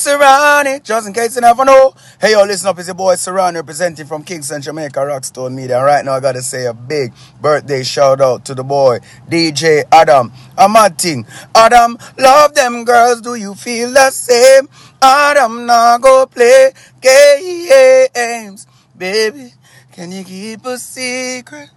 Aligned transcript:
Serani, 0.00 0.82
just 0.82 1.06
in 1.06 1.12
case 1.12 1.34
you 1.34 1.42
never 1.42 1.62
know. 1.62 1.92
Hey, 2.18 2.32
yo, 2.32 2.44
listen 2.44 2.68
up, 2.68 2.78
it's 2.78 2.88
your 2.88 2.94
boy 2.94 3.16
Serani 3.16 3.56
representing 3.56 4.06
from 4.06 4.24
Kingston, 4.24 4.62
Jamaica, 4.62 4.98
Rockstone 5.00 5.52
Media. 5.52 5.76
And 5.76 5.84
right 5.84 6.02
now, 6.02 6.12
I 6.12 6.20
gotta 6.20 6.40
say 6.40 6.64
a 6.64 6.72
big 6.72 7.12
birthday 7.38 7.82
shout 7.82 8.22
out 8.22 8.46
to 8.46 8.54
the 8.54 8.64
boy, 8.64 9.00
DJ 9.28 9.82
Adam. 9.92 10.32
Amating. 10.56 11.26
Adam, 11.54 11.98
love 12.18 12.54
them 12.54 12.84
girls, 12.84 13.20
do 13.20 13.34
you 13.34 13.54
feel 13.54 13.92
the 13.92 14.10
same? 14.10 14.70
Adam, 15.02 15.66
now 15.66 15.98
go 15.98 16.24
play 16.24 16.72
games. 17.02 18.66
Baby, 18.96 19.52
can 19.92 20.12
you 20.12 20.24
keep 20.24 20.64
a 20.64 20.78
secret 20.78 21.68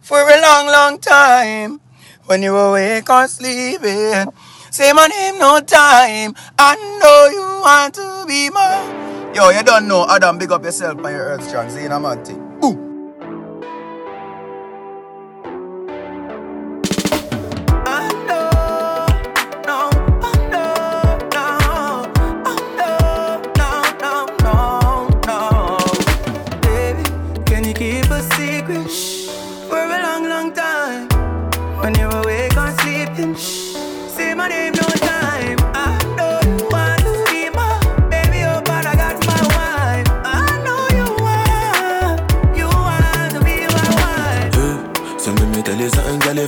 for 0.00 0.20
a 0.20 0.40
long, 0.40 0.66
long 0.66 0.98
time? 1.00 1.80
When 2.26 2.42
you 2.42 2.56
awake 2.56 3.10
or 3.10 3.26
sleeping. 3.28 4.32
Say 4.74 4.92
my 4.92 5.06
name 5.06 5.38
no 5.38 5.60
time. 5.60 6.34
I 6.58 6.74
know 6.98 7.30
you 7.30 7.62
want 7.62 7.94
to 7.94 8.24
be 8.26 8.50
mine. 8.50 9.32
Yo, 9.32 9.50
you 9.50 9.62
don't 9.62 9.86
know 9.86 10.04
Adam, 10.10 10.36
big 10.36 10.50
up 10.50 10.64
yourself 10.64 11.00
by 11.00 11.12
your 11.12 11.26
earth 11.26 11.46
strong. 11.48 11.70
See, 11.70 11.86
I'm 11.86 12.02
Boom. 12.02 12.18
if 12.18 12.43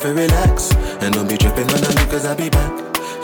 you 0.04 0.12
relax. 0.12 0.72
And 1.00 1.14
don't 1.14 1.28
be 1.28 1.36
tripping 1.36 1.68
on 1.70 1.80
me 1.80 2.04
cause 2.10 2.24
I'll 2.24 2.36
be 2.36 2.50
back. 2.50 2.72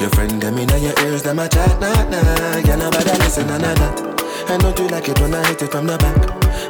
Your 0.00 0.10
friend 0.10 0.40
them 0.40 0.58
in 0.58 0.68
your 0.82 0.98
ears, 1.04 1.22
them 1.22 1.38
a 1.38 1.48
chat, 1.48 1.80
nah, 1.80 1.92
nah. 2.10 2.56
Yeah, 2.66 2.76
nobody 2.76 3.10
listen, 3.18 3.46
none 3.46 3.64
of 3.64 3.76
that 3.78 4.12
I 4.48 4.58
don't 4.58 4.76
you 4.78 4.88
like 4.88 5.08
it 5.08 5.20
when 5.20 5.34
I 5.34 5.46
hit 5.46 5.62
it 5.62 5.70
from 5.70 5.86
the 5.86 5.96
back? 5.98 6.16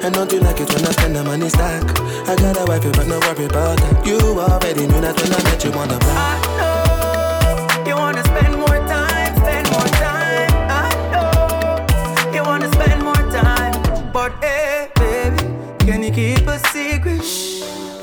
I 0.04 0.10
don't 0.10 0.30
you 0.30 0.40
like 0.40 0.60
it 0.60 0.68
when 0.68 0.84
I 0.84 0.90
spend 0.92 1.16
the 1.16 1.24
money 1.24 1.48
stack? 1.48 1.82
I 2.28 2.36
got 2.36 2.60
a 2.60 2.64
wife, 2.66 2.82
but 2.92 3.06
no 3.06 3.18
worry 3.20 3.46
about 3.46 3.78
that. 3.78 4.06
You 4.06 4.18
already 4.18 4.86
knew 4.86 5.00
that 5.00 5.16
when 5.16 5.32
I 5.32 5.42
met 5.42 5.64
you 5.64 5.72
on 5.72 5.88
the 5.88 5.98
block. 5.98 6.16
I 6.18 6.36
know 6.60 7.88
you 7.88 7.96
wanna 7.96 8.22
spend 8.24 8.54
more 8.58 8.78
time, 8.86 9.34
spend 9.36 9.70
more 9.72 9.90
time. 10.04 10.52
I 10.68 10.90
know 11.12 12.34
you 12.34 12.42
wanna 12.42 12.70
spend 12.72 13.02
more 13.02 13.24
time. 13.32 14.12
But 14.12 14.32
hey, 14.44 14.90
baby, 14.96 15.42
can 15.86 16.02
you 16.02 16.12
keep 16.12 16.46
a 16.46 16.58
secret? 16.68 17.24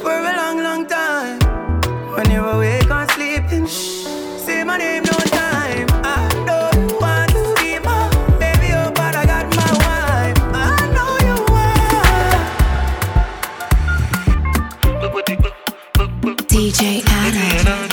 For 0.02 0.11
a 0.11 0.34
long, 0.36 0.48
DJ 16.69 17.02
Adam, 17.07 17.89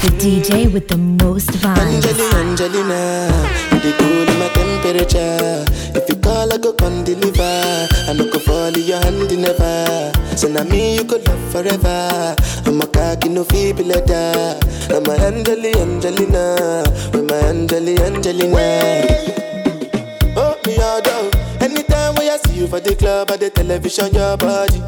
the 0.00 0.10
DJ 0.18 0.72
with 0.72 0.88
the 0.88 0.96
most 0.96 1.50
vibes. 1.50 2.08
Angelina, 2.34 3.58
you 3.62 3.67
the 3.80 3.92
cool 3.98 4.28
in 4.28 4.38
my 4.38 4.48
temperature. 4.48 5.64
If 5.98 6.08
you 6.08 6.16
call, 6.16 6.52
I 6.52 6.58
go 6.58 6.72
come 6.72 7.04
deliver. 7.04 7.88
I 8.08 8.12
no 8.12 8.30
go 8.30 8.38
fall 8.38 8.74
in 8.74 8.84
your 8.84 8.98
hand 8.98 9.30
never. 9.36 10.12
So 10.36 10.48
now 10.48 10.64
me 10.64 10.96
you 10.96 11.04
could 11.04 11.26
love 11.26 11.52
forever. 11.52 12.36
I'm 12.66 12.80
a 12.80 12.86
cocky 12.86 13.28
no 13.28 13.44
feeble 13.44 13.84
letter. 13.84 14.58
I'm 14.90 15.06
a 15.06 15.14
Angeli 15.26 15.74
Angelina, 15.74 16.84
with 17.12 17.28
my 17.28 17.36
Angeli 17.48 17.98
Angelina. 17.98 19.04
Oh 20.36 20.58
me 20.66 20.76
all 20.78 21.02
down. 21.02 21.30
Anytime 21.60 22.14
when 22.14 22.30
I 22.30 22.38
see 22.46 22.60
you 22.60 22.66
for 22.66 22.80
the 22.80 22.94
club 22.96 23.30
or 23.30 23.36
the 23.36 23.50
television, 23.50 24.14
your 24.14 24.36
body. 24.36 24.82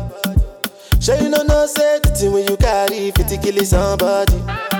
Sure 1.01 1.17
you 1.17 1.29
know 1.29 1.43
no 1.43 1.67
safety 1.67 2.29
when 2.29 2.47
you 2.47 2.57
carry 2.57 3.11
50 3.11 3.39
kill 3.39 3.65
somebody. 3.65 4.80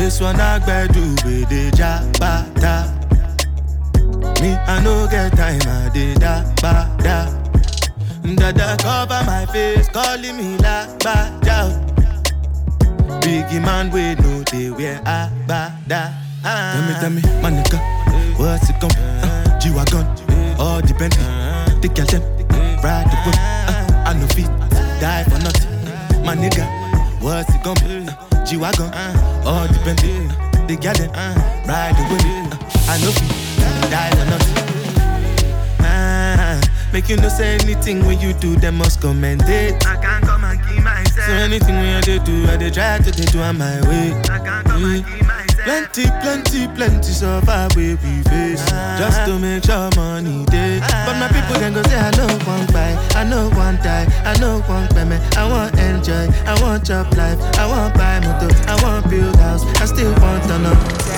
This 0.00 0.18
one 0.20 0.40
I 0.40 0.58
do 0.88 1.00
with 1.24 1.48
the 1.48 1.70
jabata. 1.72 2.92
Me, 4.40 4.54
I 4.54 4.82
no 4.82 5.06
get 5.06 5.32
time, 5.36 5.60
I 5.62 5.90
did 5.94 6.20
da 6.20 6.42
ba 6.60 6.88
da. 6.98 7.28
Dada 8.34 8.76
cover 8.82 9.22
my 9.24 9.46
face, 9.46 9.88
calling 9.88 10.36
me 10.36 10.56
la 10.58 10.86
ba 10.98 11.38
da. 11.42 11.70
Biggie 13.20 13.62
man, 13.64 13.90
we 13.90 14.14
know 14.16 14.42
they 14.50 14.70
wear 14.70 15.00
a 15.06 15.30
ba 15.46 15.78
da. 15.86 16.10
Ah. 16.44 16.98
Tell 17.00 17.10
me, 17.12 17.22
tell 17.22 17.30
me, 17.30 17.42
my 17.42 17.50
nigga, 17.50 17.78
what's 18.38 18.68
it 18.68 18.80
gon' 18.80 18.90
be? 18.90 18.96
Uh, 18.96 19.29
G-Wagon, 19.60 20.06
all 20.58 20.80
the 20.80 20.94
Bentley, 20.98 21.24
the 21.80 21.88
girl 21.88 22.06
them, 22.06 22.22
ride 22.82 23.04
the 23.04 23.16
whip. 23.24 23.36
Uh, 23.68 24.08
I 24.08 24.12
no 24.14 24.26
feet, 24.28 24.48
die 25.00 25.24
for 25.24 25.38
nothing. 25.38 26.24
My 26.24 26.34
nigga, 26.34 26.64
what's 27.20 27.54
it 27.54 27.62
gonna 27.62 27.80
be? 27.84 28.08
Uh, 28.08 28.44
G-Wagon, 28.46 28.90
all 29.44 29.68
the 29.68 29.78
Bentley, 29.84 30.26
uh, 30.26 30.66
the 30.66 30.76
them, 30.76 31.10
uh, 31.14 31.34
ride 31.68 31.94
the 31.94 32.02
whip. 32.08 32.24
Uh, 32.24 32.92
I 32.92 32.98
no 33.04 33.10
feet, 33.12 33.32
die 33.90 34.10
for 34.16 34.26
nothing. 34.32 34.56
Uh, 35.84 36.60
make 36.92 37.08
you 37.10 37.16
no 37.16 37.28
say 37.28 37.54
anything 37.60 38.06
when 38.06 38.18
you 38.18 38.32
do, 38.32 38.56
them 38.56 38.76
must 38.78 39.00
commend 39.02 39.42
it. 39.46 39.86
I 39.86 39.96
can't 39.96 40.24
come 40.24 40.44
and 40.44 40.58
keep 40.66 40.82
myself. 40.82 41.26
So 41.26 41.32
anything 41.34 41.76
when 41.76 41.96
I 41.96 42.00
do, 42.00 42.46
I 42.48 42.56
they 42.56 42.70
try 42.70 42.98
to 42.98 43.10
they 43.10 43.24
do 43.26 43.40
on 43.40 43.58
my 43.58 43.80
way. 43.88 44.14
I 44.24 44.38
can't 44.38 44.66
come 44.66 44.84
and 44.84 45.04
keep 45.04 45.20
myself. 45.20 45.29
Plenty, 45.64 46.06
plenty, 46.22 46.66
plenty 46.74 47.12
so 47.12 47.40
far 47.42 47.68
we 47.76 47.94
face 47.96 48.64
Just 48.98 49.24
to 49.26 49.38
make 49.38 49.64
sure 49.64 49.90
money 49.96 50.44
day 50.46 50.80
But 51.04 51.16
my 51.20 51.28
people 51.28 51.56
can 51.60 51.74
go 51.74 51.82
say 51.82 51.98
I 51.98 52.10
know 52.16 52.28
one 52.46 52.66
buy 52.72 52.96
I 53.14 53.24
know 53.24 53.50
one 53.50 53.76
die, 53.76 54.06
I 54.24 54.38
know 54.40 54.60
one 54.62 54.88
payment 54.88 55.22
I 55.36 55.48
want 55.48 55.78
enjoy, 55.78 56.28
I 56.46 56.60
want 56.62 56.84
job 56.84 57.12
life 57.14 57.38
I 57.58 57.66
want 57.66 57.94
buy 57.94 58.20
motor, 58.20 58.54
I 58.68 58.82
want 58.82 59.10
build 59.10 59.36
house 59.36 59.64
I 59.80 59.84
still 59.84 60.12
want 60.20 60.42
to 60.44 60.58
know 60.58 61.09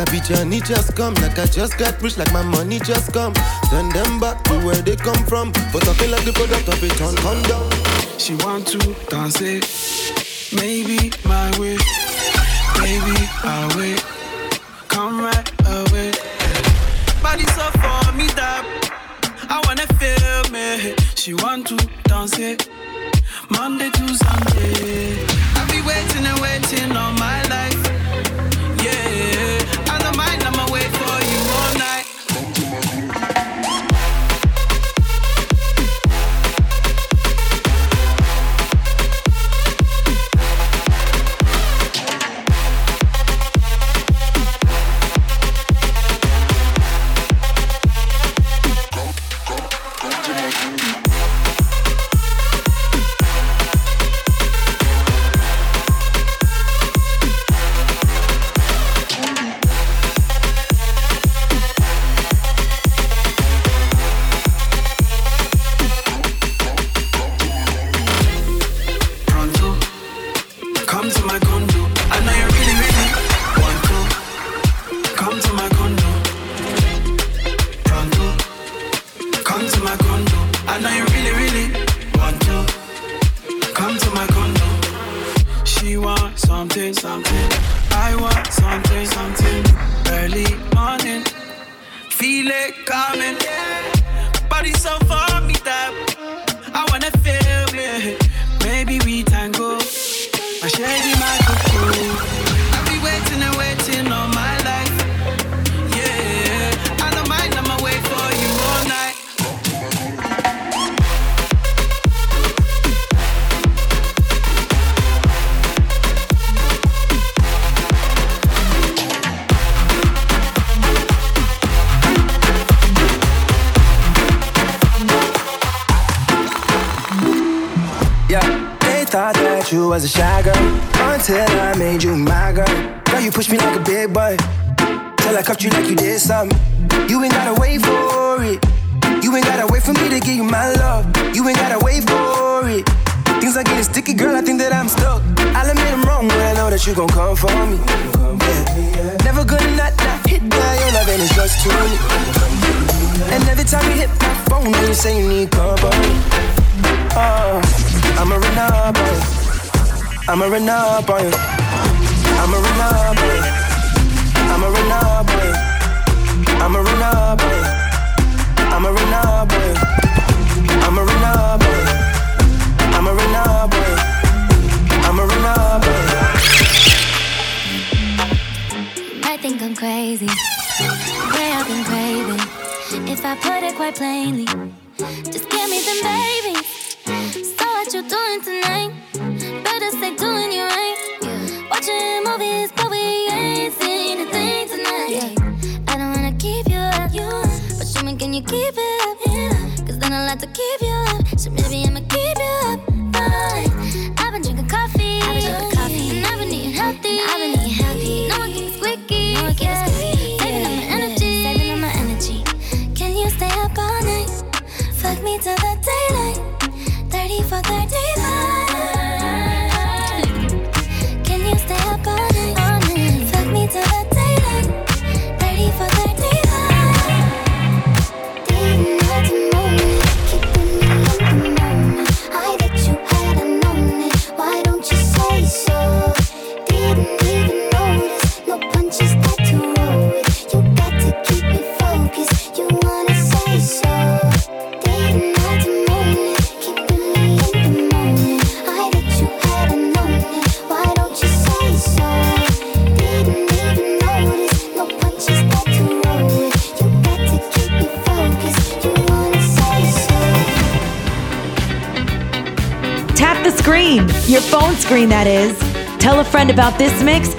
Cabbage 0.00 0.30
and 0.30 0.54
it 0.54 0.64
just 0.64 0.96
come. 0.96 1.12
Like 1.16 1.38
I 1.38 1.44
just 1.44 1.76
got 1.76 2.00
rich, 2.00 2.16
like 2.16 2.32
my 2.32 2.42
money 2.42 2.78
just 2.78 3.12
come. 3.12 3.34
Send 3.68 3.92
them 3.92 4.18
back 4.18 4.42
to 4.44 4.54
where 4.64 4.80
they 4.80 4.96
come 4.96 5.22
from. 5.26 5.52
For 5.72 5.80
talking 5.80 6.10
like 6.10 6.24
the 6.24 6.32
product 6.32 6.68
of 6.68 6.82
it 6.82 7.02
on 7.02 7.14
condom. 7.16 7.68
She 8.18 8.34
want 8.36 8.66
to 8.68 8.78
dance 9.10 9.42
it. 9.42 9.89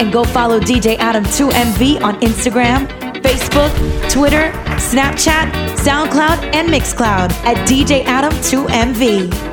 and 0.02 0.12
go 0.12 0.24
follow 0.24 0.60
DJ 0.60 0.98
Adam2MV 0.98 2.02
on 2.02 2.20
Instagram, 2.22 2.88
Facebook, 3.22 3.72
Twitter, 4.10 4.52
Snapchat, 4.82 5.52
SoundCloud, 5.78 6.56
and 6.56 6.68
Mixcloud 6.70 7.32
at 7.46 7.56
DJ 7.68 8.04
Adam2MV. 8.06 9.51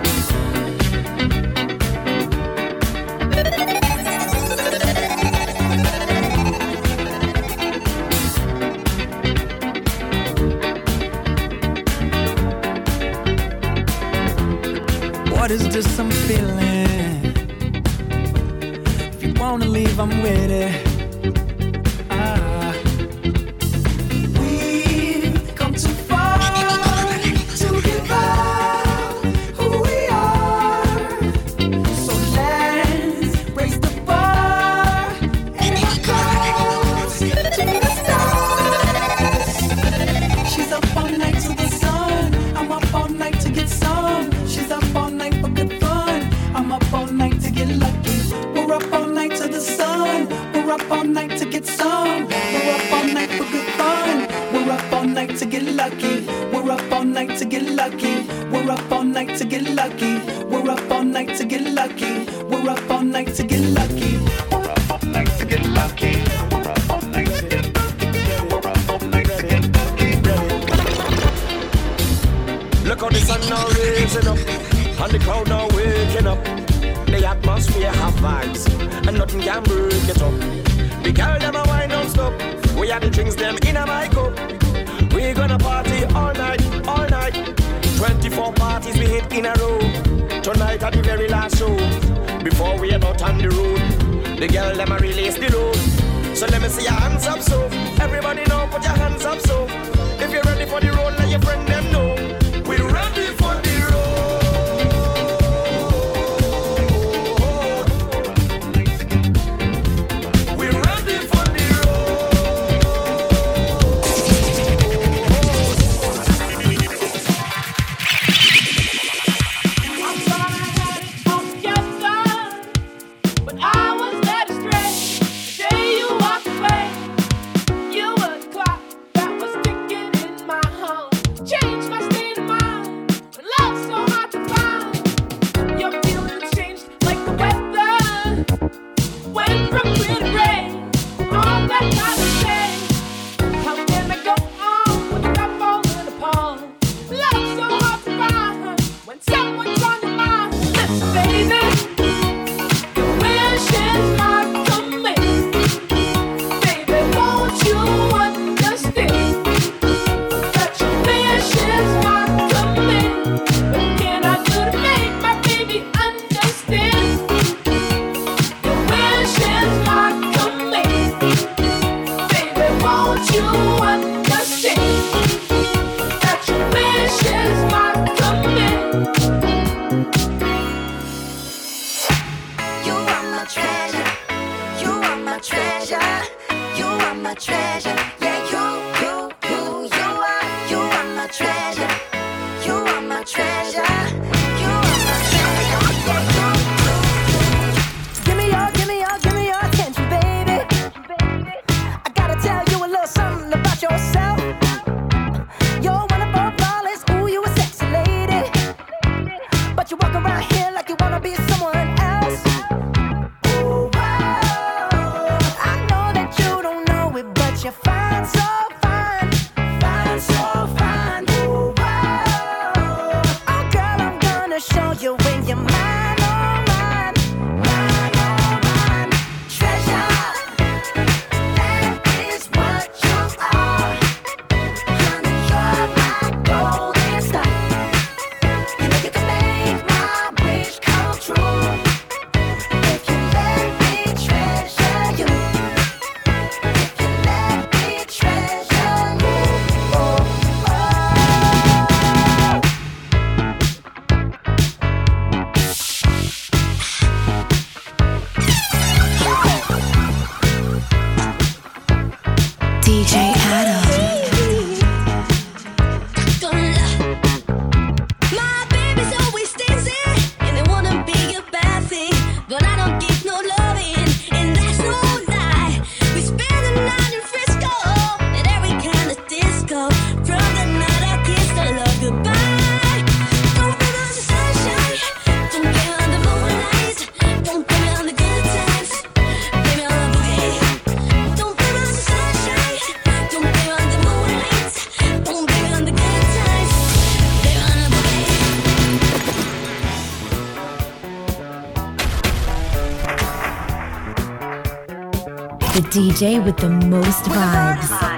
DJ 306.19 306.45
with 306.45 306.57
the 306.57 306.69
most 306.69 307.23
vibes. 307.27 308.18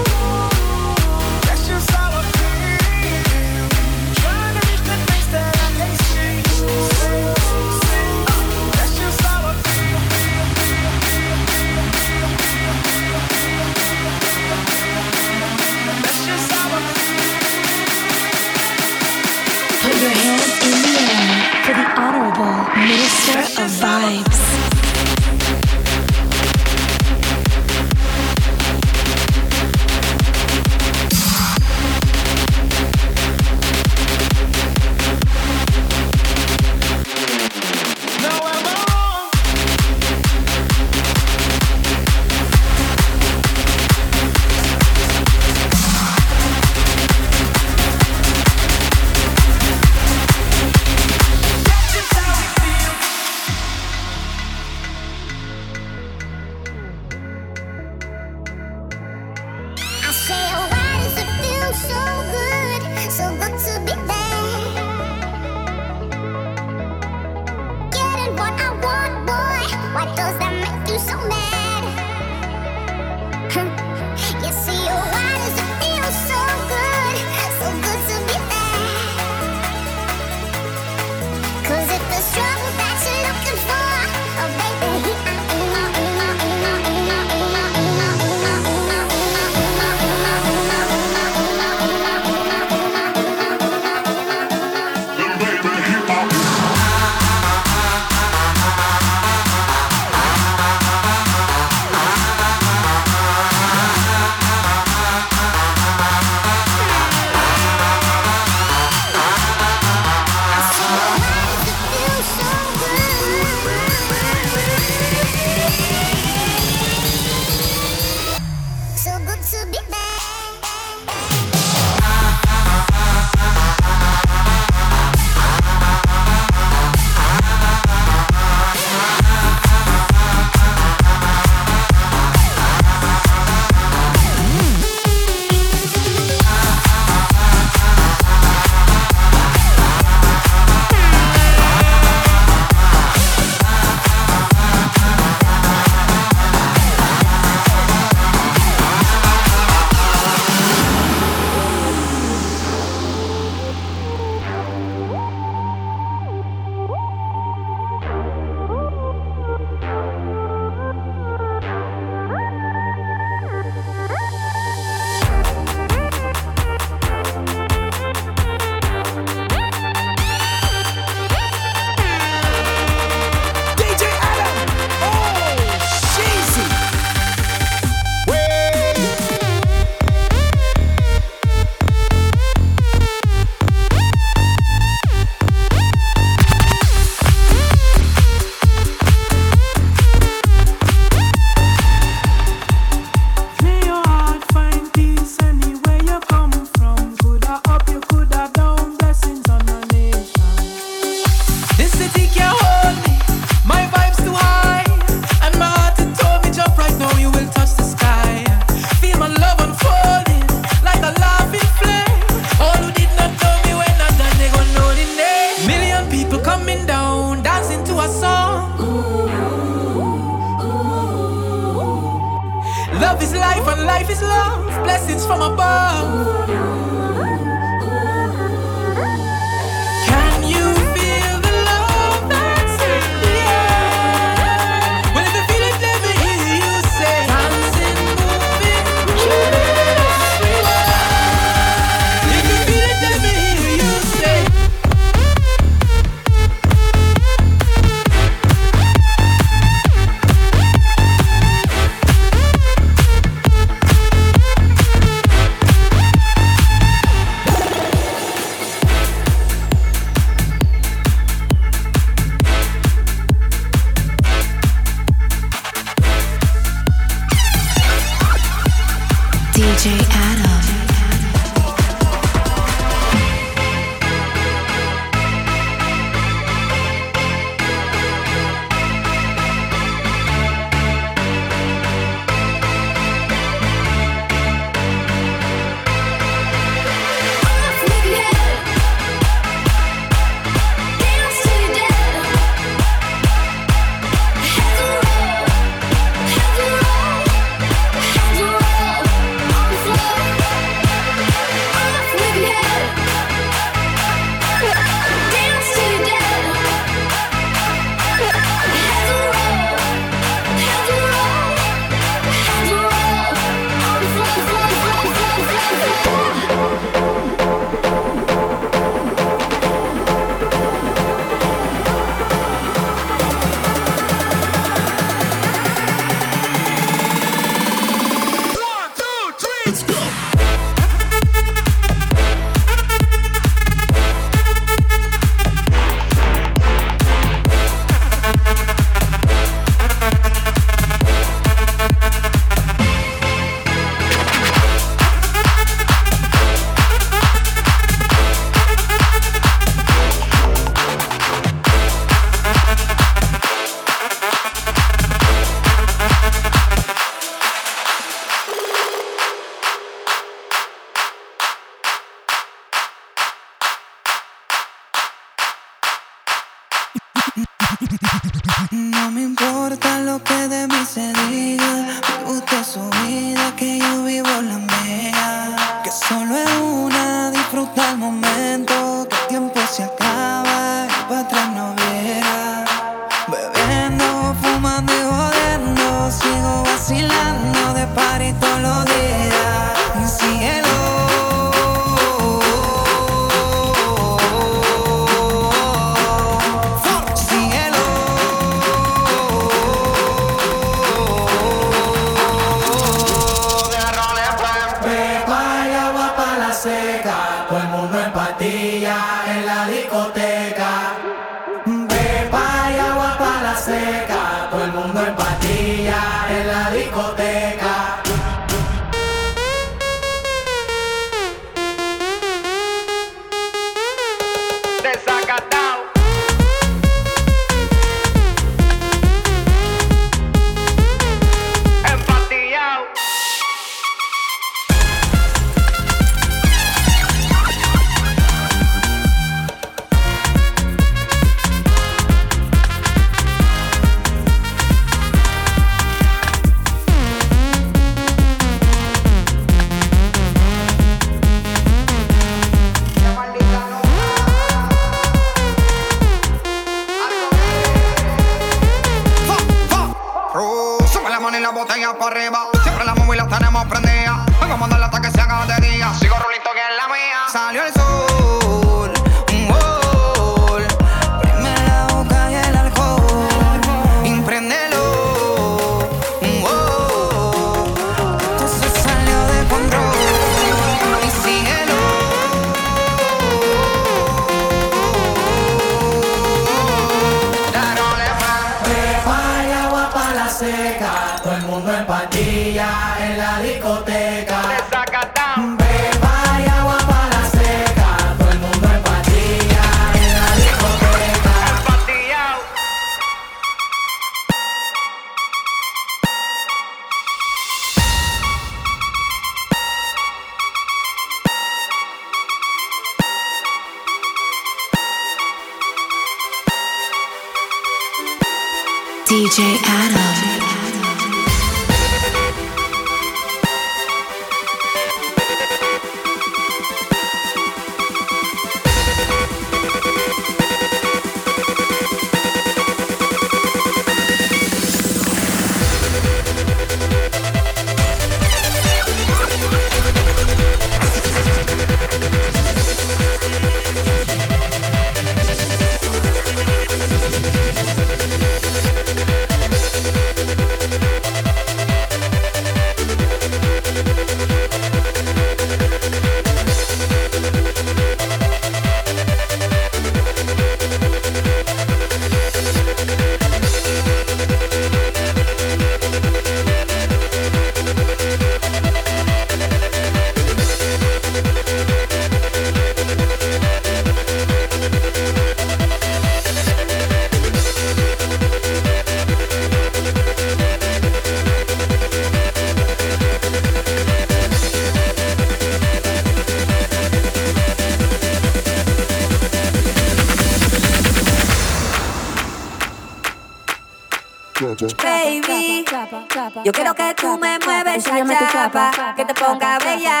que 598.50 599.04
te 599.04 599.14
ponga 599.14 599.58
bella 599.58 600.00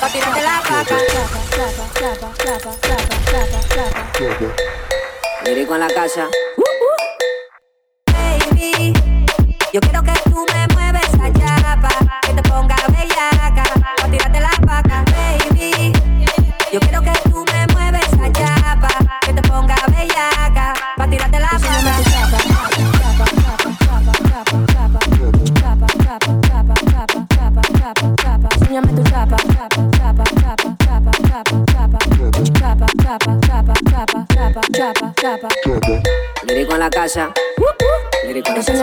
pa' 0.00 0.40
la 0.42 0.60
vaca. 0.60 0.96
Lirico 5.44 5.74
en 5.74 5.80
la 5.80 5.88
casa. 5.88 6.28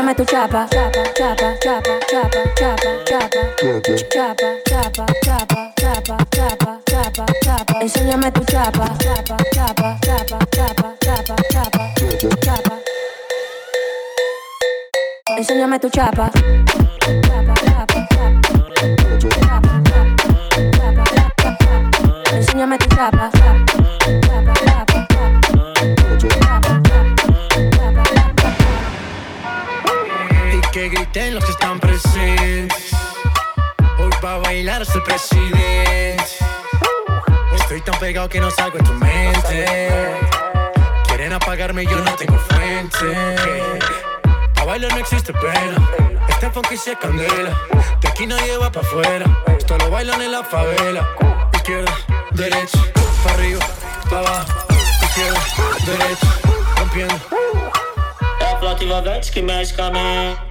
dame 0.05 0.15
tu 0.15 0.25
chapa, 0.25 0.67
chapa, 0.69 1.03
chapa, 1.15 1.57
chapa, 1.59 1.99
chapa, 2.05 2.41
chapa, 2.55 2.91
chapa, 3.05 3.45
chapa, 3.81 5.05
chapa, 5.25 5.65
chapa, 5.75 6.25
chapa, 6.31 6.79
chapa, 6.85 7.25
chapa, 7.41 7.79
enséñame 7.81 8.31
tu 8.31 8.43
chapa, 8.45 8.85
chapa, 8.99 9.37
chapa, 9.51 9.97
chapa, 10.05 10.47
chapa, 10.51 10.95
chapa, 11.01 11.35
chapa, 11.49 11.85
chapa, 12.45 12.75
enséñame 15.37 15.79
tu 15.79 15.89
chapa. 15.89 16.64
si 46.85 46.91
es 46.91 46.97
candela. 46.99 47.51
De 47.99 48.07
aquí 48.07 48.27
no 48.27 48.37
lleva 48.37 48.71
pa' 48.71 48.81
afuera. 48.81 49.25
Esto 49.57 49.75
lo 49.79 49.89
bailan 49.89 50.21
en 50.21 50.31
la 50.31 50.43
favela. 50.43 51.03
Izquierda, 51.55 51.97
derecha, 52.33 52.77
pa' 53.23 53.33
arriba, 53.33 53.65
pa' 54.07 54.19
abajo. 54.19 54.53
Izquierda, 55.01 55.41
derecha, 55.87 56.27
rompiendo. 56.77 57.19
É 58.39 58.45
a 58.45 58.57
flota 58.59 59.21
que 59.33 59.41
mexe 59.41 59.73
com 59.73 59.81
a 59.81 59.91
mente. 59.91 60.41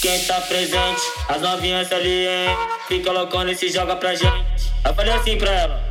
Quem 0.00 0.24
tá 0.26 0.40
presente, 0.42 1.02
as 1.28 1.42
novinhas 1.42 1.90
ali, 1.90 2.28
hein? 2.28 2.56
Fica 2.86 3.10
loucona 3.10 3.50
e 3.50 3.56
se 3.56 3.68
joga 3.70 3.96
pra 3.96 4.14
gente. 4.14 4.72
Eu 4.84 5.14
assim 5.14 5.36
pra 5.38 5.50
ela. 5.50 5.89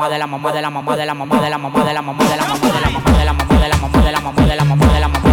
mamá 0.00 0.08
de 0.08 0.18
la 0.18 0.26
mamá 0.26 0.50
de 0.52 0.62
la 0.62 0.70
mamá 0.70 0.96
de 0.96 1.04
la 1.04 1.12
mamá 1.14 1.40
de 1.42 1.50
la 1.50 1.58
mamá 1.58 1.84
de 1.84 1.92
la 1.92 2.00
mamá 2.00 2.24
de 2.24 2.36
la 2.36 2.42
mamá 2.42 2.58
de 2.70 2.80
la 2.80 2.88
mamá 2.88 3.18
de 3.18 3.24
la 3.24 3.32
mamá 3.34 3.60
de 3.60 3.68
la 3.68 3.76
mamá 3.76 4.00
de 4.00 4.12
la 4.12 4.20
mamá 4.22 4.46
de 4.46 4.56
la 4.56 4.64
mamá 4.64 4.86
de 4.94 5.00
la 5.00 5.08
mamá 5.08 5.29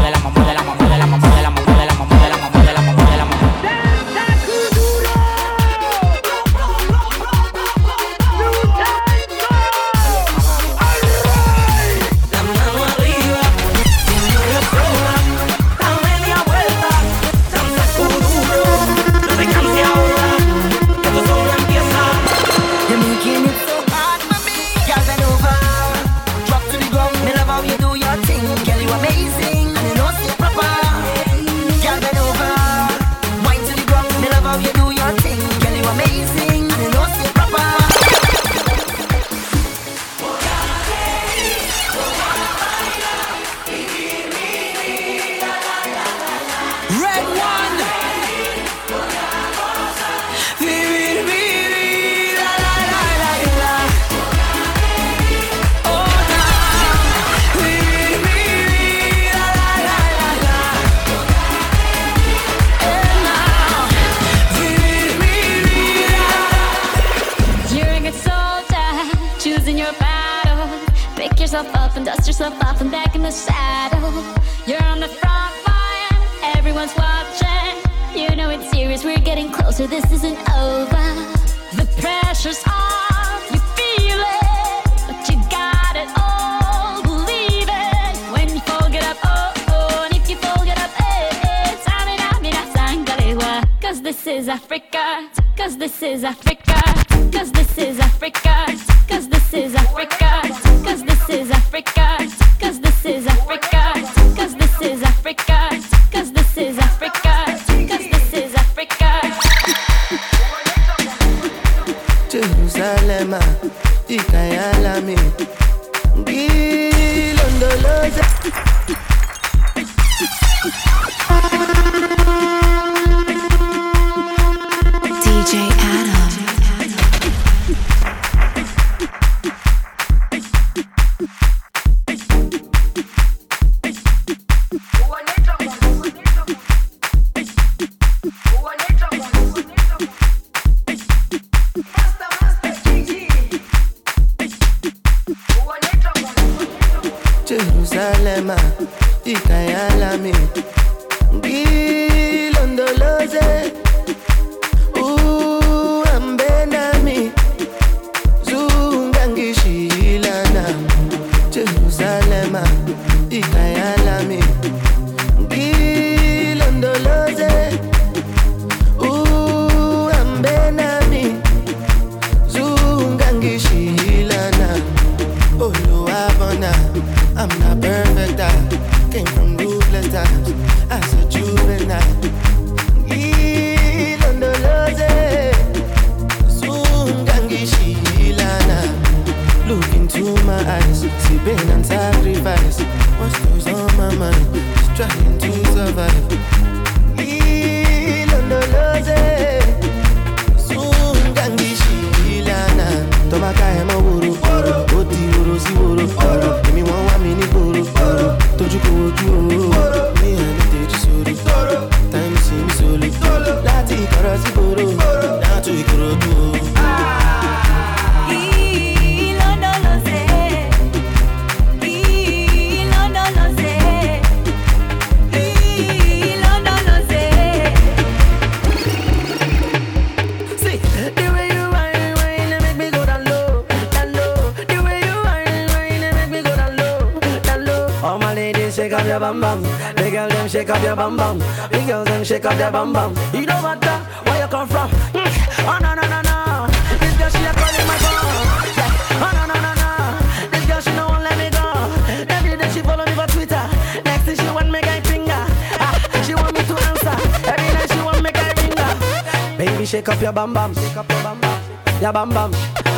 shake 259.88 260.09
up 260.09 260.21
your 260.21 260.33
bam 260.33 260.53
bam. 260.53 260.73
Shake 260.75 260.97
up 260.97 261.09
your 261.09 261.23
bam 261.23 261.39
bam. 261.39 262.01
Your 262.01 262.11
bam 262.13 262.29
bam. 262.29 262.51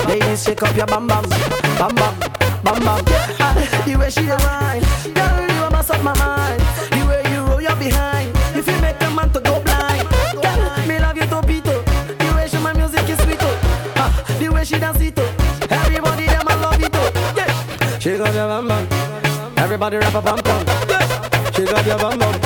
Ladies, 0.07 0.43
shake 0.43 0.63
up 0.63 0.75
your 0.75 0.87
bam 0.87 1.07
bam. 1.07 1.23
Bam 1.77 1.93
bam. 1.95 2.15
Bam 2.63 2.79
bam. 2.83 3.05
The 3.85 3.95
way 3.95 4.09
she 4.09 4.21
a 4.27 4.37
girl, 4.37 5.41
you 5.55 5.63
a 5.63 5.71
mess 5.71 5.89
up 5.89 6.03
my 6.03 6.17
mind. 6.17 6.61
The 6.91 7.05
way 7.07 7.21
you 7.31 7.41
roll 7.45 7.61
your 7.61 7.75
behind, 7.75 8.31
if 8.55 8.67
you 8.67 8.77
make 8.81 9.01
a 9.01 9.09
man 9.11 9.31
to 9.33 9.39
go 9.39 9.61
blind. 9.61 10.07
Girl, 10.41 10.87
me 10.87 10.99
love 10.99 11.15
you 11.17 11.27
to 11.27 11.41
beat 11.47 11.63
pito. 11.63 11.83
The 12.17 12.35
way 12.35 12.47
she 12.47 12.57
my 12.57 12.73
music 12.73 13.07
is 13.09 13.19
sweet 13.19 13.39
oh. 13.41 13.93
Ah, 13.95 14.37
the 14.39 14.49
way 14.49 14.63
she 14.63 14.79
dance 14.79 14.99
it 15.01 15.17
oh. 15.17 15.69
Everybody 15.69 16.25
them 16.25 16.47
a 16.47 16.55
love 16.57 16.81
it 16.81 16.91
oh. 16.93 17.99
Shake 17.99 18.19
up 18.19 18.33
your 18.33 18.47
bam 18.47 18.67
bam. 18.67 18.87
Everybody 19.57 19.97
rap 19.97 20.15
a 20.15 20.21
bam 20.21 20.39
bam. 20.43 21.53
Shake 21.53 21.73
up 21.73 21.85
your 21.85 21.97
bam 21.97 22.19
bam. 22.19 22.38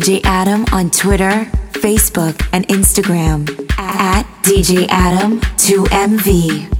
DJ 0.00 0.22
Adam 0.24 0.64
on 0.72 0.88
Twitter, 0.88 1.44
Facebook, 1.72 2.48
and 2.54 2.66
Instagram 2.68 3.46
at 3.78 4.22
DJ 4.42 4.86
Adam 4.88 5.40
2MV. 5.58 6.79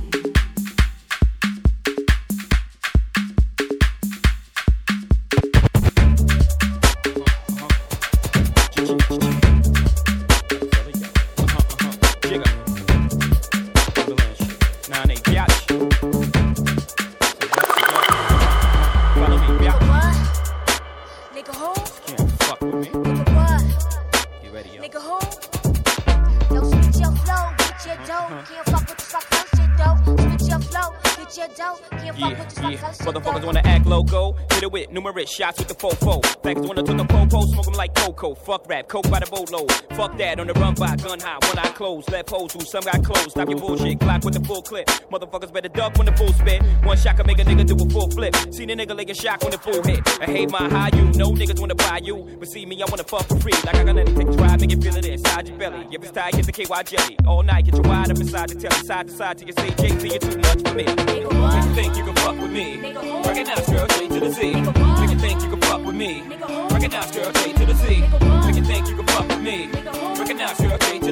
Coke 38.91 39.09
by 39.09 39.21
the 39.21 39.27
boatload. 39.31 39.71
Fuck 39.95 40.19
that, 40.19 40.41
on 40.41 40.49
the 40.49 40.53
run 40.55 40.75
by 40.75 40.97
gun 40.97 41.21
high, 41.21 41.39
one 41.47 41.59
eye 41.59 41.71
closed. 41.71 42.11
Left 42.11 42.29
holes 42.29 42.53
who 42.53 42.61
some 42.61 42.83
got 42.83 43.03
closed. 43.05 43.31
Stop 43.31 43.49
your 43.49 43.59
bullshit, 43.59 44.01
clock 44.01 44.25
with 44.25 44.35
the 44.35 44.41
full 44.41 44.63
clip. 44.63 44.87
Motherfuckers 45.13 45.53
better 45.53 45.69
duck 45.69 45.97
when 45.97 46.07
the 46.07 46.13
full 46.13 46.33
spit. 46.33 46.61
One 46.83 46.97
shot 46.99 47.17
can 47.17 47.27
make 47.27 47.39
a 47.39 47.45
nigga 47.45 47.65
do 47.65 47.77
a 47.77 47.89
full 47.89 48.11
flip. 48.11 48.35
Seen 48.51 48.69
a 48.71 48.77
nigga 48.77 48.97
like 48.97 49.09
a 49.09 49.15
shock 49.15 49.43
when 49.43 49.53
the 49.53 49.59
full 49.59 49.83
hit. 49.85 50.03
I 50.21 50.27
hate 50.27 50.51
my 50.51 50.69
high, 50.69 50.91
you 50.95 51.05
know 51.19 51.31
niggas 51.31 51.61
wanna 51.61 51.77
buy 51.77 52.01
you. 52.03 52.17
But 52.39 52.49
see 52.49 52.67
me, 52.67 52.83
I 52.83 52.87
wanna 52.91 53.05
fuck 53.05 53.27
for 53.29 53.39
free. 53.39 53.55
Like 53.65 53.77
I 53.77 53.85
got 53.85 53.95
nothing 53.95 54.27
to 54.27 54.37
try, 54.37 54.57
make 54.57 54.73
it 54.73 54.83
feel 54.83 54.97
it 54.97 55.07
inside 55.07 55.49
your 55.49 55.57
belly. 55.57 55.87
If 55.93 56.03
it's 56.03 56.11
tight, 56.11 56.35
get 56.35 56.47
the 56.47 56.53
KY 56.53 56.83
jelly. 56.85 57.17
All 57.27 57.43
night, 57.45 57.67
get 57.67 57.75
your 57.75 57.85
wide 57.85 58.11
up 58.11 58.19
inside 58.19 58.49
the 58.49 58.57
telly. 58.57 58.83
Side 58.85 59.07
to 59.07 59.13
side 59.13 59.39
till 59.39 59.47
you 59.47 59.55
say, 59.55 59.71
Jay, 59.79 59.95
you're 60.09 60.19
too 60.19 60.39
much 60.39 60.67
for 60.67 60.75
me. 60.75 60.85
Make 60.85 61.65
you 61.65 61.75
think 61.75 61.97
you 61.97 62.05
can 62.05 62.17
fuck 62.17 62.37
with 62.41 62.51
me. 62.51 62.93
Recognize, 63.25 63.69
girl, 63.69 63.87
J 63.87 64.09
to 64.09 64.21
the 64.21 64.31
Z. 64.33 64.53
Make 64.53 65.11
you 65.11 65.19
think 65.19 65.43
you 65.43 65.51
can 65.51 65.61
fuck 65.61 65.85
with 65.85 65.95
me. 65.95 66.23
Recognize, 66.71 67.11
girl, 67.13 67.31
J 67.33 67.53
to 67.53 67.67
the 67.67 67.75
Z. 67.75 68.30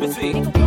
to 0.00 0.06
the 0.06 0.12
Z. 0.12 0.57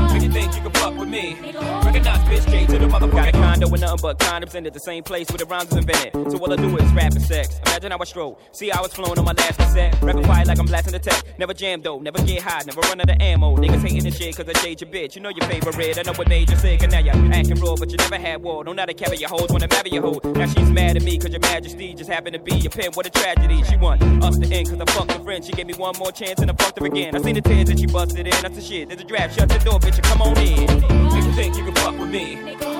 with 3.72 3.82
nothing 3.82 3.99
but 4.01 4.19
condoms 4.19 4.53
in 4.55 4.65
it. 4.65 4.74
The 4.74 4.80
same 4.80 5.03
place 5.03 5.30
where 5.30 5.38
the 5.38 5.45
rhymes 5.45 5.69
was 5.69 5.78
invented. 5.78 6.32
So 6.32 6.38
all 6.38 6.51
I 6.51 6.57
do 6.57 6.78
is 6.78 6.91
rap 6.93 7.13
and 7.13 7.22
sex. 7.22 7.59
Imagine 7.65 7.91
how 7.91 7.97
I 7.99 8.03
stroll. 8.03 8.39
See 8.51 8.69
how 8.69 8.84
it's 8.84 8.93
flowing 8.93 9.17
on 9.17 9.26
my 9.26 9.32
last 9.34 9.57
cassette. 9.57 9.99
Rapid 10.01 10.26
fire 10.26 10.45
like 10.45 10.59
I'm 10.59 10.65
blasting 10.65 10.93
the 10.93 10.99
tech. 10.99 11.24
Never 11.39 11.53
jam 11.53 11.82
though, 11.82 11.99
never 11.99 12.22
get 12.24 12.41
high, 12.41 12.61
never 12.65 12.82
run 12.82 12.99
out 12.99 13.09
of 13.09 13.22
ammo. 13.22 13.55
Niggas 13.55 13.82
hating 13.82 14.03
this 14.03 14.17
shit 14.17 14.36
cause 14.36 14.47
I 14.47 14.53
shade 14.59 14.82
your 14.82 14.89
bitch. 14.89 15.15
You 15.15 15.22
know 15.22 15.30
your 15.30 15.47
favorite. 15.47 15.76
Red, 15.78 15.99
I 15.99 16.01
know 16.03 16.13
what 16.13 16.28
made 16.28 16.49
you 16.49 16.57
sick 16.57 16.84
and 16.84 16.91
now 16.91 16.99
you're 16.99 17.15
acting 17.34 17.59
raw, 17.61 17.76
but 17.76 17.89
you 17.91 17.97
never 17.97 18.17
had 18.17 18.43
war. 18.43 18.63
Don't 18.63 18.76
know 18.76 18.82
how 18.82 18.88
to 18.88 18.93
carry 18.93 19.17
your 19.17 19.30
hoes, 19.30 19.47
wanna 19.49 19.67
marry 19.69 19.89
your 19.91 20.01
hoe. 20.01 20.19
Now 20.34 20.47
she's 20.47 20.69
mad 20.69 20.97
at 20.97 21.03
me 21.03 21.17
cause 21.17 21.32
your 21.32 21.39
majesty 21.39 21.93
just 21.93 22.09
happened 22.09 22.34
to 22.34 22.39
be 22.39 22.55
your 22.55 22.72
pin. 22.72 22.91
What 22.93 23.05
a 23.05 23.09
tragedy. 23.09 23.63
She 23.63 23.78
want 23.78 24.03
us 24.24 24.38
to 24.38 24.47
end 24.47 24.69
cause 24.69 24.82
I 24.82 24.86
fucked 24.91 25.11
her 25.11 25.24
friend. 25.24 25.43
She 25.45 25.53
gave 25.53 25.67
me 25.67 25.74
one 25.76 25.95
more 25.97 26.11
chance 26.11 26.39
and 26.39 26.51
I 26.51 26.53
fucked 26.55 26.80
her 26.80 26.86
again. 26.86 27.15
I 27.15 27.22
seen 27.22 27.36
the 27.36 27.41
tears 27.41 27.69
that 27.69 27.80
she 27.80 27.86
busted 27.86 28.28
in. 28.28 28.41
That's 28.41 28.55
the 28.55 28.61
shit. 28.61 28.89
There's 28.89 29.01
a 29.01 29.05
draft. 29.05 29.38
Shut 29.38 29.47
the 29.47 29.59
door, 29.59 29.80
bitch, 29.80 30.01
come 30.03 30.22
on 30.22 30.38
in. 30.38 30.65
Make 31.13 31.24
you 31.24 31.34
think 31.34 31.55
you 31.55 31.63
can 31.63 31.76
fuck 31.76 31.97
with 31.97 32.09
me. 32.09 32.36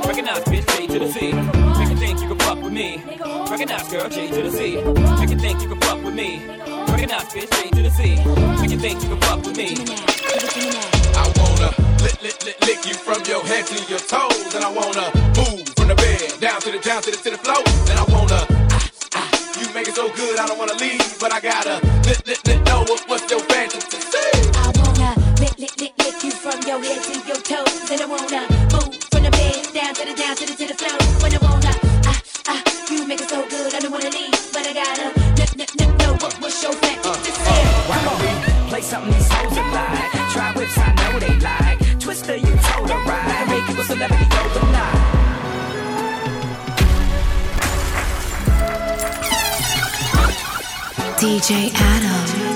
Recognize, 0.06 0.44
bitch, 0.44 0.81
J 0.82 0.88
to 0.88 0.98
the 0.98 1.12
Z. 1.12 1.32
Make 1.78 1.90
you 1.90 1.96
think 1.96 2.22
you 2.22 2.28
can 2.28 2.40
fuck 2.40 2.60
with 2.60 2.74
me. 2.74 3.04
Recognize, 3.52 3.88
girl, 3.92 4.10
J 4.10 4.30
to 4.32 4.42
the 4.42 4.50
Z. 4.50 4.82
Make 5.22 5.30
you 5.30 5.38
think 5.38 5.62
you 5.62 5.70
can 5.70 5.80
fuck 5.82 6.04
with 6.04 6.16
me. 6.16 6.42
Recognize, 6.90 7.26
bitch, 7.30 7.52
J 7.54 7.70
to 7.70 7.82
the 7.84 7.90
Z. 7.92 8.02
Make 8.60 8.72
you 8.72 8.80
think 8.80 9.04
you 9.04 9.10
can 9.10 9.22
fuck 9.22 9.46
with 9.46 9.56
me. 9.56 9.78
I 11.14 11.26
wanna 11.38 11.70
lick, 12.02 12.18
lick, 12.24 12.44
lick, 12.46 12.58
lick 12.66 12.86
you 12.88 12.96
from 12.96 13.22
your 13.30 13.46
head 13.46 13.68
to 13.68 13.78
your 13.94 14.00
toes, 14.00 14.56
and 14.56 14.66
I 14.66 14.72
wanna 14.74 15.06
move 15.38 15.70
from 15.78 15.88
the 15.90 15.94
bed 16.02 16.42
down 16.42 16.60
to 16.62 16.72
the 16.72 16.80
down 16.80 17.04
to 17.04 17.12
the 17.12 17.18
to 17.18 17.30
the 17.30 17.38
floor, 17.38 17.62
and 17.92 18.00
I 18.02 18.06
wanna. 18.10 18.42
ah, 18.74 18.90
ah, 19.22 19.30
You 19.62 19.72
make 19.76 19.88
it 19.88 19.94
so 19.94 20.10
good, 20.10 20.40
I 20.40 20.48
don't 20.48 20.58
wanna 20.58 20.74
leave, 20.82 21.20
but 21.20 21.32
I 21.32 21.40
gotta 21.42 21.78
lick, 22.10 22.26
lick, 22.26 22.42
lick, 22.48 22.66
know 22.66 22.82
what, 22.90 23.06
what's 23.08 23.30
your 23.30 23.42
fantasy. 23.54 24.02
I 24.58 24.74
wanna 24.82 25.14
lick, 25.42 25.60
lick, 25.60 25.78
lick, 25.80 25.94
lick 26.02 26.24
you 26.24 26.32
from 26.32 26.58
your 26.66 26.82
head 26.82 27.04
to 27.06 27.14
your 27.30 27.38
toes. 27.38 27.92
And 27.92 28.02
I 28.02 28.06
wanna 28.08 28.51
something 38.92 39.14
these 39.14 39.32
hoes 39.32 39.58
are 39.58 39.72
like? 39.72 40.12
Try 40.34 40.52
whips, 40.54 40.78
I 40.78 40.94
know 41.00 41.18
they 41.18 41.40
like. 41.40 41.80
Twister, 41.98 42.36
you 42.36 42.54
told. 42.68 42.90
Make 43.48 43.70
a 43.70 43.84
celebrity 43.86 44.28
overnight. 44.36 44.98
DJ 51.22 51.72
Adam. 51.74 52.51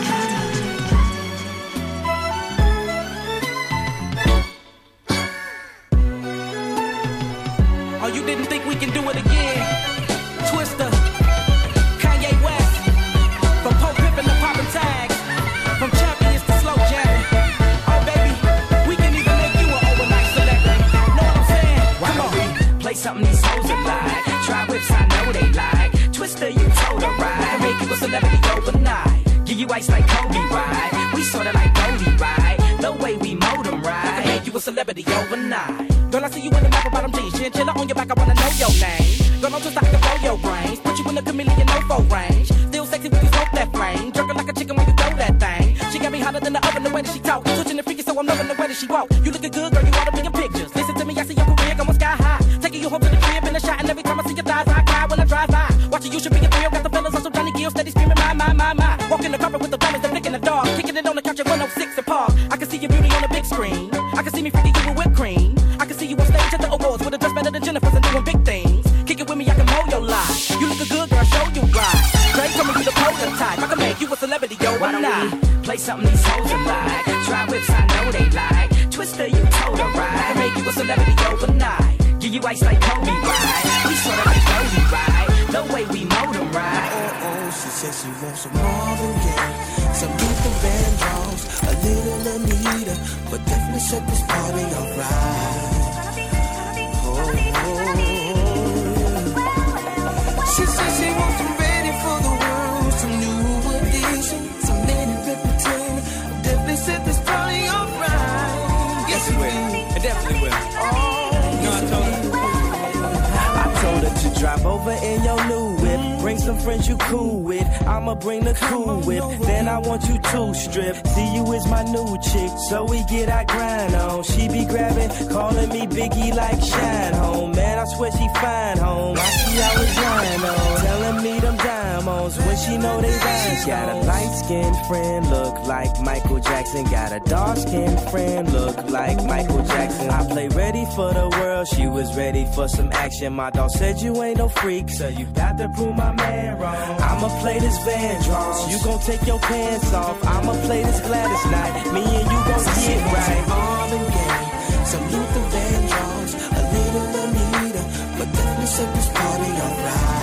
Over 114.85 115.03
in 115.03 115.23
your 115.23 115.47
new 115.47 115.81
whip. 115.81 116.21
Bring 116.21 116.37
some 116.37 116.59
friends 116.59 116.87
you 116.87 116.95
cool 116.97 117.41
with. 117.41 117.65
I'ma 117.87 118.13
bring 118.13 118.43
the 118.43 118.53
cool 118.53 119.01
whip. 119.01 119.23
Then 119.39 119.67
I 119.67 119.79
want 119.79 120.07
you 120.07 120.19
to 120.19 120.53
strip. 120.53 121.07
See 121.07 121.33
you 121.33 121.53
is 121.53 121.65
my 121.67 121.81
new 121.81 122.17
chick. 122.21 122.51
So 122.69 122.85
we 122.85 123.03
get 123.05 123.27
our 123.29 123.45
grind 123.45 123.95
on. 123.95 124.21
She 124.21 124.47
be 124.47 124.63
grabbing, 124.63 125.09
calling 125.29 125.69
me 125.69 125.87
Biggie 125.87 126.35
like 126.35 126.61
Shyne 126.61 127.13
Home. 127.13 127.53
Man, 127.53 127.79
I 127.79 127.85
swear 127.85 128.11
she 128.11 128.27
fine 128.35 128.77
home. 128.77 129.17
I 129.17 129.23
see 129.23 129.59
I 129.59 129.73
was 129.73 129.95
lying 129.97 130.43
on. 130.53 130.81
Telling 130.81 131.23
me 131.23 131.39
them 131.39 131.57
diamonds 131.57 132.37
when 132.37 132.57
she 132.57 132.77
know 132.77 133.01
they 133.01 133.09
rhyme. 133.09 133.57
She 133.57 133.65
got 133.65 133.89
a 133.89 134.05
light 134.05 134.33
skinned 134.43 134.77
friend, 134.85 135.29
look 135.31 135.54
like 135.65 135.99
Michael 136.01 136.39
Jackson. 136.39 136.83
Got 136.85 137.11
a 137.11 137.19
dark 137.19 137.57
skinned 137.57 137.99
friend, 138.09 138.51
look 138.51 138.89
like 138.89 139.23
Michael 139.25 139.63
Jackson. 139.63 140.09
I 140.09 140.27
play 140.27 140.47
ready 140.49 140.85
for 140.95 141.13
the 141.13 141.27
world. 141.37 141.67
She 141.67 141.87
was 141.87 142.15
ready 142.15 142.45
for 142.55 142.67
some 142.67 142.91
action. 142.93 143.33
My 143.33 143.49
dog 143.49 143.71
said 143.71 144.01
you 144.01 144.21
ain't 144.23 144.37
no 144.37 144.49
freak, 144.49 144.89
so 144.89 145.07
you 145.07 145.25
got 145.27 145.57
to 145.57 145.67
prove 145.69 145.95
my 145.95 146.11
man 146.11 146.59
wrong. 146.59 147.01
I'ma 147.01 147.29
play 147.41 147.59
this 147.59 147.77
Van 147.83 148.15
Vandross. 148.15 148.71
You 148.71 148.83
gon' 148.83 148.99
take 148.99 149.25
your 149.25 149.39
pants 149.39 149.93
off. 149.93 150.23
I'ma 150.25 150.53
play 150.65 150.83
this 150.83 150.99
Gladys 151.01 151.45
Knight. 151.51 151.93
Me 151.93 152.01
and 152.01 152.27
you 152.33 152.39
gon' 152.49 152.65
get 152.65 153.13
right. 153.13 153.49
All 153.49 153.75
Marvin 153.75 154.05
Gaye, 154.15 154.85
some 154.85 155.03
Luther 155.11 155.45
Vandross, 155.53 156.31
a 156.57 156.61
little 156.73 157.07
Anita, 157.23 157.83
but 158.17 158.31
definitely 158.33 158.65
set 158.65 158.95
this 158.95 159.09
party 159.09 159.51
alright. 159.61 160.14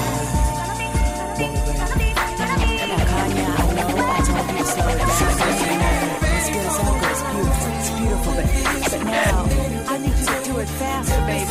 faster, 10.79 11.21
baby. 11.27 11.47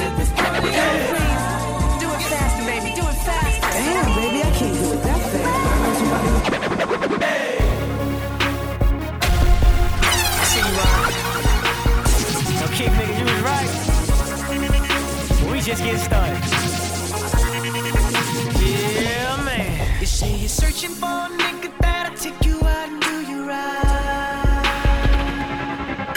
Do 1.99 2.07
it 2.09 2.21
faster, 2.31 2.63
baby. 2.65 2.89
Do 2.95 3.01
it 3.01 3.19
faster. 3.27 3.69
Damn, 3.71 4.07
baby, 4.15 4.39
I 4.41 4.51
can't 4.57 4.73
do 4.73 4.91
it 4.91 5.01
that 5.03 5.21
fast. 5.31 5.99
Hey. 7.21 7.57
I 10.41 10.43
see 10.51 10.63
you, 10.67 10.73
Rob. 10.79 11.11
No 12.59 12.67
you 13.17 13.25
was 13.25 13.41
right. 13.51 13.71
We 15.51 15.57
just 15.61 15.83
get 15.83 15.99
started. 15.99 16.43
Yeah, 18.61 19.43
man. 19.43 19.69
You 19.99 20.07
say 20.07 20.31
you're 20.35 20.49
searching 20.49 20.91
for 20.91 21.05
a 21.05 21.29
nigga 21.29 21.69
that'll 21.79 22.17
take 22.17 22.45
you 22.45 22.57
out 22.63 22.89
and 22.89 23.01
do 23.01 23.21
you 23.31 23.39
right. 23.47 24.65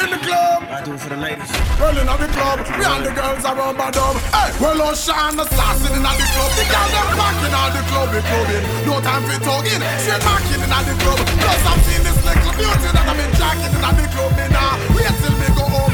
In 0.00 0.10
the 0.10 0.18
club. 0.18 0.62
I 0.70 0.82
do 0.84 0.92
it 0.94 1.00
for 1.00 1.08
the 1.10 1.16
ladies. 1.16 1.50
Rolling, 1.80 2.08
I'll 2.08 2.18
club, 2.34 2.58
me 2.66 2.84
and 2.84 3.02
the 3.06 3.12
girls 3.14 3.44
are 3.46 3.54
rubber 3.54 3.90
dub. 3.94 4.16
Hey, 4.34 4.50
well, 4.58 4.82
on 4.82 4.94
shine 4.94 5.36
the 5.38 5.46
sassing 5.54 5.94
in 5.94 6.02
the 6.02 6.26
club. 6.34 6.50
The 6.58 6.64
girls 6.66 6.92
them 6.92 7.08
rocking 7.14 7.54
on 7.54 7.70
the 7.70 7.82
club, 7.86 8.08
the 8.10 8.20
clubbing. 8.26 8.64
No 8.86 8.94
time 9.00 9.22
for 9.22 9.38
talking, 9.38 9.80
straight 10.02 10.24
rocking 10.26 10.60
in 10.60 10.70
the 10.70 10.94
club. 11.02 11.18
Plus, 11.22 11.62
I'm 11.70 11.80
seeing 11.86 12.04
this 12.04 12.18
little 12.26 12.54
beauty 12.58 12.88
that 12.90 13.06
I've 13.06 13.14
been 13.14 13.32
jacking 13.38 13.70
in 13.70 13.82
the 13.82 14.06
club. 14.10 14.30
Me 14.34 14.46
now, 14.50 14.74
wait 14.98 15.14
till 15.22 15.34
me 15.38 15.48
go 15.54 15.64
home, 15.70 15.93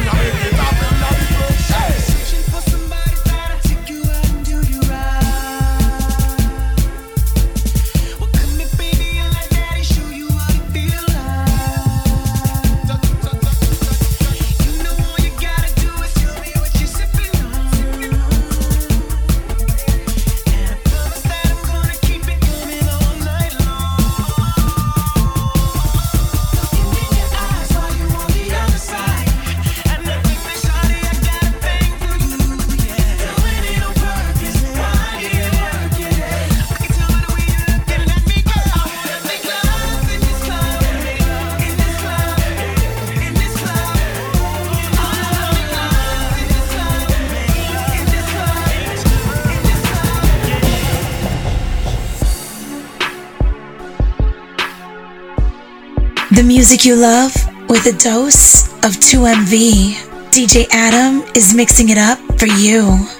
music 56.61 56.84
you 56.84 56.94
love 56.94 57.34
with 57.70 57.86
a 57.86 57.98
dose 57.98 58.68
of 58.84 58.92
2MV. 59.00 59.94
DJ 60.30 60.66
Adam 60.70 61.22
is 61.34 61.54
mixing 61.54 61.88
it 61.88 61.96
up 61.96 62.18
for 62.38 62.48
you. 62.48 63.20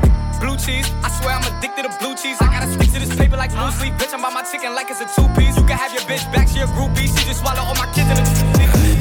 Cheese, 0.61 0.85
I 1.01 1.09
swear 1.09 1.33
I'm 1.33 1.57
addicted 1.57 1.89
to 1.89 1.93
blue 1.97 2.13
cheese. 2.13 2.37
I 2.37 2.45
gotta 2.53 2.69
stick 2.69 2.93
to 2.93 2.99
this 3.01 3.09
paper 3.17 3.33
like 3.33 3.49
blue 3.49 3.73
sleep. 3.81 3.97
Bitch, 3.97 4.13
I'm 4.13 4.21
by 4.21 4.29
my 4.29 4.45
chicken 4.45 4.77
like 4.77 4.93
it's 4.93 5.01
a 5.01 5.09
two 5.09 5.25
piece. 5.33 5.57
You 5.57 5.65
can 5.65 5.73
have 5.73 5.89
your 5.89 6.05
bitch 6.05 6.21
back, 6.29 6.53
she 6.53 6.61
a 6.61 6.69
groupie. 6.69 7.09
She 7.09 7.25
just 7.25 7.41
swallow 7.41 7.65
all 7.65 7.73
my 7.81 7.89
kids 7.97 8.05
in 8.13 8.21
a 8.21 8.25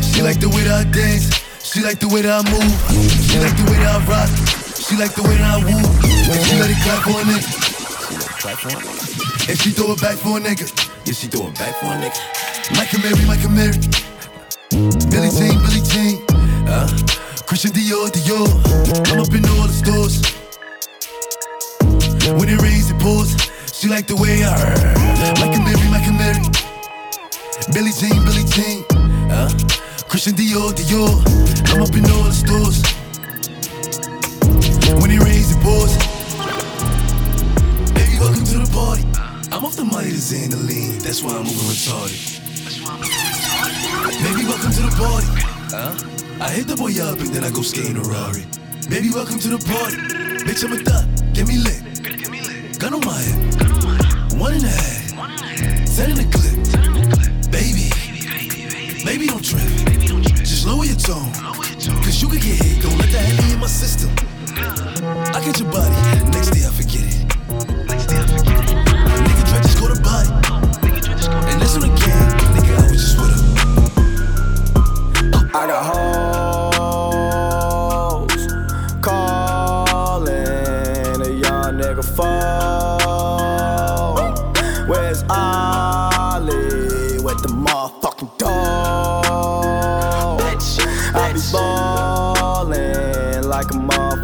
She 0.00 0.24
like 0.24 0.40
the 0.40 0.48
way 0.48 0.64
that 0.64 0.80
I 0.80 0.88
dance. 0.88 1.28
She 1.60 1.84
like 1.84 2.00
the 2.00 2.08
way 2.08 2.24
that 2.24 2.32
I 2.32 2.42
move. 2.48 2.64
She 3.28 3.36
like 3.44 3.52
the 3.60 3.68
way 3.68 3.76
that 3.76 3.92
I 3.92 4.00
rock. 4.08 4.32
She 4.72 4.96
like 4.96 5.12
the 5.12 5.20
way 5.20 5.36
that 5.36 5.52
I 5.52 5.60
woo. 5.60 5.84
When 6.32 6.40
she 6.48 6.56
let 6.56 6.72
it 6.72 6.80
clap 6.80 7.04
for 7.04 7.20
a 7.20 7.28
nigga. 7.28 7.52
And 9.52 9.58
she 9.60 9.70
throw 9.76 9.92
it 9.92 10.00
back 10.00 10.16
for 10.16 10.38
a 10.38 10.40
nigga. 10.40 10.64
Yeah, 11.04 11.12
she 11.12 11.28
throw 11.28 11.52
it 11.52 11.60
back 11.60 11.76
for 11.76 11.92
a 11.92 12.00
nigga. 12.00 12.16
Mike 12.72 12.88
and 12.96 13.04
Mary, 13.04 13.20
Mike 13.28 13.44
and 13.44 13.52
Mary. 13.52 13.76
Billy 15.12 15.28
Jean, 15.28 15.60
Billy 15.60 15.84
Jean. 15.84 16.24
Uh, 16.64 16.88
Christian 17.44 17.76
Dior, 17.76 18.08
Dior. 18.08 18.48
I'm 19.12 19.20
up 19.20 19.28
in 19.28 19.44
all 19.44 19.68
the 19.68 19.76
stores. 19.76 20.39
When 22.38 22.48
it 22.48 22.62
rains, 22.62 22.90
it 22.90 22.98
pours. 23.00 23.34
She 23.72 23.88
like 23.88 24.06
the 24.06 24.14
way 24.14 24.44
I 24.44 24.54
Mike 25.40 25.56
and 25.56 25.64
Mary, 25.64 25.88
like 25.90 26.06
and 26.06 26.18
Mary. 26.18 26.42
Billy 27.74 27.90
Jean, 27.90 28.22
Billy 28.22 28.44
Jean. 28.46 28.84
Uh, 29.30 29.50
Christian 30.06 30.34
Dior, 30.34 30.70
Dior. 30.70 31.10
I'm 31.74 31.82
up 31.82 31.90
in 31.90 32.06
all 32.06 32.22
the 32.22 32.30
stores. 32.30 32.86
When 35.02 35.10
it 35.10 35.18
rains, 35.18 35.50
it 35.50 35.58
pours. 35.58 35.96
Baby, 37.98 38.14
welcome 38.22 38.44
to 38.44 38.58
the 38.62 38.70
party. 38.70 39.02
I'm 39.50 39.64
off 39.64 39.74
the 39.74 39.84
money 39.84 40.10
to 40.10 40.22
Xanaline. 40.22 41.02
That's 41.02 41.24
why 41.24 41.34
I'm 41.34 41.44
moving 41.44 41.66
retarded. 41.66 42.20
Baby, 44.22 44.46
welcome 44.46 44.70
to 44.70 44.82
the 44.86 44.94
party. 44.94 45.26
Huh? 45.74 46.44
I 46.44 46.50
hit 46.50 46.68
the 46.68 46.76
boy 46.76 46.94
up 47.02 47.18
and 47.18 47.34
then 47.34 47.42
I 47.42 47.50
go 47.50 47.62
skate 47.62 47.90
in 47.90 47.96
a 47.96 48.02
Rari. 48.02 48.46
Baby, 48.88 49.10
welcome 49.10 49.40
to 49.40 49.48
the 49.48 49.58
party. 49.66 49.96
Bitch, 50.46 50.64
I'm 50.64 50.72
a 50.72 50.76
thot. 50.78 51.06
Get 51.34 51.48
me 51.48 51.58
lit. 51.58 51.89
Gun 52.80 52.94
on 52.94 53.04
my 53.04 53.12
head. 53.12 53.36
A 54.40 54.68
half. 54.68 55.12
Ten 55.94 56.10
in 56.12 56.16
the 56.16 56.24
clip. 56.32 56.56
Baby. 57.52 57.92
Baby, 59.04 59.26
don't 59.26 59.44
trip. 59.44 59.60
Just 60.38 60.66
lower 60.66 60.86
your 60.86 60.96
tone. 60.96 61.30
Cause 62.00 62.22
you 62.22 62.28
could 62.28 62.40
get 62.40 62.56
hit. 62.56 62.82
Don't 62.82 62.96
let 62.96 63.10
that 63.10 63.20
heavy 63.20 63.52
in 63.52 63.60
my 63.60 63.66
system. 63.66 64.08
I 64.96 65.44
get 65.44 65.60
your 65.60 65.70
body. 65.70 65.94
Next 66.30 66.50
day 66.56 66.64
I 66.64 66.70
forget 66.72 67.04
it. 67.04 67.26
Next 67.86 68.06
day 68.06 68.16
I 68.16 68.26
forget 68.26 68.64
it. 68.64 68.76
Nigga 69.28 69.44
try 69.44 69.60
just 69.60 69.78
go 69.78 69.86
to 69.92 70.00
body. 70.00 70.30
And 71.52 71.60
this 71.60 71.76
one 71.76 71.84
again. 71.84 72.32
Nigga, 72.56 72.78
I 72.78 72.90
was 72.90 73.00
just 73.04 73.16
with 73.20 73.32
her. 75.34 75.50
I 75.54 75.66
got 75.66 75.84
hoes 75.84 76.39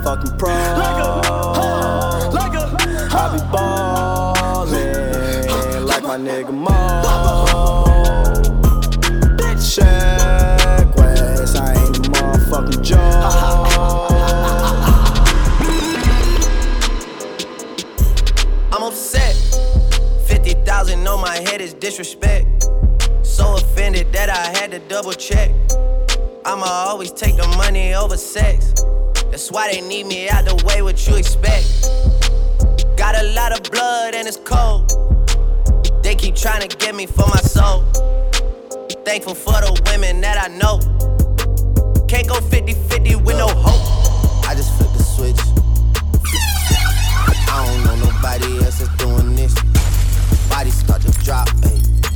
motherfucking 0.07 0.39
pro. 0.39 0.51
like 2.33 2.55
I 3.13 3.33
be 3.33 3.41
ballin' 3.53 4.77
like 5.87 6.03
my 6.03 6.17
nigga 6.17 6.53
Mo. 6.53 6.73
Check 9.59 10.97
West, 10.97 11.57
I 11.57 11.75
ain't 11.75 11.97
a 11.97 12.01
motherfucking 12.11 12.83
joke. 12.83 13.01
I'm 18.73 18.83
upset. 18.83 19.35
50,000 20.27 21.07
on 21.07 21.21
my 21.21 21.37
head 21.37 21.61
is 21.61 21.75
disrespect. 21.75 22.69
So 23.23 23.57
offended 23.57 24.13
that 24.13 24.31
I 24.31 24.59
had 24.59 24.71
to 24.71 24.79
double 24.89 25.13
check. 25.13 25.51
I'ma 26.45 26.65
always 26.65 27.11
take 27.11 27.37
the 27.37 27.49
money 27.59 27.95
over 27.95 28.17
sex. 28.17 28.73
That's 29.47 29.55
why 29.55 29.73
they 29.73 29.81
need 29.81 30.07
me 30.07 30.29
out 30.29 30.45
the 30.45 30.57
way, 30.67 30.83
what 30.83 31.07
you 31.07 31.15
expect? 31.15 31.87
Got 32.97 33.15
a 33.15 33.23
lot 33.31 33.53
of 33.53 33.71
blood 33.71 34.13
and 34.17 34.27
it's 34.27 34.39
cold. 34.39 34.91
They 36.03 36.17
keep 36.17 36.35
trying 36.35 36.69
to 36.69 36.77
get 36.77 36.97
me 36.97 37.07
for 37.07 37.29
my 37.29 37.37
soul. 37.37 37.85
Thankful 39.05 39.37
for 39.37 39.53
the 39.53 39.81
women 39.87 40.21
that 40.23 40.37
I 40.37 40.49
know. 40.49 40.81
Can't 42.09 42.27
go 42.27 42.41
50 42.41 42.73
50 42.73 43.15
with 43.23 43.39
no 43.39 43.47
hope. 43.47 44.49
I 44.49 44.57
just 44.57 44.75
flipped 44.79 44.95
the 44.95 45.05
switch. 45.05 45.39
I 47.47 47.71
don't 47.71 47.85
know 47.85 48.11
nobody 48.11 48.65
else 48.65 48.81
that's 48.81 48.97
doing 48.97 49.37
this. 49.37 49.55
Bodies 50.51 50.75
start 50.75 51.03
to 51.03 51.13
drop, 51.23 51.47
ayy 51.63 52.16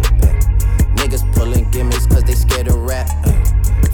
Niggas 1.11 1.35
pulling 1.35 1.69
gimmicks 1.71 2.05
cause 2.05 2.23
they 2.23 2.35
scared 2.35 2.67
to 2.67 2.77
rap. 2.77 3.05
ay. 3.25 3.43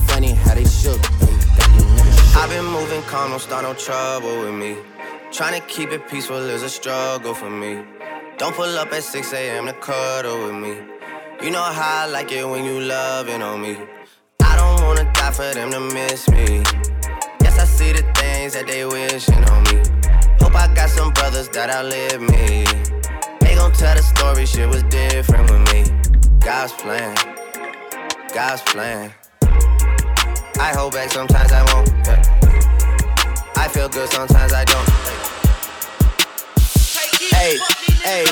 Funny 0.05 0.33
how 0.33 0.53
they 0.53 0.65
shook. 0.65 0.99
Uh, 0.99 1.25
shook. 1.25 2.37
I've 2.37 2.47
been 2.51 2.65
moving 2.65 3.01
calm, 3.09 3.31
don't 3.31 3.39
start 3.39 3.63
no 3.63 3.73
trouble 3.73 4.41
with 4.41 4.53
me. 4.53 4.77
Trying 5.31 5.59
to 5.59 5.67
keep 5.67 5.89
it 5.89 6.07
peaceful 6.07 6.37
is 6.37 6.61
a 6.61 6.69
struggle 6.69 7.33
for 7.33 7.49
me. 7.49 7.83
Don't 8.37 8.55
pull 8.55 8.77
up 8.77 8.93
at 8.93 9.01
6 9.01 9.33
a.m. 9.33 9.65
to 9.65 9.73
cuddle 9.73 10.45
with 10.45 10.53
me. 10.57 10.77
You 11.41 11.49
know 11.49 11.63
how 11.63 12.03
I 12.03 12.05
like 12.05 12.31
it 12.31 12.47
when 12.47 12.63
you 12.63 12.81
loving 12.81 13.41
on 13.41 13.63
me. 13.63 13.77
I 14.43 14.55
don't 14.55 14.85
wanna 14.85 15.11
die 15.15 15.31
for 15.31 15.51
them 15.55 15.71
to 15.71 15.79
miss 15.79 16.29
me. 16.29 16.61
Yes, 17.41 17.57
I 17.57 17.65
see 17.65 17.93
the 17.93 18.03
things 18.13 18.53
that 18.53 18.67
they 18.67 18.85
wishing 18.85 19.43
on 19.43 19.63
me. 19.63 19.81
Hope 20.39 20.53
I 20.53 20.71
got 20.71 20.91
some 20.91 21.11
brothers 21.13 21.49
that 21.49 21.71
outlive 21.71 22.21
me. 22.21 22.63
They 23.41 23.55
gon' 23.55 23.71
tell 23.71 23.95
the 23.95 24.03
story, 24.03 24.45
shit 24.45 24.69
was 24.69 24.83
different 24.83 25.49
with 25.49 25.73
me. 25.73 25.86
God's 26.47 26.71
plan, 26.71 27.13
God's 28.33 28.61
plan. 28.61 29.11
I 30.57 30.71
hold 30.73 30.93
back 30.93 31.11
sometimes 31.11 31.51
I 31.51 31.61
won't. 31.73 31.89
yeah. 31.89 33.51
I 33.57 33.67
feel 33.67 33.89
good 33.89 34.07
sometimes 34.07 34.53
I 34.53 34.63
don't. 34.63 34.89
Hey, 37.35 37.57
hey. 38.01 38.25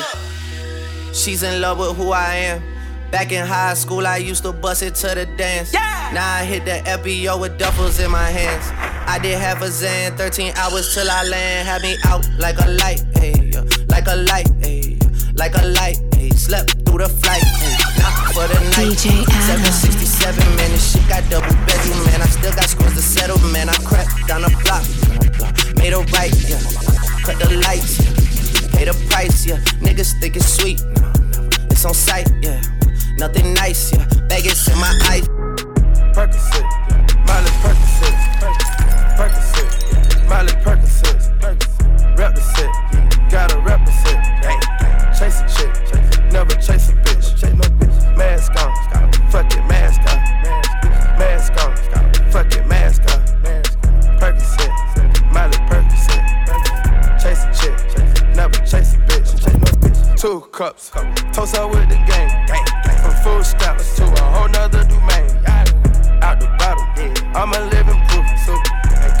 She's 1.12 1.42
in 1.42 1.60
love 1.60 1.78
with 1.78 1.94
who 1.98 2.12
I 2.12 2.36
am. 2.36 2.62
Back 3.10 3.32
in 3.32 3.44
high 3.44 3.74
school, 3.74 4.06
I 4.06 4.16
used 4.16 4.44
to 4.44 4.52
bust 4.52 4.82
it 4.82 4.94
to 4.94 5.08
the 5.08 5.26
dance. 5.36 5.74
Now 5.74 6.36
I 6.36 6.44
hit 6.44 6.64
the 6.64 6.80
FBO 6.88 7.38
with 7.38 7.58
duffels 7.58 8.02
in 8.02 8.10
my 8.10 8.30
hands. 8.30 8.64
I 9.06 9.18
did 9.18 9.38
half 9.38 9.60
a 9.60 9.68
Zan, 9.68 10.16
13 10.16 10.54
hours 10.56 10.94
till 10.94 11.10
I 11.10 11.22
land. 11.24 11.68
Had 11.68 11.82
me 11.82 11.98
out 12.06 12.26
like 12.38 12.56
a 12.64 12.70
light, 12.70 13.04
hey, 13.16 13.50
yeah. 13.52 13.62
like 13.88 14.06
a 14.06 14.16
light, 14.16 14.48
hey, 14.62 14.80
yeah. 14.80 14.95
Like 15.36 15.54
a 15.54 15.66
light. 15.68 15.98
Hey. 16.14 16.30
Slept 16.30 16.72
through 16.84 16.98
the 16.98 17.08
flight, 17.08 17.44
hey. 17.60 17.76
not 18.00 18.14
for 18.32 18.46
the 18.48 18.58
night. 18.76 18.96
DJ 18.96 19.22
Adam. 19.24 19.72
767, 19.72 20.38
man, 20.56 20.70
this 20.72 20.92
shit 20.92 21.08
got 21.08 21.22
double 21.30 21.54
bedroom, 21.64 22.00
man. 22.06 22.22
I 22.22 22.26
still 22.26 22.52
got 22.54 22.68
scores 22.68 22.94
to 22.94 23.02
settle, 23.02 23.38
man. 23.52 23.68
I 23.68 23.76
crept 23.84 24.10
down 24.26 24.42
the 24.42 24.52
block, 24.64 24.84
made 25.76 25.92
a 25.92 26.00
right, 26.12 26.34
yeah. 26.48 26.60
Cut 27.24 27.38
the 27.38 27.56
lights, 27.62 27.98
yeah. 28.00 28.78
pay 28.78 28.84
the 28.84 28.94
price, 29.08 29.46
yeah. 29.46 29.58
Niggas 29.80 30.18
think 30.20 30.36
it's 30.36 30.48
sweet, 30.48 30.80
it's 31.70 31.84
on 31.84 31.94
sight, 31.94 32.28
yeah. 32.42 32.60
Nothing 33.18 33.54
nice, 33.54 33.92
yeah. 33.92 34.06
Vegas 34.28 34.68
in 34.68 34.78
my 34.78 34.92
eyes. 35.10 35.26
Percocet, 36.16 36.64
Miley 37.26 37.52
Percocet, 37.60 38.14
Percocet, 39.18 40.28
Miley 40.28 40.52
Percocet, 40.64 40.95
two 60.26 60.40
cups, 60.50 60.90
toast 61.32 61.54
up 61.54 61.70
with 61.70 61.88
the 61.88 61.94
game, 62.10 62.30
from 63.00 63.14
food 63.22 63.46
stamps 63.46 63.94
to 63.94 64.02
a 64.02 64.22
whole 64.34 64.48
nother 64.48 64.82
domain. 64.82 65.30
Out 66.20 66.40
the 66.40 66.48
bottom. 66.58 66.86
I'm 67.36 67.52
a 67.52 67.60
living 67.70 68.00
proof, 68.08 68.26
so 68.44 68.52
ain't 69.06 69.20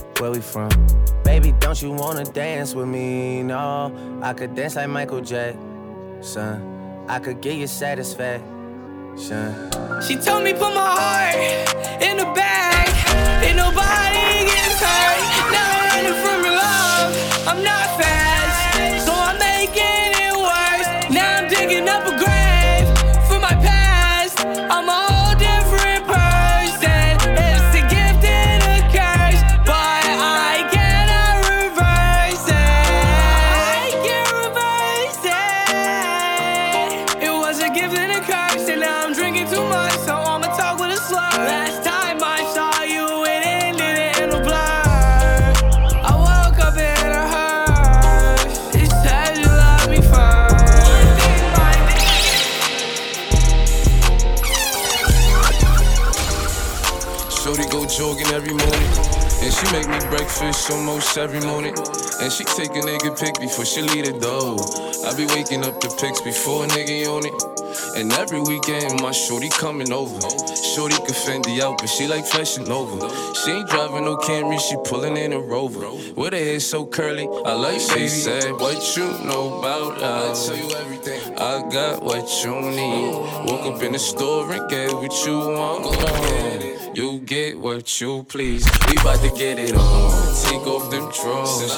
Where 0.21 0.29
we 0.29 0.39
from? 0.39 0.69
Baby, 1.23 1.51
don't 1.53 1.81
you 1.81 1.89
wanna 1.89 2.25
dance 2.25 2.75
with 2.75 2.87
me? 2.87 3.41
No, 3.41 3.91
I 4.21 4.33
could 4.33 4.53
dance 4.53 4.75
like 4.75 4.87
Michael 4.87 5.21
Jackson. 5.21 6.61
I 7.07 7.17
could 7.17 7.41
get 7.41 7.55
you 7.55 7.65
satisfaction. 7.65 8.45
She 10.07 10.17
told 10.17 10.43
me 10.43 10.53
put 10.53 10.75
my 10.75 10.91
heart 10.95 12.03
in 12.03 12.17
the 12.17 12.25
bag. 12.35 12.60
Make 59.71 59.87
me 59.87 59.99
breakfast 60.09 60.69
almost 60.69 61.17
every 61.17 61.39
morning. 61.41 61.73
And 62.21 62.31
she 62.31 62.43
take 62.43 62.71
a 62.71 62.81
nigga 62.81 63.17
pic 63.17 63.39
before 63.39 63.65
she 63.65 63.81
leave 63.81 64.05
the 64.05 64.19
door. 64.19 64.59
I 65.07 65.15
be 65.15 65.25
waking 65.33 65.63
up 65.63 65.79
the 65.79 65.89
pics 65.99 66.21
before 66.21 66.65
a 66.65 66.67
nigga 66.67 67.07
on 67.07 67.25
it. 67.25 67.97
And 67.97 68.11
every 68.13 68.41
weekend, 68.41 69.01
my 69.01 69.11
shorty 69.11 69.49
coming 69.49 69.91
over. 69.91 70.19
Shorty 70.75 70.95
can 70.95 71.15
Fendi 71.15 71.61
out, 71.61 71.77
but 71.79 71.87
she 71.87 72.07
like 72.07 72.25
fashion 72.25 72.69
over. 72.69 72.99
She 73.35 73.51
ain't 73.51 73.69
driving 73.69 74.05
no 74.05 74.17
Camry, 74.17 74.59
she 74.59 74.75
pulling 74.83 75.15
in 75.17 75.33
a 75.33 75.39
Rover. 75.39 75.89
With 76.15 76.33
her 76.33 76.39
hair 76.39 76.59
so 76.59 76.85
curly, 76.85 77.27
I 77.45 77.53
like 77.53 77.79
she 77.79 78.07
said, 78.09 78.51
What 78.53 78.97
you 78.97 79.07
know 79.25 79.59
about 79.59 80.01
us? 80.01 80.49
I 80.49 80.55
tell 80.55 80.65
you 80.65 80.75
everything. 80.75 81.37
I 81.37 81.69
got 81.69 82.03
what 82.03 82.27
you 82.43 82.61
need. 82.61 83.11
Woke 83.47 83.75
up 83.75 83.81
in 83.81 83.93
the 83.93 83.99
store 83.99 84.51
and 84.51 84.69
get 84.69 84.93
what 84.93 85.25
you 85.25 85.37
want. 85.37 86.80
You 86.93 87.19
get 87.19 87.57
what 87.57 88.01
you 88.01 88.23
please. 88.23 88.67
We 88.89 88.95
bout 88.95 89.21
to 89.21 89.29
get 89.29 89.57
it 89.57 89.73
on. 89.75 90.11
Take 90.43 90.67
off 90.67 90.91
them 90.91 91.09
drawers. 91.11 91.71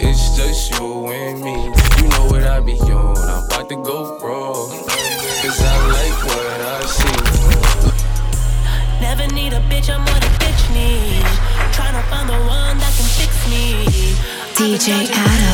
It's 0.00 0.34
just 0.34 0.72
you 0.72 1.08
and 1.08 1.42
me. 1.42 1.52
You 1.98 2.08
know 2.08 2.24
what 2.24 2.44
I 2.44 2.60
be 2.60 2.72
on. 2.72 3.18
I'm 3.18 3.44
about 3.44 3.68
to 3.68 3.76
go 3.76 4.18
raw. 4.20 4.54
Cause 4.54 5.60
I 5.60 5.86
like 5.92 6.24
what 6.24 6.60
I 6.62 6.80
see. 6.86 7.20
Never 9.02 9.26
need 9.34 9.52
a 9.52 9.60
bitch, 9.68 9.90
I'm 9.92 10.00
what 10.06 10.24
a 10.24 10.28
bitch 10.40 10.72
need. 10.72 11.22
Tryna 11.76 12.02
find 12.08 12.30
the 12.30 12.40
one 12.48 12.78
that 12.78 12.94
can 12.96 13.08
fix 13.20 13.46
me. 13.50 13.84
DJ 14.56 15.04
In 15.04 15.12
Adam. 15.12 15.50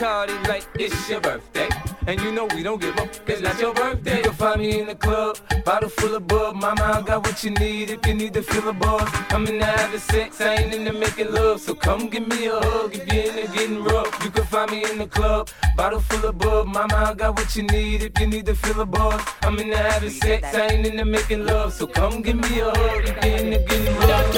Like 0.00 0.66
it's 0.76 1.10
your 1.10 1.20
birthday. 1.20 1.68
And 2.06 2.18
you 2.22 2.32
know 2.32 2.46
we 2.46 2.62
don't 2.62 2.80
give 2.80 2.96
up, 2.96 3.12
cause 3.26 3.42
that's 3.42 3.60
your 3.60 3.74
birthday. 3.74 4.16
You 4.16 4.22
can 4.22 4.32
find 4.32 4.60
me 4.60 4.80
in 4.80 4.86
the 4.86 4.94
club, 4.94 5.38
bottle 5.64 5.90
full 5.90 6.14
of 6.14 6.26
bub. 6.26 6.56
Mama, 6.56 6.82
I 6.82 7.02
got 7.02 7.26
what 7.26 7.44
you 7.44 7.50
need 7.50 7.90
if 7.90 8.06
you 8.06 8.14
need 8.14 8.32
to 8.34 8.42
feel 8.42 8.66
a 8.68 8.72
buzz. 8.72 9.08
I'm 9.28 9.46
in 9.46 9.58
the 9.58 9.66
having 9.66 10.00
sex, 10.00 10.40
I 10.40 10.54
ain't 10.54 10.74
into 10.74 10.94
making 10.94 11.32
love. 11.32 11.60
So 11.60 11.74
come 11.74 12.08
give 12.08 12.26
me 12.26 12.46
a 12.46 12.58
hug 12.58 12.94
if 12.94 13.12
you're 13.12 13.24
into 13.24 13.52
getting 13.52 13.84
rough. 13.84 14.24
You 14.24 14.30
can 14.30 14.44
find 14.44 14.70
me 14.70 14.90
in 14.90 14.98
the 14.98 15.06
club, 15.06 15.50
bottle 15.76 16.00
full 16.00 16.30
of 16.30 16.38
bub. 16.38 16.66
Mama, 16.66 16.94
I 16.94 17.14
got 17.14 17.38
what 17.38 17.54
you 17.54 17.64
need 17.64 18.02
if 18.02 18.18
you 18.18 18.26
need 18.26 18.46
to 18.46 18.54
feel 18.54 18.80
a 18.80 18.86
buzz. 18.86 19.20
I'm 19.42 19.58
in 19.58 19.68
the 19.68 19.76
having 19.76 20.10
sex, 20.10 20.54
I 20.54 20.68
ain't 20.68 20.86
into 20.86 21.04
making 21.04 21.44
love. 21.44 21.74
So 21.74 21.86
come 21.86 22.22
give 22.22 22.36
me 22.36 22.60
a 22.60 22.70
hug 22.70 23.04
if 23.04 23.24
you're 23.24 23.36
into 23.36 23.58
getting 23.68 23.96
rough. 23.96 24.34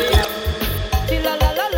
Chilla 1.06 1.40
la 1.40 1.50
la 1.52 1.68
la 1.68 1.71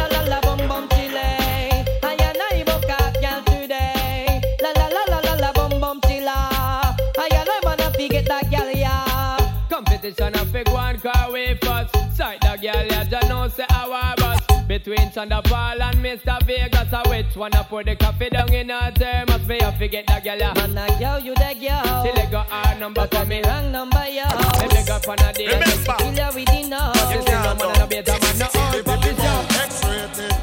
Competition 10.05 10.35
a 10.35 10.45
big 10.53 10.69
one 10.69 11.01
car 11.01 11.33
way 11.33 11.59
first. 11.63 11.97
Sight 12.15 12.39
the 12.43 12.59
girl 12.61 12.85
ya 12.85 13.05
just 13.05 13.27
know 13.27 13.49
say 13.49 13.65
our 13.71 14.15
bus. 14.17 14.39
Between 14.69 15.09
Thunderfall 15.09 15.81
and 15.81 15.97
Mr. 15.97 16.43
Vegas, 16.43 16.93
I 16.93 17.09
which 17.09 17.35
one 17.35 17.55
I 17.55 17.63
put 17.63 17.87
the 17.87 17.97
coffee 17.97 18.29
down 18.29 18.53
in 18.53 18.69
her 18.69 18.93
thermos. 18.95 19.49
Me 19.49 19.59
I 19.63 19.79
forget 19.79 20.07
the 20.07 20.21
girl 20.23 20.37
ya. 20.37 20.53
Man, 20.53 20.77
a 20.77 20.99
girl, 20.99 21.21
you 21.21 21.35
the 21.35 21.57
girl. 21.59 22.05
She 22.05 22.13
let 22.13 22.31
go 22.31 22.41
her 22.41 22.79
number 22.79 23.07
for 23.07 23.25
me. 23.25 23.41
Wrong 23.45 23.73
number, 23.73 24.05
yo. 24.11 24.25
Me 24.61 24.69
beg 24.69 24.91
up 24.91 25.09
on 25.09 25.19
a 25.21 25.33
day. 25.33 25.47
Remember. 25.47 25.97
Kill 25.97 26.17
her 26.21 26.31
with 26.35 26.49
the 26.53 26.69
know. 26.69 26.93
You 27.09 27.23
see 27.23 27.33
no 27.33 27.55
man 27.55 27.71
and 27.71 27.79
no 27.79 27.87
better 27.87 28.19
man, 28.21 28.39
no 28.39 28.47
all 28.61 28.83
puppies, 28.83 29.19
yo. 29.25 29.33
X-rated. 29.65 30.37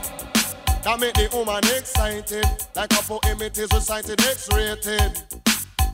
That 0.82 0.98
make 1.00 1.14
the 1.14 1.30
woman 1.34 1.64
excited. 1.78 2.46
Like 2.76 2.94
a 2.94 3.04
poem 3.04 3.42
it 3.44 3.56
is 3.60 3.72
recited 3.72 4.22
X-rated. 4.22 5.22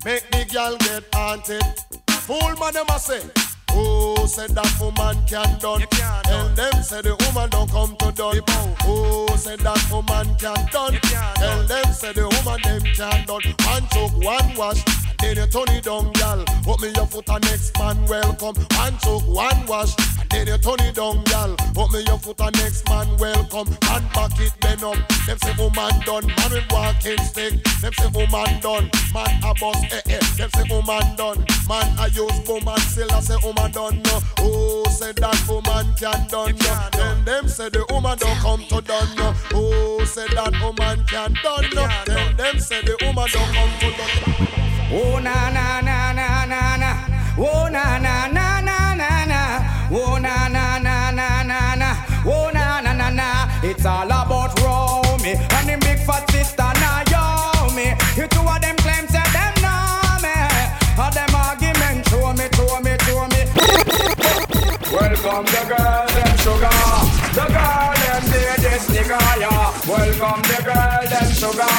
Make 0.06 0.32
the 0.32 0.48
girl 0.54 0.78
get 0.78 1.04
haunted. 1.14 1.64
Fool 2.24 2.56
man 2.62 2.74
them 2.74 2.86
a 2.90 2.98
say. 2.98 3.20
Oh, 3.80 4.26
said 4.26 4.50
that 4.56 4.74
woman 4.82 5.24
can 5.28 5.60
done. 5.60 5.86
Tell 6.24 6.50
them 6.50 6.84
say 6.84 7.02
the 7.02 7.16
woman 7.26 7.50
don't 7.50 7.70
come 7.70 7.96
to 7.98 8.12
done. 8.12 8.42
Oh, 8.84 9.28
said 9.38 9.60
that 9.60 9.86
woman 9.92 10.36
can 10.36 10.66
done. 10.72 11.00
Tell 11.36 11.64
them 11.64 11.94
say 11.94 12.12
the 12.14 12.26
woman 12.26 12.60
them 12.64 12.82
can 12.98 13.26
done. 13.26 13.42
One 13.70 13.88
choke, 13.94 14.18
one 14.24 14.56
wash. 14.56 14.84
Then 15.20 15.38
you 15.38 15.48
turn 15.48 15.70
it 15.70 15.84
down, 15.84 16.12
gal. 16.14 16.44
Put 16.64 16.82
me 16.82 16.90
your 16.96 17.08
foot 17.08 17.30
and 17.30 17.44
next 17.46 17.78
man 17.80 18.06
welcome. 18.06 18.56
One 18.78 18.98
choke, 19.00 19.28
one 19.28 19.66
wash. 19.66 19.94
Then 20.30 20.48
you 20.48 20.58
turn 20.58 20.80
it 20.82 20.96
down, 20.96 21.24
gal. 21.26 21.56
Put 21.74 21.92
me 21.92 22.04
your 22.06 22.20
foot 22.20 22.40
and 22.42 22.56
next 22.58 22.88
man 22.90 23.08
welcome. 23.18 23.68
And 23.90 24.06
back 24.14 24.40
it 24.40 24.54
bend 24.62 24.84
up. 24.84 24.98
Them 25.26 25.38
say 25.40 25.54
woman 25.58 25.94
done. 26.06 26.28
Man 26.28 26.52
with 26.52 26.72
walking 26.72 27.18
stick. 27.24 27.64
Them 27.82 27.94
say 27.94 28.10
woman 28.14 28.60
done. 28.62 28.90
Man 29.14 29.32
a 29.44 29.54
boss 29.60 29.82
eh 29.92 30.02
eh. 30.06 30.20
Them 30.38 30.50
say 30.54 30.66
woman 30.70 31.16
done. 31.16 31.46
Man 31.68 31.88
a 32.00 32.10
use 32.10 32.48
woman 32.48 32.78
still 32.80 33.12
I 33.12 33.20
say 33.22 33.38
woman 33.44 33.67
done 33.72 34.02
no. 34.04 34.20
Oh, 34.40 34.86
say 34.90 35.12
that 35.14 35.44
woman 35.48 35.94
can 35.96 36.28
done 36.28 36.56
no. 36.58 36.90
Then 36.94 37.26
them 37.26 37.48
say 37.48 37.70
the 37.70 37.86
woman 37.90 38.18
don't 38.18 38.38
come 38.38 38.64
to 38.70 38.82
done 38.82 39.16
no. 39.16 39.34
Oh, 39.54 40.04
say 40.06 40.28
that 40.36 40.54
woman 40.62 41.06
can 41.06 41.34
done 41.44 41.66
no. 41.74 41.88
Then 42.06 42.36
them 42.36 42.60
say 42.60 42.82
the 42.82 42.98
woman 43.02 43.28
don't 43.32 43.54
come 43.54 43.74
to 43.80 43.90
done. 43.98 44.48
Oh 44.92 45.20
na 45.20 45.50
na 45.50 45.82
na 45.82 46.14
na 46.14 46.46
na 46.46 46.78
na. 46.78 46.92
Oh 47.38 47.68
na 47.70 47.98
na 47.98 48.28
na 48.28 48.62
na 48.62 48.94
na 48.96 49.26
na. 49.26 49.90
Oh 49.92 50.18
na 50.18 50.48
na 50.48 50.78
na 50.80 51.12
na 51.12 51.44
na 51.44 51.76
na. 51.76 51.90
Oh 52.26 52.50
na 52.54 52.82
na 52.82 52.94
na 52.94 53.10
na. 53.10 53.62
It's 53.64 53.86
all 53.86 54.06
about 54.06 54.60
Romy 54.62 55.34
and 55.34 55.68
them 55.70 55.80
Welcome 64.98 65.46
the 65.46 65.62
girl, 65.70 66.08
them 66.10 66.38
sugar. 66.42 66.80
The 67.38 67.46
girl, 67.54 67.94
them 68.02 68.24
need 68.34 68.58
this 68.66 68.90
nigga, 68.90 69.20
yeah. 69.38 69.70
Welcome 69.86 70.42
the 70.42 70.58
girl, 70.66 71.04
them 71.06 71.30
sugar. 71.38 71.78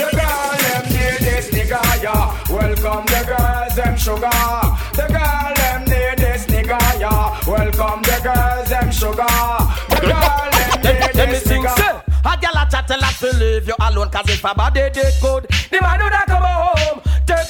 The 0.00 0.08
girl, 0.16 0.56
them 0.64 0.84
need 0.88 1.20
this 1.20 1.50
nigga, 1.50 2.02
yeah. 2.02 2.32
Welcome 2.48 3.04
the 3.04 3.20
girls, 3.28 3.76
them 3.76 3.96
sugar. 3.98 4.30
The 4.96 5.06
girl, 5.12 5.52
them 5.54 5.84
need 5.84 6.16
this 6.16 6.46
nigga, 6.46 6.80
yeah. 6.98 7.38
Welcome 7.46 8.00
the 8.00 8.16
girls, 8.24 8.68
them 8.70 8.90
sugar. 8.90 9.36
The 9.90 10.00
girl, 10.00 10.50
them 10.50 10.96
need 10.96 11.12
this 11.12 11.44
nigga. 11.44 12.00
A 12.24 12.38
gal 12.40 12.56
a 12.56 12.66
chat 12.70 12.90
a 12.90 12.96
lot 12.96 13.12
to 13.20 13.36
leave 13.36 13.68
you 13.68 13.74
alone 13.78 14.08
Cause 14.08 14.30
if 14.30 14.42
a 14.42 14.54
body 14.54 14.88
did 14.88 15.12
good 15.20 15.46
The 15.70 15.78
man 15.82 16.00
would 16.02 16.12
have 16.12 16.26
come 16.26 16.42
home 16.42 17.02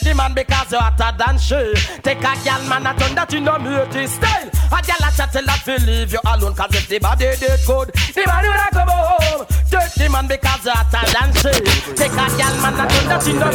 the 0.05 0.15
man 0.15 0.35
because 0.35 0.71
you 0.71 0.79
hotter 0.79 1.17
than 1.17 1.39
she. 1.39 1.73
Take 2.05 2.21
a 2.21 2.33
gal 2.45 2.61
man 2.69 2.87
a 2.87 2.93
turn 2.93 3.15
that 3.17 3.33
you 3.33 3.41
know 3.41 3.59
me 3.59 3.73
it 3.73 4.09
style 4.09 4.49
A 4.69 4.79
gal 4.85 5.01
a 5.01 5.09
chat 5.17 5.35
a 5.35 5.41
lot 5.41 5.65
to 5.65 5.81
leave 5.89 6.13
you 6.13 6.21
alone 6.29 6.55
Cause 6.55 6.75
if 6.77 6.89
the 6.89 6.99
body 7.01 7.33
did 7.41 7.61
good 7.65 7.89
The 8.13 8.23
man 8.29 8.45
would 8.45 8.61
have 8.61 8.73
come 8.77 8.93
home. 8.93 9.47
The 9.73 10.07
man 10.13 10.27
because 10.29 10.65
you 10.65 10.77
hotter 10.77 11.05
than 11.09 11.31
she. 11.41 11.53
Take 11.97 12.13
a 12.13 12.27
girl 12.37 12.55
man 12.61 12.77
and 12.77 12.91
turn 12.93 13.07
that 13.09 13.25
in 13.25 13.39
the 13.41 13.49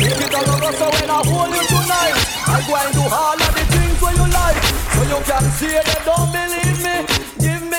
Think 0.00 0.20
it 0.24 0.34
all 0.34 0.48
over 0.48 0.72
so 0.72 0.86
when 0.88 1.10
I 1.12 1.20
hold 1.28 1.52
you 1.52 1.64
tonight. 1.68 2.16
I 2.48 2.58
go 2.64 2.72
and 2.80 2.92
do 2.96 3.04
all 3.04 3.36
the 3.36 3.64
things 3.68 3.98
where 4.00 4.16
you 4.16 4.26
like. 4.32 4.60
So 4.96 5.02
you 5.04 5.20
can 5.28 5.44
see 5.60 5.76
they 5.76 6.00
don't 6.08 6.28
believe 6.32 6.80
me 6.80 7.09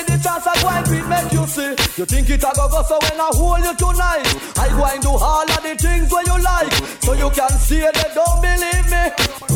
me 0.08 0.16
the 0.16 0.22
chance 0.22 0.46
I 0.46 0.54
go 0.62 0.68
and 0.68 0.86
do 0.86 0.94
it 0.94 1.06
make 1.08 1.32
you 1.32 1.46
see 1.46 1.70
You 1.96 2.04
think 2.06 2.30
it 2.30 2.44
all 2.44 2.60
over 2.60 2.82
so 2.84 2.98
when 2.98 3.20
I 3.20 3.28
hold 3.30 3.62
you 3.62 3.74
tonight 3.76 4.26
I 4.58 4.68
go 4.68 4.84
and 4.84 5.02
do 5.02 5.12
all 5.14 5.46
of 5.46 5.62
the 5.62 5.74
things 5.78 6.10
where 6.10 6.24
you 6.26 6.38
like 6.42 6.72
So 7.02 7.12
you 7.14 7.30
can 7.30 7.50
see 7.58 7.80
they 7.80 8.08
don't 8.14 8.38
believe 8.42 8.86
me 8.90 9.04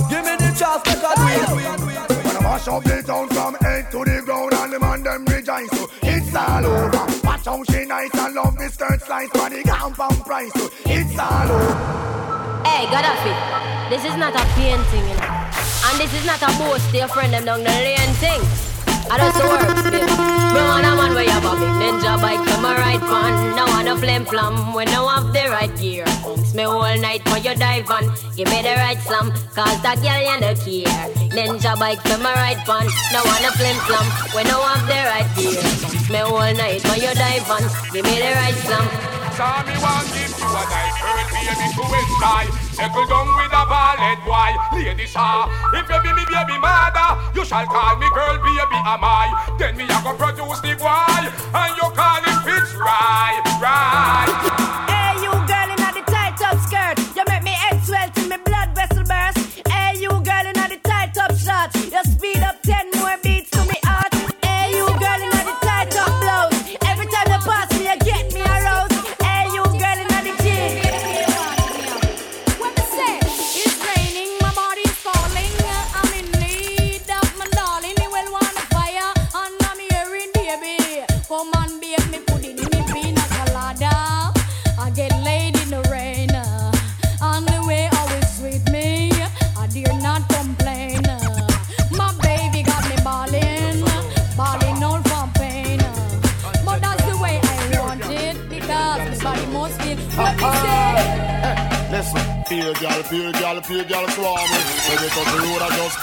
Give 0.08 0.24
me 0.24 0.34
the 0.38 0.50
chance 0.54 0.82
make 0.86 1.02
I 1.02 1.14
do 1.18 1.58
it 1.58 2.16
When 2.24 2.36
I 2.36 2.40
mash 2.40 2.68
up 2.68 2.84
the 2.84 3.02
town 3.02 3.28
from 3.28 3.54
head 3.60 3.90
to 3.90 3.98
the 4.04 4.22
ground 4.24 4.52
and 4.54 4.72
the 4.72 4.78
man 4.80 5.02
them 5.02 5.24
rejoice 5.26 5.70
so 5.70 5.88
it's 6.02 6.34
all 6.34 6.66
over. 6.66 7.06
Watch 7.24 7.44
how 7.44 7.62
she 7.64 7.84
nice 7.84 8.14
and 8.14 8.34
love 8.34 8.56
the 8.56 8.68
skirt 8.68 9.02
slice 9.02 9.28
for 9.30 9.48
the 9.50 9.62
compound 9.62 10.20
price 10.24 10.52
so 10.52 10.70
it's 10.86 11.18
all 11.18 11.50
over. 11.50 12.06
Hey, 12.66 12.86
Gaddafi, 12.86 13.90
this 13.90 14.04
is 14.04 14.16
not 14.16 14.34
a 14.34 14.44
painting, 14.54 15.08
you 15.08 15.16
know. 15.16 15.36
And 15.86 16.00
this 16.00 16.12
is 16.12 16.26
not 16.26 16.42
a 16.42 16.50
boast 16.58 16.90
to 16.90 16.96
your 16.98 17.08
friend 17.08 17.32
them 17.32 17.44
down 17.44 17.60
the 17.62 17.70
lane 17.70 18.14
thing. 18.18 18.75
I 19.08 19.16
just 19.18 19.38
works, 19.38 19.82
baby. 19.86 20.02
Me 20.02 20.60
want 20.66 20.86
a 20.86 20.92
man 20.98 21.14
where 21.14 21.24
you 21.24 21.30
have 21.30 21.44
a 21.44 21.54
big 21.54 21.74
ninja 21.78 22.20
bike 22.20 22.42
to 22.42 22.60
my 22.60 22.74
right 22.74 23.00
pan. 23.00 23.56
No 23.56 23.64
want 23.66 23.88
a 23.88 23.96
flim 23.96 24.24
flam 24.24 24.74
when 24.74 24.86
no 24.90 25.06
have 25.08 25.32
the 25.32 25.48
right 25.50 25.74
gear. 25.78 26.04
Hooks 26.26 26.54
me 26.54 26.64
all 26.64 26.96
night 26.98 27.22
for 27.28 27.38
your 27.38 27.54
dive 27.54 27.90
on. 27.90 28.04
Give 28.36 28.48
me 28.48 28.62
the 28.62 28.74
right 28.82 28.98
slam, 28.98 29.30
cause 29.54 29.78
that 29.82 30.02
girl 30.02 30.18
you 30.18 30.40
no 30.40 30.54
care. 30.58 31.06
Ninja 31.36 31.78
bike 31.78 32.02
to 32.04 32.18
my 32.18 32.34
right 32.34 32.58
pan. 32.66 32.86
No 33.12 33.22
want 33.22 33.44
a 33.46 33.52
flim 33.54 33.78
flam 33.86 34.06
when 34.34 34.46
no 34.48 34.62
have 34.62 34.86
the 34.90 34.98
right 35.06 35.30
gear. 35.36 35.62
Hooks 35.86 36.10
me 36.10 36.18
all 36.18 36.54
night 36.54 36.80
for 36.82 36.98
your 36.98 37.14
dive 37.14 37.48
on. 37.50 37.62
Give 37.92 38.04
me 38.04 38.16
the 38.18 38.32
right 38.34 38.58
slam. 38.66 39.25
Saw 39.36 39.60
me 39.68 39.76
want 39.84 40.08
give 40.16 40.32
you 40.32 40.48
a 40.48 40.62
nice 40.64 40.96
girl, 40.96 41.20
baby, 41.28 41.68
to 41.76 41.84
enjoy. 41.84 42.44
Settle 42.72 43.04
down 43.04 43.28
with 43.36 43.52
a 43.52 43.62
ballad 43.68 44.16
boy, 44.24 44.52
lady 44.72 45.04
Shaw. 45.04 45.44
If 45.76 45.84
you 45.92 46.00
be 46.00 46.08
me 46.16 46.24
baby 46.24 46.56
mother, 46.56 47.20
you 47.36 47.44
shall 47.44 47.66
call 47.66 48.00
me 48.00 48.08
girl, 48.16 48.40
baby, 48.40 48.80
am 48.80 49.04
I? 49.04 49.28
Then 49.58 49.76
me 49.76 49.84
a 49.84 50.00
go 50.00 50.16
produce 50.16 50.60
the 50.64 50.72
boy, 50.80 51.20
and 51.52 51.72
you 51.76 51.88
call 51.92 52.24
him 52.24 52.38
Fitz 52.48 52.72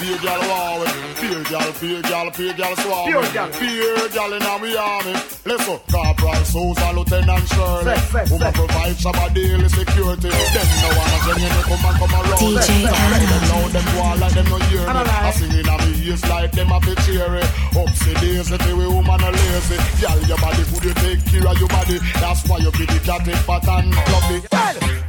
fear 0.03 0.17
gal 0.19 0.41
warming. 0.49 0.93
Fear 1.15 1.43
gal, 1.49 1.69
fear 1.79 2.01
gal, 2.01 2.31
fear 2.31 2.53
gal 2.53 2.75
swarming. 2.75 3.13
Fear 3.13 3.33
gal. 3.33 3.49
fear 3.51 4.09
gal 4.09 4.33
in 4.33 4.43
our 4.43 4.67
army. 4.77 5.13
Listen, 5.45 5.79
Corporal 5.91 6.43
Sousa, 6.43 6.91
Lieutenant 6.91 7.47
Shirley. 7.47 7.95
Woman 8.31 8.53
provide 8.53 8.95
Shabba 8.99 9.33
daily 9.33 9.69
security. 9.69 10.29
Them 10.29 10.67
no 10.83 10.89
wanna 10.97 11.17
send 11.23 11.41
you 11.43 11.49
to 11.55 11.61
come 11.69 11.85
and 11.87 11.97
come 11.99 12.13
around. 12.19 12.39
DJ 12.43 12.69
Somebody 12.83 13.27
them 13.31 13.43
loud, 13.51 13.71
them 13.71 13.85
go 13.91 14.01
all 14.03 14.17
like 14.17 14.33
them 14.33 14.47
no 14.51 14.57
hear 14.67 14.85
me. 14.87 14.99
I 15.27 15.31
sing 15.31 15.55
in 15.59 15.69
a 15.71 15.75
me 15.83 15.91
ears 16.07 16.23
like 16.29 16.51
them 16.51 16.71
a 16.71 16.79
bit 16.79 16.97
cheery. 17.05 17.43
Upsy 17.79 18.13
daisy, 18.19 18.57
till 18.57 18.77
we 18.77 18.87
woman 18.87 19.21
a 19.21 19.31
lazy. 19.31 19.77
Gal, 20.01 20.19
your 20.27 20.37
body 20.37 20.63
could 20.67 20.83
you 20.83 20.93
take 21.03 21.21
care 21.25 21.47
of 21.47 21.57
your 21.59 21.69
body. 21.69 21.97
That's 22.19 22.47
why 22.47 22.57
you 22.57 22.71
keep 22.71 22.91
it 22.91 23.03
cat 23.03 23.27
it 23.27 23.39
fat 23.47 23.63
fluffy. 23.63 24.52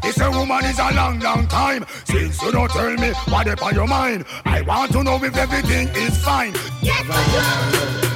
This 0.05 0.20
a 0.20 0.31
woman 0.31 0.64
is 0.66 0.78
a 0.78 0.94
long, 0.94 1.18
long 1.20 1.47
time 1.48 1.85
since 2.05 2.40
you 2.43 2.52
don't 2.52 2.70
tell 2.70 2.94
me 2.94 3.10
what 3.28 3.48
up 3.48 3.62
on 3.62 3.74
your 3.74 3.86
mind. 3.86 4.24
I 4.44 4.60
want 4.62 4.93
to 4.93 5.02
know 5.02 5.16
if 5.16 5.36
everything 5.36 5.89
is 5.97 6.16
fine. 6.22 6.52
Yes, 6.82 7.09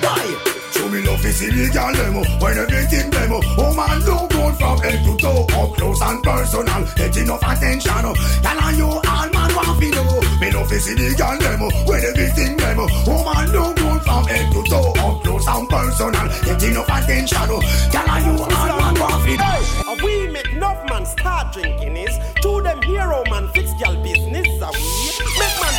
Why? 0.03 0.25
Show 0.73 0.89
me 0.89 1.03
love 1.07 1.25
is 1.25 1.43
illegal 1.43 1.93
demo 1.95 2.23
when 2.41 2.59
everything 2.59 3.11
demo. 3.11 3.41
Woman 3.57 4.01
do 4.01 4.17
good 4.29 4.55
from 4.57 4.79
head 4.81 5.05
to 5.05 5.17
toe, 5.17 5.47
up 5.61 5.77
close 5.77 6.03
and 6.03 6.23
personal. 6.23 6.85
Get 6.95 7.17
enough 7.17 7.43
attention. 7.43 8.03
Girl 8.03 8.61
and 8.63 8.77
you 8.77 9.09
man 9.18 9.18
want 9.59 9.81
to 9.81 9.91
know. 9.91 10.21
Me 10.41 10.51
love 10.53 10.73
is 10.73 10.87
illegal 10.89 11.39
demo 11.39 11.69
when 11.87 12.05
everything 12.05 12.57
demo. 12.57 12.87
Woman 13.07 13.47
do 13.51 13.75
good 13.75 14.03
from 14.03 14.25
head 14.25 14.53
to 14.53 14.63
toe, 14.65 14.93
up 14.99 15.23
close 15.23 15.47
and 15.47 15.69
personal. 15.69 16.27
Get 16.45 16.63
enough 16.63 16.89
attention. 16.89 17.49
Oh. 17.51 17.61
Girl 17.93 18.09
and 18.09 18.25
you 18.27 18.43
all 18.43 18.51
man 18.51 18.95
want 19.01 19.25
to 19.25 19.37
know. 19.37 20.05
We 20.05 20.29
make 20.29 20.53
enough 20.53 20.89
man 20.89 21.07
start 21.07 21.53
drinking 21.53 21.97
is 21.97 22.19
to 22.43 22.63
them 22.63 22.81
hero 22.83 23.25
man 23.31 23.49
fix 23.49 23.73
gal 23.81 23.97
business 24.03 24.18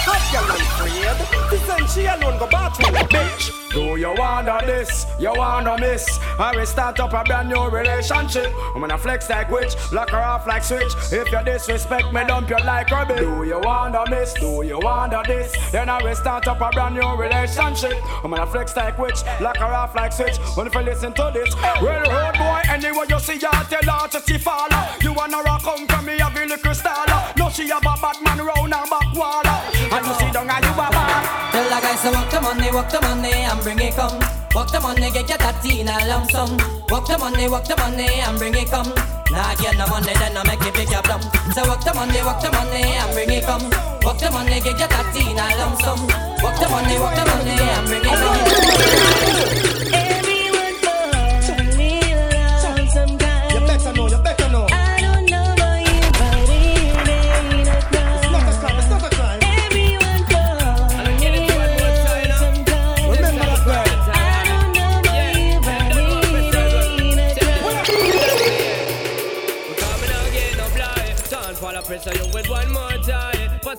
hot 0.10 0.34
and 0.40 0.61
afraid 0.61 1.49
to 1.49 1.57
send 1.65 1.90
she 1.90 2.06
alone 2.06 2.38
go 2.40 2.48
bathroom 2.48 2.95
bitch 3.10 3.60
Do 3.72 3.98
you 3.98 4.14
wanna 4.18 4.60
this? 4.65 5.06
You 5.19 5.31
wanna 5.36 5.77
miss? 5.77 6.19
I 6.40 6.56
will 6.56 6.65
start 6.65 6.99
up 6.99 7.14
a 7.14 7.23
brand 7.23 7.49
new 7.49 7.69
relationship. 7.69 8.52
I'm 8.73 8.81
gonna 8.81 8.98
flex 8.98 9.30
like 9.30 9.52
witch, 9.52 9.76
lock 9.91 10.10
her 10.10 10.18
off 10.18 10.48
like 10.48 10.64
switch. 10.64 10.91
If 11.11 11.31
you 11.31 11.44
disrespect 11.45 12.11
me, 12.11 12.26
dump 12.26 12.49
you 12.49 12.57
like 12.65 12.90
rubbish. 12.90 13.19
Do 13.19 13.44
you 13.44 13.60
wanna 13.60 14.10
miss? 14.10 14.34
Do 14.34 14.64
you 14.64 14.80
wanna 14.80 15.22
this? 15.27 15.53
Then 15.72 15.88
I 15.88 16.02
will 16.02 16.15
start 16.15 16.48
up 16.48 16.61
a 16.61 16.69
brand 16.72 16.95
new 16.95 17.15
relationship. 17.15 17.94
I'm 18.23 18.31
gonna 18.31 18.48
flex 18.48 18.76
like 18.76 18.98
witch, 18.98 19.22
lock 19.40 19.57
her 19.57 19.65
off 19.65 19.94
like 19.94 20.14
switch. 20.14 20.38
When 20.56 20.65
if 20.65 20.73
you 20.73 20.81
listen 20.81 21.14
to 21.14 21.31
this, 21.31 21.53
well, 21.80 22.03
road 22.10 22.38
boy, 22.40 22.61
anyway 22.69 23.06
you 23.07 23.19
see 23.19 23.38
her, 23.38 23.64
tell 23.69 23.94
her 23.94 24.07
to 24.07 24.19
see 24.22 24.40
follow. 24.40 24.81
You 25.02 25.14
wanna 25.14 25.44
rock 25.44 25.61
come 25.61 25.86
from 25.86 26.06
me, 26.06 26.18
a 26.18 26.27
little 26.27 26.73
style. 26.73 27.34
No, 27.38 27.49
she 27.49 27.68
have 27.69 27.86
a 27.86 27.95
bad 28.02 28.18
man 28.23 28.40
round 28.44 28.73
her 28.73 28.86
back 28.90 29.14
wall. 29.15 29.78
And 29.91 30.06
you 30.06 30.14
see 30.22 30.32
down 30.32 30.49
and 30.49 30.66
you 30.66 30.72
a 30.72 30.88
bad. 30.94 31.52
Tell 31.52 31.66
the 31.66 31.78
guys 31.82 32.02
to 32.03 32.10
walk 32.11 32.30
the 32.30 32.41
money, 32.41 32.70
walk 32.72 32.90
the 32.91 33.02
money 33.02 33.34
and 33.34 33.61
bring 33.61 33.80
it 33.80 33.95
come. 33.95 34.20
Walk 34.53 34.72
the 34.72 34.80
money, 34.80 35.10
get 35.11 35.30
your 35.30 35.38
tatty 35.38 35.82
in 35.82 35.90
a 35.90 35.98
lump 36.07 36.30
sum. 36.32 36.57
Walk 36.90 37.07
the 37.07 37.18
money, 37.18 37.48
walk 37.48 37.66
the 37.66 37.76
money 37.78 38.07
and 38.22 38.38
bring 38.38 38.56
it 38.56 38.70
come. 38.70 38.94
Nah, 39.32 39.53
get 39.56 39.78
no 39.78 39.86
money, 39.88 40.14
then 40.14 40.38
I 40.38 40.44
make 40.45 40.61
it 40.66 40.74
pick 40.74 40.90
your 40.90 41.02
plum. 41.03 41.22
So 41.53 41.61
walk 41.68 41.84
the 41.84 41.94
money, 41.94 42.22
walk 42.22 42.41
the 42.41 42.52
money 42.52 42.82
and 42.82 43.14
bring 43.14 43.30
it 43.30 43.45
come. 43.45 43.70
Walk 44.02 44.18
the 44.18 44.30
money, 44.32 44.60
get 44.61 44.78
your 44.78 44.88
tatty 44.88 45.22
in 45.22 45.38
a 45.38 45.45
lump 45.57 45.82
sum. 45.82 45.99
Walk 46.41 46.57
the 46.60 46.70
money, 46.70 46.98
walk 46.98 47.14
the 47.14 47.26
money 47.26 47.57
and 47.57 47.88
bring 47.88 48.06
it 48.06 48.18
come. 48.18 49.89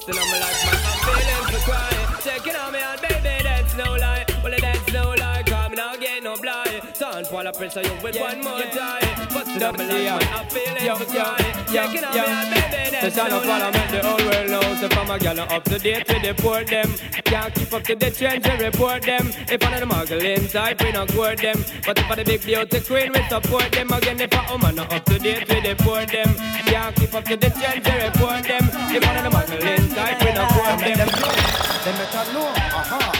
Time. 0.00 0.14
Busting 0.14 0.22
on 0.22 0.30
my 0.30 0.38
life, 0.40 0.79
Don't 7.50 7.58
fall 7.58 7.66
a 7.66 7.70
pressure 7.70 7.82
you 7.82 8.02
with 8.02 8.20
one 8.20 8.40
more 8.42 8.62
time. 8.62 9.28
Busting 9.34 9.62
on 9.62 9.76
my 9.76 9.84
life, 9.84 10.04
man, 10.04 10.22
I'm 10.34 10.46
feeling 10.48 10.96
for 10.96 11.04
crying. 11.04 11.66
Taking 11.66 12.04
on 12.04 12.14
me 12.14 12.20
out, 12.20 12.70
baby, 12.70 12.90
The 12.90 12.98
that's 13.00 13.14
son 13.14 13.30
no 13.30 13.36
of 13.38 13.44
all 13.44 13.50
I 13.50 13.58
lie. 13.58 13.70
make 13.70 13.90
the 13.90 14.00
whole 14.06 14.24
world 14.30 14.50
know 14.50 14.76
So 14.80 14.88
from 14.88 15.10
a 15.10 15.18
gal 15.18 15.40
up 15.40 15.64
to 15.64 15.78
date 15.78 16.08
with 16.08 16.22
the 16.22 16.32
deport 16.34 16.66
them. 16.68 16.94
Can't 17.24 17.54
keep 17.54 17.72
up 17.72 17.82
to 17.84 17.94
the 17.96 18.10
trends 18.10 18.46
we 18.46 18.64
report 18.64 19.02
them. 19.02 19.30
If 19.48 19.62
one 19.62 19.74
of 19.74 19.80
the 19.80 19.86
muggling 19.86 20.48
type 20.48 20.82
we 20.82 20.92
not 20.92 21.08
court 21.12 21.38
them. 21.38 21.64
But 21.86 21.98
if 21.98 22.10
I'm 22.10 22.16
the 22.18 22.24
big 22.24 22.42
beauty 22.44 22.80
queen 22.80 23.12
we 23.12 23.22
support 23.28 23.72
them. 23.72 23.90
Again 23.92 24.20
if 24.20 24.34
I'm 24.34 24.46
a 24.48 24.52
woman 24.52 24.74
not 24.76 24.92
up 24.92 25.04
to 25.06 25.18
date 25.18 25.48
we 25.48 25.60
deport 25.60 26.08
them. 26.08 26.34
Can't 26.66 26.94
keep 26.96 27.14
up 27.14 27.24
to 27.24 27.36
the 27.36 27.50
trends 27.50 27.86
we 27.86 27.94
report 28.04 28.44
them. 28.44 28.64
If 28.94 29.02
one 29.06 29.16
of 29.16 29.24
the 29.24 29.30
muggling 29.30 29.88
type 29.94 30.22
we 30.22 30.32
not 30.34 30.50
court 30.52 30.78
them. 30.80 31.08
Them 31.08 31.96
better 31.98 32.32
know. 32.32 32.46
Aha. 32.78 33.19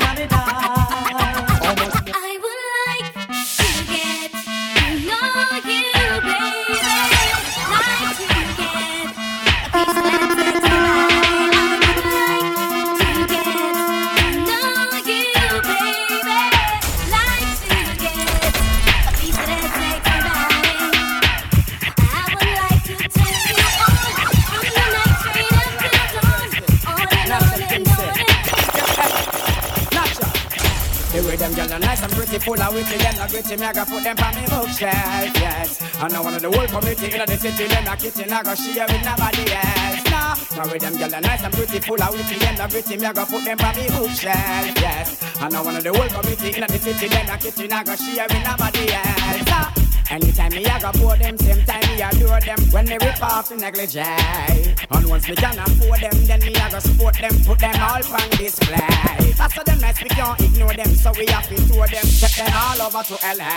and 32.31 32.41
pretty, 32.41 32.45
full 32.45 32.61
of 32.61 32.89
them 32.89 33.15
not 33.17 33.29
gritty, 33.29 33.57
me 33.57 33.65
I 33.65 33.73
go 33.73 33.85
put 33.85 34.03
them 34.03 34.17
on 34.19 34.35
me 34.35 34.41
bookshelf, 34.47 35.35
yes. 35.35 36.01
And 36.01 36.13
now 36.13 36.23
one 36.23 36.33
of 36.33 36.41
the 36.41 36.51
whole 36.51 36.67
committee 36.67 37.11
in 37.11 37.25
the 37.25 37.37
city, 37.37 37.67
them 37.67 37.83
not 37.83 37.99
kitchen, 37.99 38.31
I 38.31 38.43
go 38.43 38.55
share 38.55 38.87
with 38.87 39.03
nobody 39.03 39.51
else. 39.51 40.03
Nah, 40.11 40.35
now 40.55 40.71
with 40.71 40.81
them 40.81 40.93
gyal 40.95 41.13
are 41.13 41.21
nice 41.21 41.43
and 41.43 41.53
pretty, 41.53 41.79
full 41.79 42.01
of 42.01 42.11
them 42.11 42.55
not 42.55 42.69
gritty, 42.69 42.97
me 42.97 43.05
I 43.05 43.13
go 43.13 43.25
put 43.25 43.43
them 43.43 43.59
on 43.59 43.75
me 43.75 43.87
bookshelf, 43.87 44.77
yes. 44.79 45.41
And 45.41 45.53
now 45.53 45.63
one 45.63 45.75
of 45.75 45.83
the 45.83 45.93
whole 45.93 46.09
committee 46.09 46.55
in 46.55 46.67
the 46.67 46.77
city, 46.77 47.07
them 47.07 47.25
not 47.27 47.39
kitchen, 47.39 47.73
I 47.73 47.83
go 47.83 47.95
share 47.95 48.27
with 48.29 48.43
nobody 48.43 48.93
else. 48.93 49.45
Nah. 49.47 49.80
Anytime 50.11 50.51
me 50.51 50.65
I 50.65 50.79
go 50.79 50.91
pour 50.91 51.15
them, 51.15 51.37
same 51.37 51.63
time 51.65 51.79
me 51.87 52.01
adore 52.01 52.41
them 52.41 52.59
When 52.71 52.85
they 52.85 52.97
rip 52.97 53.23
off 53.23 53.47
the 53.47 53.55
negligee 53.55 54.75
And 54.91 55.07
once 55.07 55.27
me 55.29 55.35
can 55.35 55.57
afford 55.57 56.01
them, 56.01 56.25
then 56.25 56.41
me 56.41 56.53
I 56.55 56.69
go 56.69 56.79
support 56.79 57.15
them 57.15 57.31
Put 57.45 57.59
them 57.59 57.75
all 57.79 58.03
on 58.03 58.29
display 58.35 59.31
how 59.41 59.63
them 59.63 59.79
nice, 59.81 59.97
we 60.03 60.09
can't 60.09 60.39
ignore 60.39 60.73
them 60.73 60.93
So 60.93 61.11
we 61.17 61.25
have 61.33 61.47
to 61.49 61.55
tour 61.65 61.87
them, 61.87 62.05
take 62.05 62.35
them 62.37 62.53
all 62.53 62.81
over 62.85 63.01
to 63.01 63.15
LA 63.23 63.49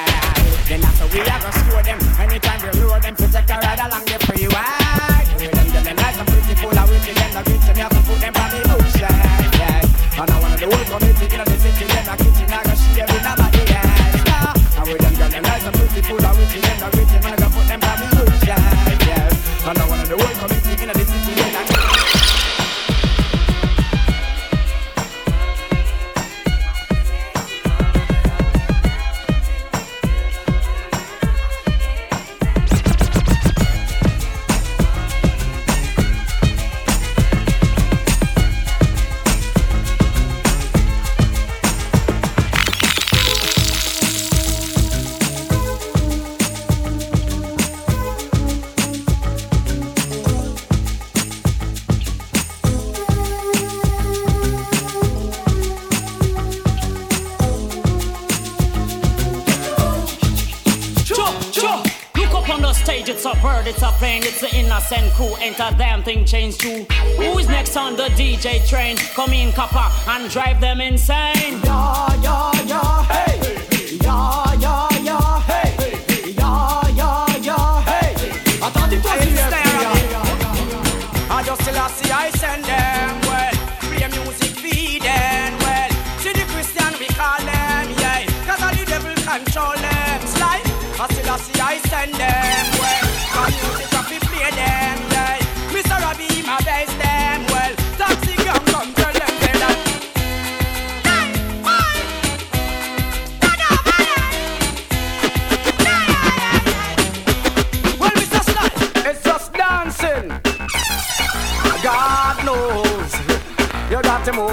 Then 0.65 0.81
after 0.81 1.07
we 1.13 1.21
I 1.21 1.37
go 1.43 1.51
score 1.53 1.83
them 1.83 1.99
Anytime 2.17 2.61
we 2.65 2.81
lure 2.81 3.01
them, 3.01 3.15
to 3.17 3.27
take 3.29 3.51
a 3.51 3.57
ride 3.61 3.81
along 3.85 4.05
the 4.09 4.17
freeway 4.25 4.49
The 4.49 5.37
way 5.45 5.51
them 5.53 5.69
get 5.75 5.85
them 5.85 5.97
nice 5.97 6.17
and 6.17 6.29
pretty 6.29 6.55
full 6.57 6.79
of 6.79 6.89
witty 6.89 7.13
Them 7.13 7.35
not 7.35 7.47
rich, 7.47 7.69
me 7.77 7.83
have 7.85 7.93
to 7.93 8.01
put 8.07 8.17
them 8.17 8.33
on 8.33 8.49
the 8.49 8.61
bookshelf 8.65 9.13
yeah. 9.61 10.23
And 10.23 10.31
I 10.31 10.41
wanna 10.41 10.57
the 10.57 10.67
whole 10.73 10.99
community 10.99 11.37
in 11.37 11.45
the 11.45 11.57
city 11.59 11.85
Them 11.85 12.07
not 12.07 12.19
kitchen, 12.19 12.49
I 12.49 12.63
go 12.65 12.75
share 12.75 13.07
with 13.11 13.25
nobody 13.25 13.65
nah. 13.73 13.84
And 14.85 14.93
with 14.93 15.01
them 15.01 15.15
get 15.15 15.31
them 15.31 15.43
nice 15.45 15.65
and 15.65 15.75
pretty 15.77 16.03
full 16.03 16.23
of 16.23 16.37
witty 16.37 16.61
Them 16.61 16.79
not 16.81 16.95
rich, 16.95 17.09
man, 17.09 17.43
I 17.43 17.49
put 17.49 17.67
them 17.69 17.81
on 17.81 17.97
the 18.01 18.17
bookshelf 18.17 19.07
yeah. 19.09 19.71
And 19.71 19.79
I 19.79 19.89
wanna 19.89 20.05
the 20.05 20.17
community 20.17 20.54
crew. 65.15 65.35
A 65.37 65.75
damn 65.77 66.03
thing 66.03 66.25
changed 66.25 66.61
too. 66.61 66.85
Who 67.17 67.39
is 67.39 67.49
next 67.49 67.77
on 67.77 67.97
the 67.97 68.09
DJ 68.11 68.67
train? 68.69 68.97
Come 69.15 69.33
in, 69.33 69.53
copper, 69.53 69.89
and 70.11 70.31
drive 70.31 70.61
them 70.61 70.81
insane. 70.81 71.61
Yeah, 71.65 72.23
yeah, 72.23 72.63
yeah, 72.65 73.05
hey. 73.05 73.99
Yeah, 74.03 74.44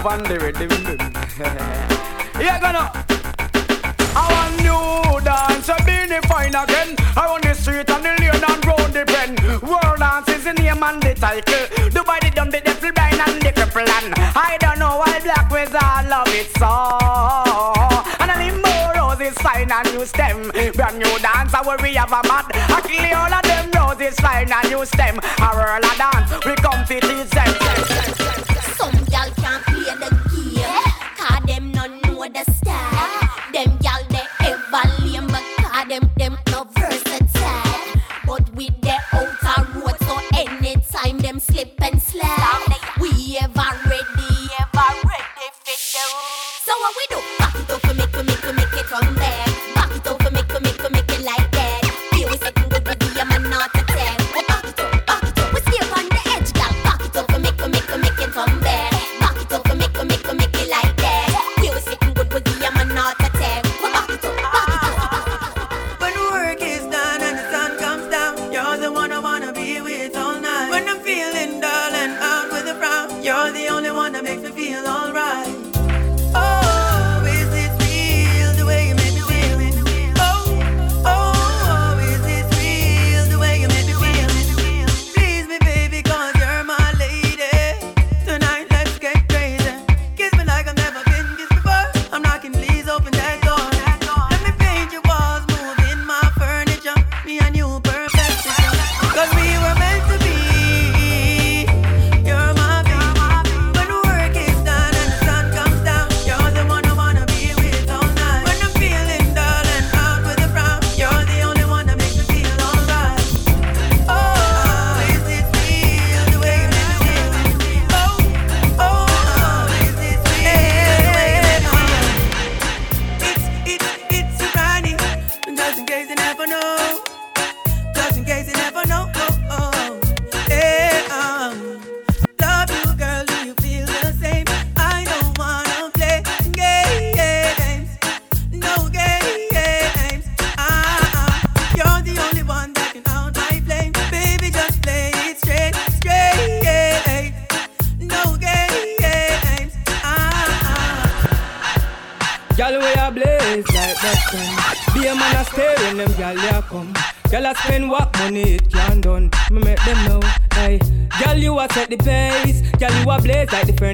move 0.02 0.12
on 0.12 0.24
the 0.24 0.40
rhythm. 0.40 0.70
You're 2.42 2.60
gonna. 2.60 2.92
I 4.14 4.26
want 4.34 4.56
new 4.66 5.22
dance, 5.24 5.70
a 5.70 5.76
beanie 5.86 6.24
fine 6.26 6.56
again. 6.56 6.96
Around 7.16 7.44
the 7.44 7.54
street 7.54 7.90
and 7.90 8.06
the 8.06 8.14
lane 8.20 8.44
and 8.44 8.66
round 8.66 8.94
the 8.94 9.06
bend. 9.06 9.40
World 9.62 10.00
dance 10.00 10.30
is 10.30 10.44
the 10.44 10.54
name 10.54 10.82
and 10.82 11.02
the 11.02 11.14
title. 11.14 11.66
Dubai 11.94 12.20
the 12.22 12.32
dumb, 12.34 12.50
the 12.50 12.62
devil 12.62 12.92
blind 12.92 13.22
and 13.22 13.42
the 13.42 13.52
cripple 13.52 13.88
and 13.88 14.14
I 14.36 14.58
don't 14.60 14.80
know 14.80 14.98
why 14.98 15.20
black 15.20 15.52
all 15.52 16.04
love 16.10 16.34
it 16.34 16.50
so. 16.58 16.72
And 18.20 18.32
I 18.32 18.36
need 18.42 18.58
more 18.58 18.94
roses 18.98 19.38
fine 19.38 19.72
and 19.72 19.94
new 19.94 20.06
stem. 20.06 20.50
Brand 20.74 20.98
new 20.98 21.14
dance, 21.20 21.54
I 21.54 21.62
we 21.82 21.94
have 21.94 22.12
a 22.12 22.22
mad. 22.26 22.50
I 22.54 22.82
kill 22.82 23.06
all 23.18 23.34
of 23.34 23.44
them 23.44 23.70
roses 23.78 24.20
fine 24.20 24.52
and 24.52 24.70
new 24.70 24.86
stem. 24.86 25.20
A 25.20 25.50
whirl 25.54 25.86
a 25.86 25.92
dance, 25.98 26.32
we 26.46 26.56
come 26.56 26.86
to 26.90 27.01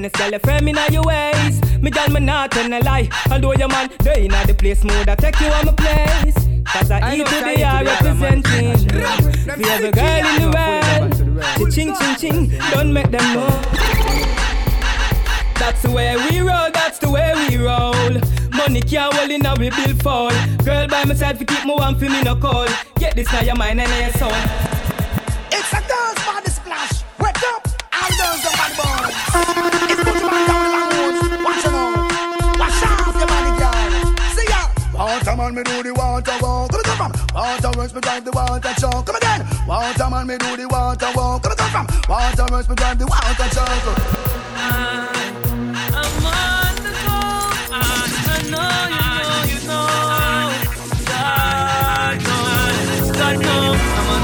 blaze 0.00 0.12
like 0.20 0.30
the 0.30 0.38
furnace. 0.38 0.42
Girl 0.42 0.54
you 0.54 0.58
firm 0.60 0.68
inna 0.68 0.92
your 0.92 1.02
ways. 1.04 1.82
Me 1.82 1.90
girl 1.90 2.08
me 2.08 2.20
not 2.20 2.50
tell 2.50 2.72
a 2.72 2.80
lie. 2.82 3.08
Although 3.30 3.52
your 3.54 3.68
man 3.68 3.90
they 4.02 4.24
inna 4.24 4.46
the 4.46 4.54
place 4.54 4.84
mode, 4.84 5.08
I 5.08 5.14
take 5.14 5.40
you 5.40 5.46
on 5.46 5.66
my 5.66 5.72
place. 5.72 6.34
Cause 6.66 6.90
I, 6.90 6.98
I 7.00 7.14
eat 7.16 7.26
to 7.26 7.34
the 7.34 7.52
eat 7.52 7.58
yard 7.60 7.86
to 7.86 7.94
the 7.94 8.08
yard, 8.10 8.20
man. 8.20 8.42
representing. 8.42 8.88
Girl 9.92 10.26
in 10.26 10.42
the 10.42 10.48
world. 10.56 11.72
Ching 11.72 11.94
ching 11.94 12.16
ching. 12.16 12.60
Don't 12.72 12.92
make 12.92 13.10
them 13.10 13.34
know. 13.34 13.48
That's 15.58 15.82
the 15.82 15.90
way 15.90 16.16
we 16.30 16.38
roll, 16.38 16.70
that's 16.72 16.98
the 16.98 17.10
way 17.10 17.34
we 17.48 17.56
roll. 17.56 17.92
Money 18.56 18.80
can't 18.80 19.12
hold 19.12 19.30
in 19.30 19.44
a 19.44 19.54
we 19.58 19.70
bill 19.70 19.96
fall. 19.96 20.30
Girl 20.64 20.86
by 20.86 21.04
my 21.04 21.14
side, 21.14 21.38
fi 21.38 21.44
keep 21.44 21.64
me 21.64 21.74
warm, 21.74 21.98
fi 21.98 22.08
me 22.08 22.22
no 22.22 22.36
cold. 22.36 22.70
Get 22.98 23.16
this 23.16 23.30
now 23.32 23.42
your 23.42 23.56
mind 23.56 23.80
and 23.80 23.90
your 23.90 24.12
soul. 24.12 24.67
Water 37.78 37.94
works, 37.94 37.94
me 37.94 38.00
drive 38.00 38.24
the 38.24 38.32
water 38.32 38.74
truck. 38.74 39.06
Come 39.06 39.14
again. 39.14 39.46
Water 39.64 40.10
man, 40.10 40.26
me 40.26 40.36
do 40.36 40.56
the 40.56 40.66
water 40.66 41.06
walk. 41.14 41.44
Come 41.44 41.54
come 41.54 41.70
from. 41.70 41.86
Water 42.08 42.46
works, 42.50 42.68
me 42.68 42.74
drive 42.74 42.98
the 42.98 43.06
water 43.06 43.48
truck. 43.54 43.68
I'm 43.70 44.98
on 46.18 46.74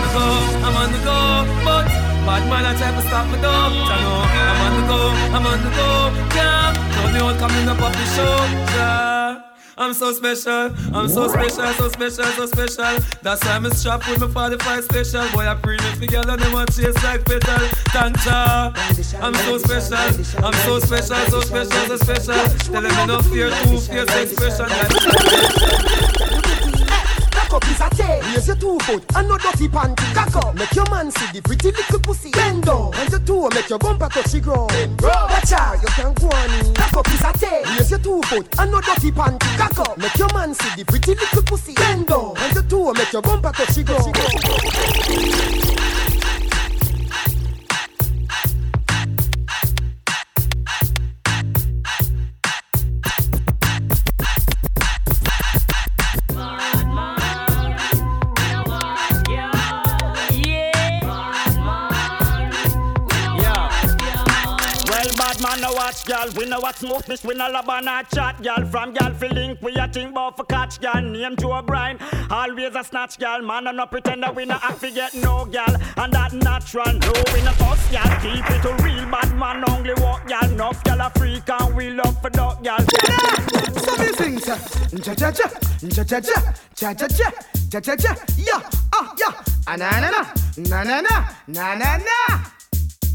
the 0.03 0.09
go. 0.11 0.27
I'm 0.67 0.75
on 0.75 0.91
the 0.91 0.99
go. 0.99 1.15
The. 1.63 1.65
But 1.65 1.87
bad 2.27 2.43
man 2.51 2.67
I 2.67 2.75
try 2.75 2.91
to 2.91 3.03
stop 3.07 3.27
me 3.31 3.39
though. 3.39 3.55
I 3.55 4.03
know 4.03 4.27
I'm 4.51 4.67
on 4.67 4.73
the 4.75 4.87
go. 4.91 4.99
I'm 5.31 5.47
on 5.47 5.63
the 5.63 5.71
go. 5.71 5.89
Yeah, 6.35 6.75
don't 6.97 7.13
me 7.13 7.21
out 7.21 7.39
coming 7.39 7.69
up 7.69 7.81
off 7.81 7.93
the 7.93 8.05
show. 8.17 8.35
Yeah. 8.75 9.55
I'm 9.77 9.93
so 9.93 10.13
special, 10.13 10.73
I'm 10.95 11.09
so 11.09 11.27
special, 11.27 11.67
so 11.75 11.89
special, 11.89 12.25
so 12.25 12.47
special. 12.47 13.05
That's 13.25 13.43
why 13.47 13.53
I'm 13.53 13.71
strapped 13.71 14.07
with 14.07 14.21
my 14.21 14.29
45 14.29 14.85
special. 14.85 15.27
Boy, 15.33 15.47
I 15.49 15.55
pre 15.55 15.79
me 15.79 15.95
together, 15.99 16.33
and 16.33 16.43
them 16.43 16.53
want 16.53 16.77
chase 16.77 17.03
like 17.03 17.25
petal. 17.25 17.57
Tanja, 17.89 18.29
ah. 18.29 18.73
I'm 19.23 19.35
so 19.35 19.57
special, 19.57 20.45
I'm 20.45 20.53
so 20.53 20.79
special, 20.79 21.17
so 21.31 21.41
special, 21.41 21.71
so 21.71 21.97
special. 21.97 22.35
Tell 22.71 22.83
them 22.83 22.95
me 22.95 23.07
no 23.07 23.23
fear, 23.23 23.49
two 23.49 23.81
fierce 23.81 24.15
expression. 24.15 24.67
Up 24.67 26.44
is 27.75 27.81
a 27.81 27.91
tail. 27.91 28.21
Raise 28.35 28.47
your 28.47 28.57
two 28.57 28.79
foot 28.81 29.05
and 29.17 29.29
no 29.29 29.39
dirty 29.39 29.69
panty. 29.69 30.15
Cock 30.15 30.37
up. 30.37 30.55
Make 30.55 30.75
your 30.75 30.89
man 30.91 31.11
see 31.11 31.27
the 31.33 31.43
pretty 31.43 31.71
little 31.73 32.01
pussy. 32.01 32.31
Bend 32.31 32.65
down. 32.65 32.95
And 32.95 33.11
your 33.11 33.21
toe 33.21 33.49
make 33.51 33.69
your 33.69 33.79
bumper 33.79 34.09
touch 34.09 34.33
the 34.33 34.41
ground. 34.41 34.71
Watch 35.03 35.53
out, 35.53 35.83
you 35.83 35.89
can 35.89 36.15
go 36.15 36.27
on. 36.29 36.75
Cock 36.75 36.95
up 36.95 37.09
is 37.09 37.21
a 37.21 37.33
tail. 37.39 37.63
Raise 37.77 37.91
your 37.91 38.01
two 38.01 38.23
foot 38.23 38.47
and 38.59 38.71
no 38.71 38.81
dirty 38.81 39.11
panty. 39.11 39.59
Cock 39.59 39.79
up. 39.89 39.99
Make 39.99 40.17
your 40.17 40.33
man 40.35 40.55
see 40.55 40.77
the 40.77 40.85
pretty 40.85 41.15
little 41.15 41.43
pussy. 41.43 41.75
Bend 41.75 42.07
down. 42.07 42.35
And 42.39 42.55
your 42.55 42.65
toe 42.65 42.93
make 42.95 43.13
your 43.13 43.23
bumper 43.23 43.53
touch 43.53 43.75
the 43.75 43.83
ground. 43.85 44.15
Watch. 66.25 66.37
We 66.37 66.47
know 66.47 66.61
what 66.61 66.77
smoke, 66.77 67.09
miss. 67.09 67.25
We 67.25 67.35
no 67.35 67.49
love 67.51 67.69
and 67.69 67.89
a 67.89 68.05
chat, 68.15 68.43
girl. 68.43 68.67
From 68.67 68.93
girl, 68.95 69.13
fi 69.15 69.29
link, 69.29 69.61
we 69.63 69.75
a 69.77 69.89
think 69.89 70.11
about 70.11 70.37
for 70.37 70.45
catch, 70.45 70.81
girl. 70.81 71.01
Name 71.01 71.37
Joe 71.37 71.63
Bryan, 71.63 71.99
always 72.31 72.75
a 72.75 72.85
snatch, 72.85 73.19
girl. 73.19 73.43
Man, 73.43 73.67
and 73.67 73.77
no 73.77 73.87
pretend 73.87 74.23
that 74.23 74.35
we 74.35 74.45
no 74.45 74.55
act 74.55 74.79
fi 74.79 74.91
get 74.91 75.15
no, 75.15 75.45
girl. 75.45 75.77
And 75.97 76.13
that 76.13 76.33
natural, 76.33 76.93
no, 76.93 77.13
we 77.33 77.43
no 77.43 77.53
fuss, 77.53 77.91
girl. 77.91 78.19
Keep 78.21 78.51
it 78.51 78.65
a 78.65 78.83
real 78.83 79.11
bad 79.11 79.37
man, 79.37 79.65
only 79.71 79.95
walk, 79.99 80.27
girl. 80.27 80.45
Enough, 80.45 80.83
girl, 80.85 81.01
a 81.01 81.11
freak, 81.11 81.49
and 81.49 81.75
we 81.75 81.91
love 81.91 82.21
for 82.21 82.31
dog, 82.31 82.63
girl. 82.65 82.79
So 82.79 83.95
sing, 84.15 84.39
sir. 84.39 84.59
Cha 85.03 85.15
cha 85.15 85.31
cha, 85.31 85.49
cha 85.91 86.05
cha 86.05 86.21
cha, 86.21 86.55
cha 86.75 86.95
cha 86.95 87.09
cha, 87.09 87.31
cha 87.71 87.81
cha 87.81 87.97
cha. 87.97 88.15
Yeah, 88.37 88.71
ah 88.93 89.15
yeah. 89.19 89.43
Ah 89.67 89.77
na 89.77 89.91
na 90.01 90.11
na, 90.11 90.23
na 90.59 90.83
na 90.85 91.01
na, 91.01 91.29
na 91.49 91.75
na 91.75 91.97
na. 91.97 92.45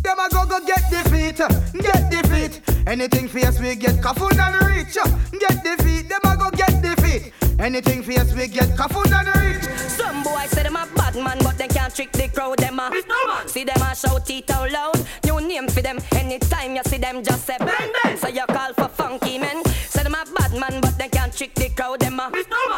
Them 0.02 0.20
a 0.20 0.30
go 0.30 0.46
go 0.46 0.60
get 0.66 0.90
defeat, 0.90 1.38
get 1.82 2.10
defeat. 2.10 2.62
Anything 2.88 3.28
fierce 3.28 3.60
we 3.60 3.76
get 3.76 3.96
kafun 3.98 4.40
and 4.40 4.56
reach. 4.68 4.98
Get 5.40 5.64
defeat, 5.64 6.10
them 6.10 6.22
a 6.24 6.38
go 6.38 6.50
get 6.52 6.82
defeat. 6.82 7.34
Anything 7.60 8.02
fierce 8.04 8.34
we 8.34 8.48
get 8.48 8.70
kafun 8.78 9.12
and 9.12 9.28
reach. 9.42 9.64
Some 9.90 10.24
boy 10.24 10.46
say 10.48 10.64
them 10.64 10.76
a 10.76 10.88
bad 10.96 11.16
man, 11.16 11.38
but 11.44 11.58
they 11.58 11.68
can't 11.68 11.94
trick 11.94 12.12
the 12.14 12.28
crowd. 12.30 12.58
Them 12.58 12.80
a 12.80 12.92
see 13.48 13.64
them 13.64 13.82
a 13.82 13.96
shout 13.96 14.30
it 14.30 14.50
out 14.52 14.72
loud. 14.72 15.06
New 15.26 15.42
name 15.42 15.68
for 15.68 15.82
them. 15.82 16.00
Anytime 16.14 16.76
you 16.76 16.84
see 16.86 16.98
them, 16.98 17.24
just 17.24 17.46
say 17.46 17.58
bang 17.60 17.92
bang. 18.04 18.18
So 18.18 18.30
you 18.30 18.46
call 18.48 18.74
for 18.74 18.88
funky 18.88 19.38
men. 19.38 19.64
Say 19.66 20.04
them 20.04 20.16
a 20.16 20.24
bad 20.34 20.54
man, 20.54 20.82
but 20.82 20.98
they 20.98 21.10
can't 21.10 21.36
trick 21.36 21.54
the 21.56 21.70
crowd. 21.70 22.00
Them 22.00 22.20
a 22.20 22.32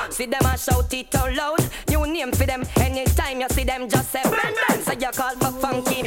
see 0.10 0.26
them 0.26 0.46
a 0.46 0.58
shout 0.58 0.94
it 0.94 1.16
out 1.16 1.34
loud. 1.34 1.70
New 1.90 2.06
name 2.08 2.32
for 2.32 2.46
them. 2.46 2.64
Anytime 2.78 3.42
you 3.42 3.50
see 3.50 3.64
them, 3.64 3.88
just 3.88 4.12
say 4.12 4.24
bang 4.24 4.56
bang. 4.68 4.82
So 4.82 4.94
you 4.94 5.12
call 5.12 5.36
for 5.36 5.52
funky. 5.60 6.02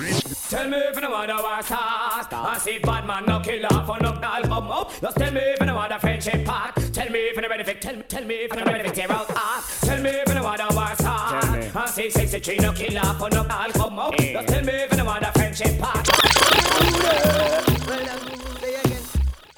Tell 0.51 0.69
me 0.69 0.77
if 0.77 0.97
you 1.05 1.11
know 1.11 1.17
what 1.17 1.31
I 1.31 1.59
was 1.59 1.67
fast 1.67 2.33
I 2.33 2.59
see 2.59 2.79
bad 2.79 3.07
man 3.07 3.27
no 3.27 3.39
kill 3.41 3.67
off 3.67 3.89
on 3.91 4.05
up 4.07 4.21
now 4.23 4.41
come 4.43 4.71
up. 4.71 4.91
Just 5.01 5.17
tell 5.17 5.33
me 5.33 5.41
if 5.41 5.61
you 5.61 5.67
know 5.67 5.75
what 5.75 5.93
a 5.93 5.99
friendship 5.99 6.47
part 6.47 6.77
Tell 6.95 7.11
me 7.11 7.19
if 7.29 7.37
you 7.37 7.43
know 7.43 7.49
ready 7.49 7.65
for 7.65 7.75
Tell 7.75 7.97
me, 7.97 8.03
tell 8.09 8.25
me 8.25 8.35
if 8.37 8.55
you 8.55 8.65
know 8.65 8.73
ready 8.73 8.89
for 8.89 8.95
tear 8.95 9.13
out 9.13 9.31
heart. 9.31 9.65
Tell 9.83 10.03
me 10.03 10.11
if 10.11 10.29
you 10.29 10.35
know 10.35 10.45
what 10.45 10.61
I 10.61 10.67
was 10.67 11.01
fast 11.01 11.77
I 11.77 11.87
see 11.87 12.11
sexy 12.11 12.41
tree 12.41 12.57
no 12.57 12.73
kill 12.73 12.99
off 12.99 13.21
on 13.21 13.35
up 13.35 13.49
now 13.49 13.67
come 13.69 13.99
up. 13.99 14.17
Just 14.17 14.49
tell 14.49 14.65
me 14.65 14.73
if 14.73 14.91
you 14.93 14.97
know 14.97 15.05
what 15.05 15.23
a 15.23 15.33
friendship 15.33 15.79
part 15.79 16.09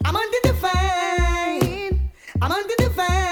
I'm 0.05 0.17
on 0.17 0.27
the 0.31 0.41
define. 0.43 2.11
I'm 2.43 2.53
on 2.53 2.63
the 2.67 2.75
define. 2.79 3.26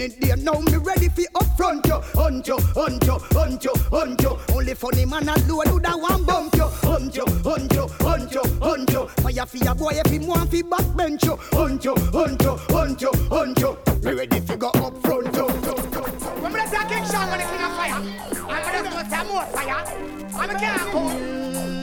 Any 0.00 0.10
day 0.10 0.32
now, 0.38 0.60
me 0.60 0.76
ready 0.76 1.08
for 1.08 1.22
upfront 1.34 1.84
you. 1.86 2.00
Hunt 2.14 2.46
you, 2.46 2.56
hunt 2.72 3.04
you, 3.04 3.18
hunt 3.32 3.64
you, 3.64 3.72
hunt 3.90 4.22
you. 4.22 4.38
Only 4.54 4.74
funny 4.74 5.04
man 5.04 5.28
alone 5.28 5.66
who 5.66 5.80
that 5.80 5.98
one 5.98 6.24
bump 6.24 6.54
you. 6.54 6.66
Hunt 6.86 7.16
you, 7.16 7.24
hunt 7.42 7.72
you, 7.72 7.88
hunt 7.98 8.32
you, 8.32 8.42
hunt 8.62 8.90
you. 8.92 9.08
Fire 9.08 9.44
for 9.44 9.56
your 9.56 9.74
boy 9.74 9.90
if 9.94 10.06
him 10.06 10.28
want 10.28 10.52
fi 10.52 10.62
backbench 10.62 11.24
you. 11.24 11.36
Hunt 11.50 11.84
you, 11.84 11.96
hunt 12.12 12.40
you, 12.42 12.56
hunt 12.68 13.02
you, 13.02 13.10
hunt 13.28 13.58
you. 13.58 13.76
Me 14.04 14.12
ready 14.12 14.38
fi 14.38 14.54
go 14.54 14.68
up 14.68 14.96
front 15.02 15.34
you. 15.34 15.46
When 15.46 16.52
me 16.52 16.60
say 16.66 16.84
King 16.88 17.04
Sean 17.04 17.28
when 17.30 17.40
the 17.40 17.46
king 17.50 17.64
of 17.64 17.72
fire, 17.74 18.00
I'm 18.48 18.62
gonna 18.62 18.90
go 18.90 19.02
say 19.10 19.24
more 19.26 19.46
fire. 19.46 19.82
I'm 20.36 20.50
a 20.50 20.54
can't 20.60 20.92
go. 20.92 21.00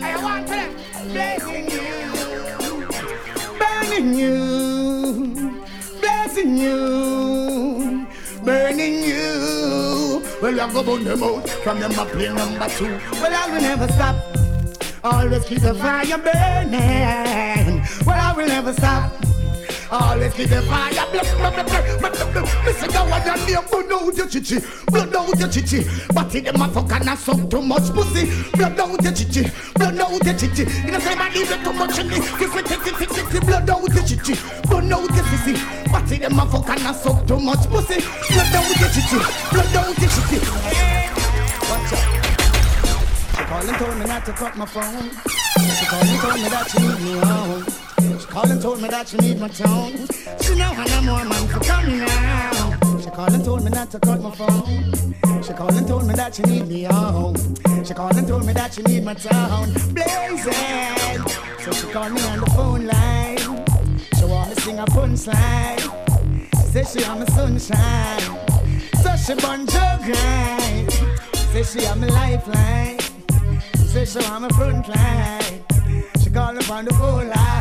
I 0.05 0.15
want 0.23 0.47
to 0.47 0.53
them 0.53 0.71
blazing 1.11 1.69
you, 1.69 1.83
burning 3.59 4.13
you, 4.17 5.61
blessing 5.99 6.57
you, 6.57 7.24
burning 8.45 9.03
you. 9.03 10.23
Well, 10.41 10.61
I 10.61 10.71
go 10.71 10.83
burn 10.83 11.03
them 11.03 11.23
out 11.23 11.49
from 11.49 11.79
them 11.79 11.91
a 11.91 12.05
play 12.05 12.31
number 12.31 12.69
two. 12.69 12.99
Well, 13.13 13.33
I 13.33 13.51
will 13.51 13.61
never 13.61 13.87
stop. 13.87 14.15
Always 15.03 15.45
keep 15.45 15.61
the 15.61 15.73
fire 15.73 16.17
burning. 16.17 17.83
Well, 18.05 18.19
I 18.19 18.33
will 18.35 18.47
never 18.47 18.73
stop. 18.73 19.24
Always 19.91 20.33
keep 20.33 20.49
the 20.49 20.61
fire. 20.63 20.91
Listen 22.65 22.89
to 22.89 22.99
what 22.99 23.25
your 23.25 23.37
name 23.47 23.65
blood 23.69 23.91
out 23.91 24.17
your 24.17 24.27
chichi, 24.27 24.59
blood 24.87 25.15
out 25.15 25.39
your 25.39 25.49
chichi. 25.49 25.85
But 26.13 26.33
in 26.35 26.43
them 26.45 26.61
a 26.61 26.67
fuck 26.69 26.91
and 26.91 27.09
a 27.09 27.15
suck 27.15 27.49
too 27.49 27.61
much 27.61 27.91
pussy. 27.93 28.29
Blood 28.51 28.79
out 28.79 29.03
your 29.03 29.13
chichi, 29.13 29.51
blood 29.75 29.99
out 29.99 30.25
your 30.25 30.33
chichi. 30.33 30.63
You 30.85 30.91
know 30.91 30.99
say 30.99 31.15
leave 31.15 31.51
it 31.51 31.63
too 31.63 31.73
much 31.73 31.99
in 31.99 32.09
me. 32.09 32.15
Take 32.15 32.55
it, 32.55 32.65
take 32.65 33.35
it, 33.35 33.45
blood 33.45 33.69
out 33.69 33.93
your 33.93 34.03
chichi, 34.03 34.35
blood 34.67 34.91
out 34.91 35.09
your 35.15 35.25
sissy. 35.25 35.91
But 35.91 36.11
in 36.11 36.21
them 36.21 36.39
a 36.39 36.45
fuck 36.45 36.69
and 36.69 36.81
a 36.81 36.93
suck 36.93 37.27
too 37.27 37.39
much 37.39 37.67
pussy. 37.69 38.01
Blood 38.33 38.55
out 38.55 38.79
your 38.79 38.89
chichi, 38.89 39.17
blood 39.51 39.75
out 39.75 39.97
your 39.97 40.09
chichi. 40.09 40.39
Watch 41.69 41.93
out. 41.93 42.25
She 43.35 43.43
called 43.43 43.69
and 43.69 43.77
told 43.77 43.97
me 43.97 44.05
not 44.05 44.25
to 44.25 44.31
cut 44.33 44.57
my 44.57 44.65
phone. 44.65 45.09
She 45.77 45.85
called 45.85 46.03
and 46.03 46.19
told 46.21 46.35
me 46.35 46.49
that 46.49 46.69
she 46.69 46.79
need 46.79 46.99
me 46.99 47.19
home. 47.19 47.84
She 48.19 48.27
called 48.27 48.49
and 48.49 48.61
told 48.61 48.81
me 48.81 48.87
that 48.87 49.09
she 49.09 49.17
need 49.17 49.39
my 49.39 49.49
tone. 49.49 50.07
She 50.41 50.55
know 50.55 50.71
I 50.71 50.85
know 50.87 51.01
more 51.01 51.25
man 51.25 51.47
for 51.47 51.59
coming 51.59 51.99
now. 51.99 52.99
She 52.99 53.09
called 53.09 53.33
and 53.33 53.43
told 53.43 53.63
me 53.63 53.71
not 53.71 53.91
to 53.91 53.99
cut 53.99 54.21
my 54.21 54.31
phone. 54.31 55.13
She 55.43 55.53
called 55.53 55.73
and 55.73 55.87
told 55.87 56.07
me 56.07 56.13
that 56.15 56.35
she 56.35 56.43
need 56.43 56.67
me 56.67 56.83
home. 56.83 57.35
She 57.83 57.93
called 57.93 58.15
and 58.15 58.27
told 58.27 58.45
me 58.45 58.53
that 58.53 58.73
she 58.73 58.81
need 58.83 59.03
my 59.03 59.15
town 59.15 59.73
blazing. 59.93 61.27
So 61.59 61.71
she 61.73 61.87
called 61.91 62.13
me 62.13 62.21
on 62.21 62.39
the 62.39 62.49
phone 62.55 62.87
line. 62.87 63.37
She 64.17 64.25
want 64.25 64.49
me 64.49 64.55
sing 64.61 64.79
a 64.79 64.85
punchline. 64.85 66.05
Said 66.71 66.87
she 66.87 67.03
on 67.03 67.19
my 67.19 67.25
sunshine. 67.25 68.19
So 69.03 69.15
she 69.17 69.33
bun 69.41 69.65
grind. 69.65 70.91
Say 71.51 71.63
she 71.63 71.85
on 71.87 71.99
my 71.99 72.07
lifeline. 72.07 72.99
Say 73.75 74.05
she 74.05 74.19
on 74.25 74.43
my 74.43 74.49
front 74.49 74.87
line. 74.87 75.63
She 76.23 76.29
call 76.29 76.53
me 76.53 76.61
on 76.69 76.85
the 76.85 76.93
phone 76.93 77.27
line. 77.27 77.54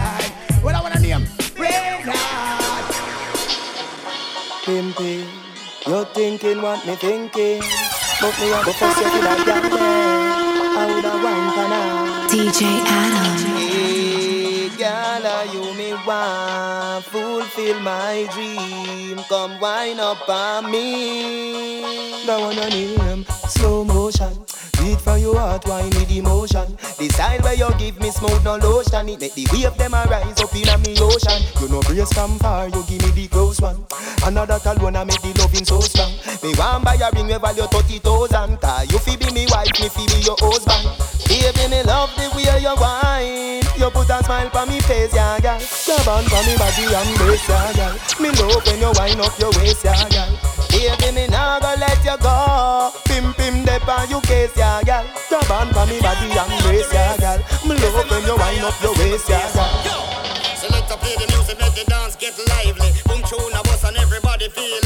Pimpy, 4.64 5.26
you 5.86 6.04
thinking 6.14 6.62
what 6.62 6.86
me 6.86 6.94
thinking? 6.96 7.60
But 8.18 8.32
me 8.40 8.50
want 8.50 8.64
to 8.64 8.72
fuss 8.72 8.96
you 8.96 9.10
till 9.10 9.28
I 9.28 9.44
get 9.44 9.62
there. 9.70 10.32
I 10.72 10.86
woulda 10.88 11.12
wine 11.20 11.50
for 11.52 11.68
now. 11.68 12.26
DJ 12.28 12.80
Adam. 12.86 13.56
Hey, 13.60 14.70
girl, 14.80 15.52
you 15.52 15.74
me 15.76 15.92
want 16.06 17.04
fulfill 17.04 17.78
my 17.80 18.26
dream. 18.32 19.18
Come 19.28 19.60
wine 19.60 20.00
up 20.00 20.26
on 20.30 20.70
me. 20.70 21.82
One 22.24 22.58
I 22.58 22.70
name 22.70 23.26
slow 23.46 23.84
motion. 23.84 24.32
Beat 24.84 25.00
from 25.00 25.16
your 25.16 25.40
heart, 25.40 25.64
wine 25.64 25.88
with 25.96 26.12
emotion. 26.12 26.76
The 27.00 27.08
style 27.08 27.40
where 27.40 27.54
you 27.56 27.72
give 27.78 27.98
me 28.04 28.10
smooth 28.10 28.44
no 28.44 28.56
lotion. 28.60 29.08
It 29.08 29.18
make 29.18 29.32
the 29.32 29.48
wave 29.48 29.72
them 29.80 29.94
a 29.96 30.04
rise 30.12 30.36
up 30.44 30.52
in 30.52 30.68
a 30.68 30.76
me 30.76 30.92
ocean. 31.00 31.40
You 31.56 31.72
know 31.72 31.80
brace 31.88 32.12
from 32.12 32.36
far, 32.36 32.68
you 32.68 32.84
give 32.84 33.00
me 33.00 33.08
the 33.16 33.28
close 33.32 33.62
one. 33.64 33.80
Another 34.28 34.60
alone 34.60 34.96
I 34.96 35.04
make 35.04 35.22
the 35.24 35.32
loving 35.40 35.64
so 35.64 35.80
strong. 35.80 36.12
Me 36.44 36.52
want 36.60 36.84
buy 36.84 37.00
a 37.00 37.08
ring 37.16 37.32
with 37.32 37.40
value 37.40 37.64
thirty 37.72 37.96
thousand. 37.96 38.60
Cause 38.60 38.92
you 38.92 39.00
fi 39.00 39.16
be 39.16 39.32
me 39.32 39.48
wife, 39.48 39.72
me 39.80 39.88
fi 39.88 40.04
be 40.04 40.20
your 40.20 40.36
husband. 40.36 40.84
Baby, 41.32 41.64
me 41.72 41.80
love 41.88 42.12
the 42.20 42.28
way 42.36 42.44
you 42.60 42.76
wine. 42.76 43.64
You 43.80 43.88
put 43.88 44.12
a 44.12 44.20
smile 44.20 44.52
on 44.52 44.68
me 44.68 44.84
face, 44.84 45.16
yeah, 45.16 45.40
girl. 45.40 45.64
Grab 45.88 46.08
on 46.12 46.24
for 46.28 46.44
me 46.44 46.60
body 46.60 46.92
and 46.92 47.12
brace, 47.24 47.48
yeah, 47.48 47.72
girl. 47.72 47.96
Me 48.20 48.28
love 48.36 48.60
when 48.68 48.84
you 48.84 48.92
wind 49.00 49.20
up 49.24 49.32
your 49.40 49.50
waist, 49.56 49.80
yeah, 49.80 49.96
girl. 50.12 50.28
Baby, 50.68 51.08
me 51.16 51.26
nah 51.32 51.58
go 51.58 51.72
let 51.80 52.04
you 52.04 52.18
go. 52.20 52.92
Pim 53.06 53.32
pim 53.34 53.64
dep 53.64 53.82
you 54.10 54.20
case, 54.22 54.52
yeah, 54.56 54.73
girl. 54.82 55.06
Grab 55.28 55.50
on 55.50 55.68
for 55.72 55.86
me 55.86 56.00
body 56.00 56.32
and 56.32 56.62
brace, 56.64 56.92
yeah, 56.92 57.16
girl. 57.18 57.38
Me 57.68 57.76
love 57.78 58.10
when 58.10 58.22
you 58.26 58.36
wind 58.36 58.64
up 58.64 58.74
your 58.82 58.94
waist, 58.98 59.28
yeah, 59.28 59.46
girl. 59.54 60.56
Select 60.56 60.88
to 60.88 60.96
play 60.96 61.14
the 61.14 61.26
music, 61.36 61.60
make 61.60 61.74
the 61.74 61.84
dance 61.84 62.16
get 62.16 62.34
lively. 62.48 62.90
Boom 63.06 63.22
tune 63.28 63.52
a 63.52 63.62
bus 63.62 63.84
and 63.84 63.96
everybody 63.96 64.48
feel 64.48 64.83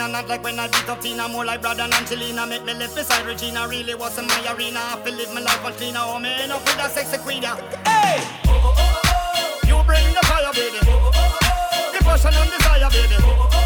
and 0.00 0.12
not 0.12 0.28
like 0.28 0.42
when 0.42 0.58
I 0.58 0.66
beat 0.68 0.88
up 0.88 1.00
Tina. 1.00 1.28
More 1.28 1.44
like 1.44 1.60
brother 1.60 1.82
and 1.82 1.92
Angelina. 1.94 2.46
Make 2.46 2.64
me 2.64 2.74
live 2.74 2.94
beside 2.94 3.26
Regina. 3.26 3.68
Really 3.68 3.94
wasn't 3.94 4.28
my 4.28 4.54
arena. 4.54 4.80
I 4.80 5.00
feel 5.04 5.14
live 5.14 5.32
my 5.34 5.40
life 5.40 5.64
on 5.64 5.72
cleaner. 5.74 6.00
Oh 6.02 6.18
man, 6.18 6.50
up 6.50 6.64
with 6.64 6.76
that 6.76 6.90
sexy 6.92 7.18
queen. 7.18 7.42
Hey! 7.42 8.20
You 9.68 9.82
bring 9.84 10.06
the 10.14 10.22
fire, 10.24 10.52
baby. 10.52 10.80
The 11.92 11.98
passion 12.04 12.34
and 12.34 12.50
desire, 12.50 12.90
baby. 12.90 13.59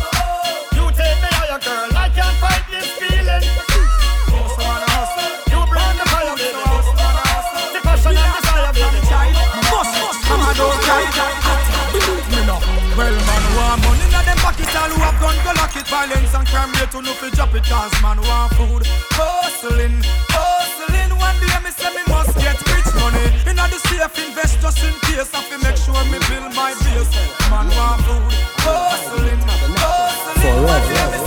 To 16.95 17.03
no 17.03 17.13
fi 17.15 17.29
drop 17.31 17.53
it, 17.55 17.65
cause 17.65 17.91
man 18.03 18.19
want 18.23 18.55
food. 18.55 18.87
Hustling, 19.19 19.99
hustling. 20.31 21.11
One 21.19 21.39
day 21.43 21.59
me 21.65 21.71
say 21.75 21.91
me 21.91 22.03
must 22.07 22.39
get 22.39 22.55
rich 22.71 22.91
money. 22.95 23.27
Inna 23.51 23.67
the 23.67 23.79
safe, 23.91 24.15
invest 24.23 24.63
just 24.63 24.79
in 24.79 24.95
case. 25.03 25.35
I 25.35 25.43
fi 25.43 25.57
make 25.59 25.77
sure 25.77 25.99
me 26.07 26.23
build 26.31 26.55
my 26.55 26.71
base. 26.87 27.11
Man 27.51 27.67
want 27.75 27.99
food. 28.07 28.31
Hustling, 28.63 29.43
hustling. 29.75 30.63
One 30.63 30.87
day 30.87 31.19
me 31.19 31.24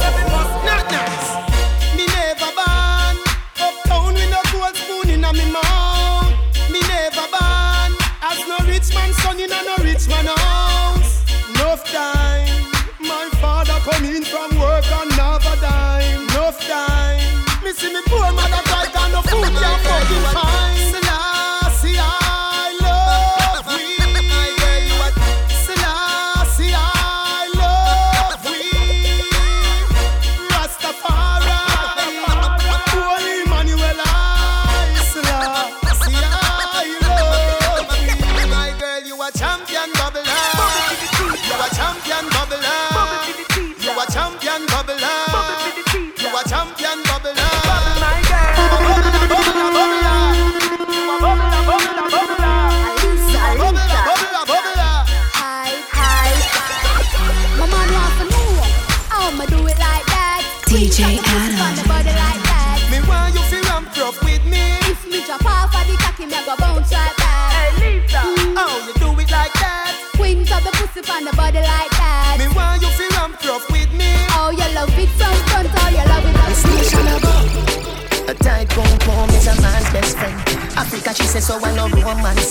Says, 81.37 81.45
so 81.53 81.59
I 81.61 81.71
love 81.75 81.93
romance. 81.93 82.49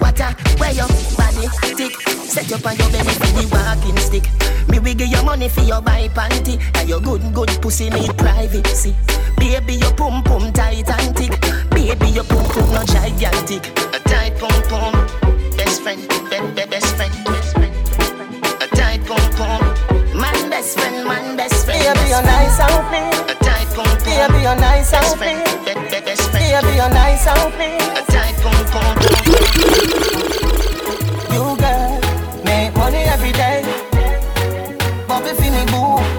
What 0.00 0.20
a 0.20 0.36
where 0.60 0.72
your 0.72 0.88
body 1.16 1.48
tick. 1.80 1.96
Set 2.28 2.52
up 2.52 2.66
on 2.66 2.76
your 2.76 2.90
belly 2.92 3.14
for 3.16 3.32
the 3.32 3.48
walking 3.48 3.96
stick. 3.96 4.28
Me 4.68 4.78
we 4.78 4.92
give 4.92 5.08
you 5.08 5.22
money 5.24 5.48
for 5.48 5.62
your 5.62 5.80
buy 5.80 6.08
panty. 6.08 6.60
And 6.76 6.86
your 6.86 7.00
good, 7.00 7.22
good 7.32 7.48
pussy 7.62 7.88
need 7.88 8.12
privacy. 8.18 8.94
Baby, 9.38 9.76
your 9.76 9.94
pum 9.94 10.22
pum 10.24 10.52
tight 10.52 10.90
and 10.90 11.16
thick. 11.16 11.40
Baby, 11.70 12.08
your 12.08 12.24
pum 12.24 12.44
pum 12.52 12.68
no 12.68 12.84
gigantic. 12.84 13.64
A 13.96 13.98
tight 14.04 14.36
pum 14.36 14.52
pum. 14.68 14.92
Best 15.56 15.80
friend, 15.80 16.00
be, 16.28 16.36
be, 16.52 16.68
best 16.68 16.94
friend. 16.96 17.14
A 18.60 18.66
tight 18.76 19.00
pum 19.08 19.24
pum. 19.40 19.62
Man 20.12 20.50
best 20.50 20.78
friend, 20.78 21.08
man 21.08 21.34
best 21.38 21.64
friend. 21.64 21.80
Baby, 21.80 22.10
you're 22.12 22.20
nice 22.20 22.60
and 22.60 22.76
clean. 22.92 23.08
A 23.24 23.34
tight 23.40 23.68
pum 23.72 23.88
pum. 23.88 24.04
Baby, 24.04 24.42
you're 24.44 24.60
nice 24.60 24.92
and 24.92 25.00
Best 25.00 25.16
clean. 25.16 25.40
friend, 25.40 25.64
be, 25.64 25.96
be, 25.96 26.04
best 26.04 26.30
friend. 26.30 26.44
Baby, 26.66 26.76
you're 26.76 26.92
nice 26.92 27.26
and 27.26 27.54
clean. 27.54 28.17
You 31.32 31.56
girl, 31.56 32.00
make 32.44 32.74
money 32.76 33.02
every 33.14 33.32
day. 33.32 33.62
Bobby 35.06 35.32
Finny 35.38 35.64
boo. 35.70 36.17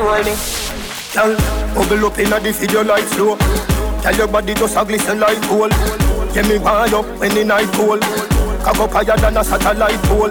Pussy. 0.00 0.34
Girl, 1.14 1.36
bubble 1.74 2.06
up 2.06 2.18
inna 2.18 2.40
the 2.40 2.52
video 2.52 2.84
like 2.84 3.04
flow. 3.04 3.36
Tell 4.02 4.16
your 4.16 4.28
body 4.28 4.54
just 4.54 4.76
a 4.76 4.84
glisten 4.84 5.20
like 5.20 5.40
gold. 5.48 5.72
Get 6.32 6.46
me 6.48 6.58
wind 6.58 6.94
up 6.94 7.06
when 7.18 7.34
the 7.34 7.44
night 7.44 7.68
cold. 7.74 8.02
Cock 8.62 8.78
up 8.78 8.92
higher 8.92 9.16
than 9.16 9.36
a 9.36 9.44
satellite 9.44 10.00
pole. 10.04 10.30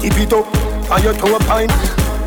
Tip 0.00 0.18
it 0.18 0.32
up 0.32 0.46
on 0.90 1.02
your 1.02 1.14
toe 1.14 1.38
pine. 1.40 1.68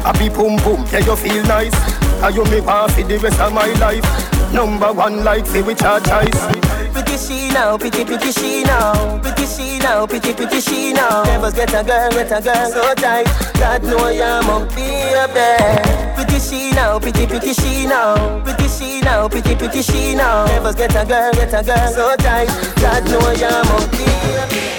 Happy 0.04 0.30
boom 0.30 0.56
boom, 0.64 0.86
yeah 0.92 1.00
you 1.00 1.16
feel 1.16 1.44
nice. 1.44 1.76
And 2.24 2.36
you 2.36 2.44
me 2.46 2.62
want 2.62 2.92
for 2.92 3.04
the 3.04 3.18
rest 3.18 3.40
of 3.40 3.54
my 3.54 3.68
life. 3.80 4.06
Number 4.54 4.94
one 4.94 5.24
like 5.24 5.46
fi 5.46 5.62
we 5.62 5.76
charge 5.76 6.08
ice. 6.08 6.48
Pretty 6.94 7.18
she 7.18 7.50
now, 7.50 7.78
pretty 7.78 8.04
pretty 8.06 8.32
she 8.32 8.64
now, 8.64 9.20
pretty 9.20 9.46
she 9.46 9.80
now, 9.80 10.06
pretty 10.06 10.34
pretty 10.34 10.62
she 10.62 10.94
now. 10.94 11.24
Never 11.24 11.52
get 11.52 11.74
a 11.74 11.84
girl, 11.84 12.10
get 12.12 12.32
a 12.32 12.42
girl 12.42 12.72
so 12.72 12.94
tight. 12.96 13.28
God 13.56 13.84
know 13.84 14.10
ya 14.10 14.42
must 14.42 14.76
be 14.76 15.14
up 15.16 15.34
there. 15.34 15.99
Pretty 16.40 16.56
she 16.56 16.72
now, 16.72 16.98
pretty 16.98 17.28
pretty 17.28 17.54
she 17.54 17.86
now, 17.86 18.42
pretty 18.46 18.70
she 18.70 19.02
now, 19.02 19.28
pretty 19.28 19.56
pretty 19.56 19.82
she 19.82 20.16
now. 20.16 20.46
Never 20.46 20.72
get 20.72 20.96
a 20.96 21.06
girl, 21.06 21.34
get 21.34 21.54
a 21.54 21.62
girl 21.62 21.88
so 21.92 22.16
tight. 22.16 22.48
God 22.80 23.04
know 23.12 23.32
ya 23.36 23.62
must 23.68 23.92
be 23.92 24.08
up 24.08 24.48
there. 24.48 24.72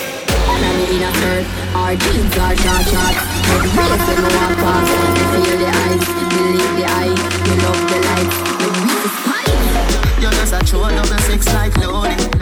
And 0.49 0.65
I'm 0.65 0.81
in 0.89 1.03
a 1.05 1.13
skirt, 1.13 1.45
our 1.77 1.97
jeans 1.97 2.39
are 2.39 2.57
short 2.57 2.85
short 2.89 3.17
Head 3.45 3.65
race 3.77 4.09
when 4.09 4.17
we 4.17 4.31
walk 4.33 4.57
past 4.57 4.89
You 5.19 5.27
feel 5.37 5.59
the 5.61 5.69
eyes, 5.69 6.05
believe 6.33 6.75
the 6.81 6.87
eye 6.89 7.13
You 7.45 7.55
love 7.61 7.83
the 7.93 7.99
lights, 8.09 8.39
the 8.57 8.69
real 8.81 9.09
spice 9.21 10.23
You're 10.23 10.33
just 10.33 10.55
a 10.55 10.65
true 10.65 10.89
double 10.89 11.23
six 11.29 11.45
like 11.53 11.77
loading. 11.77 12.40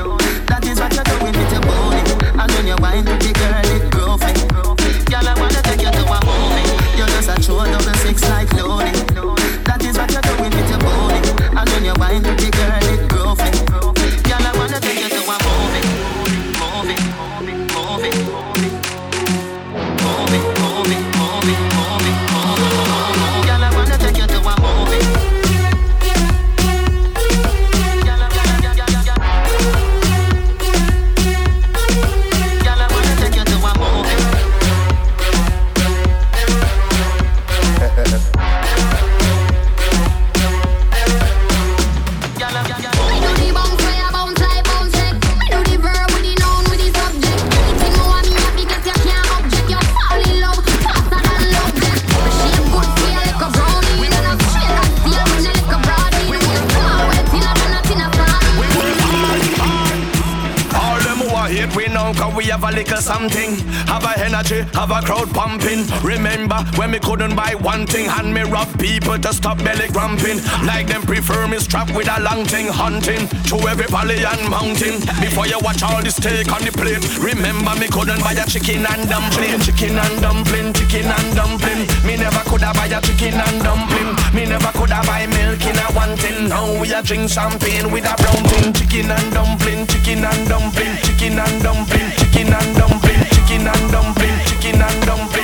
Have 64.74 64.90
a 64.90 65.00
crowd 65.04 65.30
pumping. 65.34 65.86
Remember 66.02 66.56
when 66.76 66.90
me 66.90 66.98
couldn't 66.98 67.34
buy 67.34 67.54
one 67.54 67.86
thing 67.86 68.08
And 68.08 68.32
me 68.32 68.42
rob 68.42 68.68
people 68.78 69.18
to 69.18 69.32
stop 69.32 69.58
belly 69.58 69.88
cramping 69.88 70.38
Like 70.64 70.86
them 70.86 71.02
prefer 71.02 71.46
me 71.46 71.58
strap 71.58 71.90
with 71.94 72.08
a 72.08 72.20
long 72.20 72.44
thing 72.44 72.66
Hunting. 72.68 73.26
Through 73.46 73.68
every 73.68 73.86
valley 73.86 74.24
and 74.24 74.42
mountain. 74.48 75.00
Before 75.20 75.46
you 75.46 75.58
watch 75.60 75.82
all 75.82 76.02
the 76.02 76.10
steak 76.10 76.50
on 76.52 76.62
the 76.62 76.72
plate. 76.72 77.02
Remember 77.18 77.74
me 77.78 77.88
couldn't 77.88 78.20
buy 78.20 78.32
a 78.32 78.44
chicken 78.46 78.86
and 78.86 79.08
dumpling. 79.08 79.60
Chicken 79.60 79.98
and 79.98 80.16
dumpling, 80.20 80.72
chicken 80.72 81.06
and 81.06 81.30
dumpling. 81.34 81.82
Me 82.06 82.16
never 82.16 82.42
coulda 82.48 82.72
buy 82.74 82.86
a 82.86 83.00
chicken 83.00 83.38
and 83.38 83.58
dumpling. 83.62 84.10
Me 84.34 84.44
never 84.46 84.72
coulda 84.76 85.00
buy 85.06 85.26
milk 85.26 85.62
in 85.64 85.78
a 85.78 85.86
one 85.92 86.16
tin 86.18 86.48
Now 86.48 86.68
we 86.80 86.92
a 86.92 87.02
drink 87.02 87.30
champagne 87.30 87.90
with 87.90 88.04
a 88.04 88.14
brown 88.16 88.42
thing. 88.50 88.72
Chicken 88.72 89.10
and 89.10 89.28
dumpling, 89.32 89.86
chicken 89.86 90.24
and 90.24 90.48
dumpling 90.48 90.96
Chicken 91.04 91.38
and 91.38 91.62
dumpling, 91.62 92.10
chicken 92.18 92.52
and 92.52 92.76
dumpling 92.76 93.07
Chicken 93.48 93.66
and 93.66 93.90
dumpling, 93.90 94.38
chicken 94.44 94.82
and 94.82 95.06
dumpling 95.06 95.37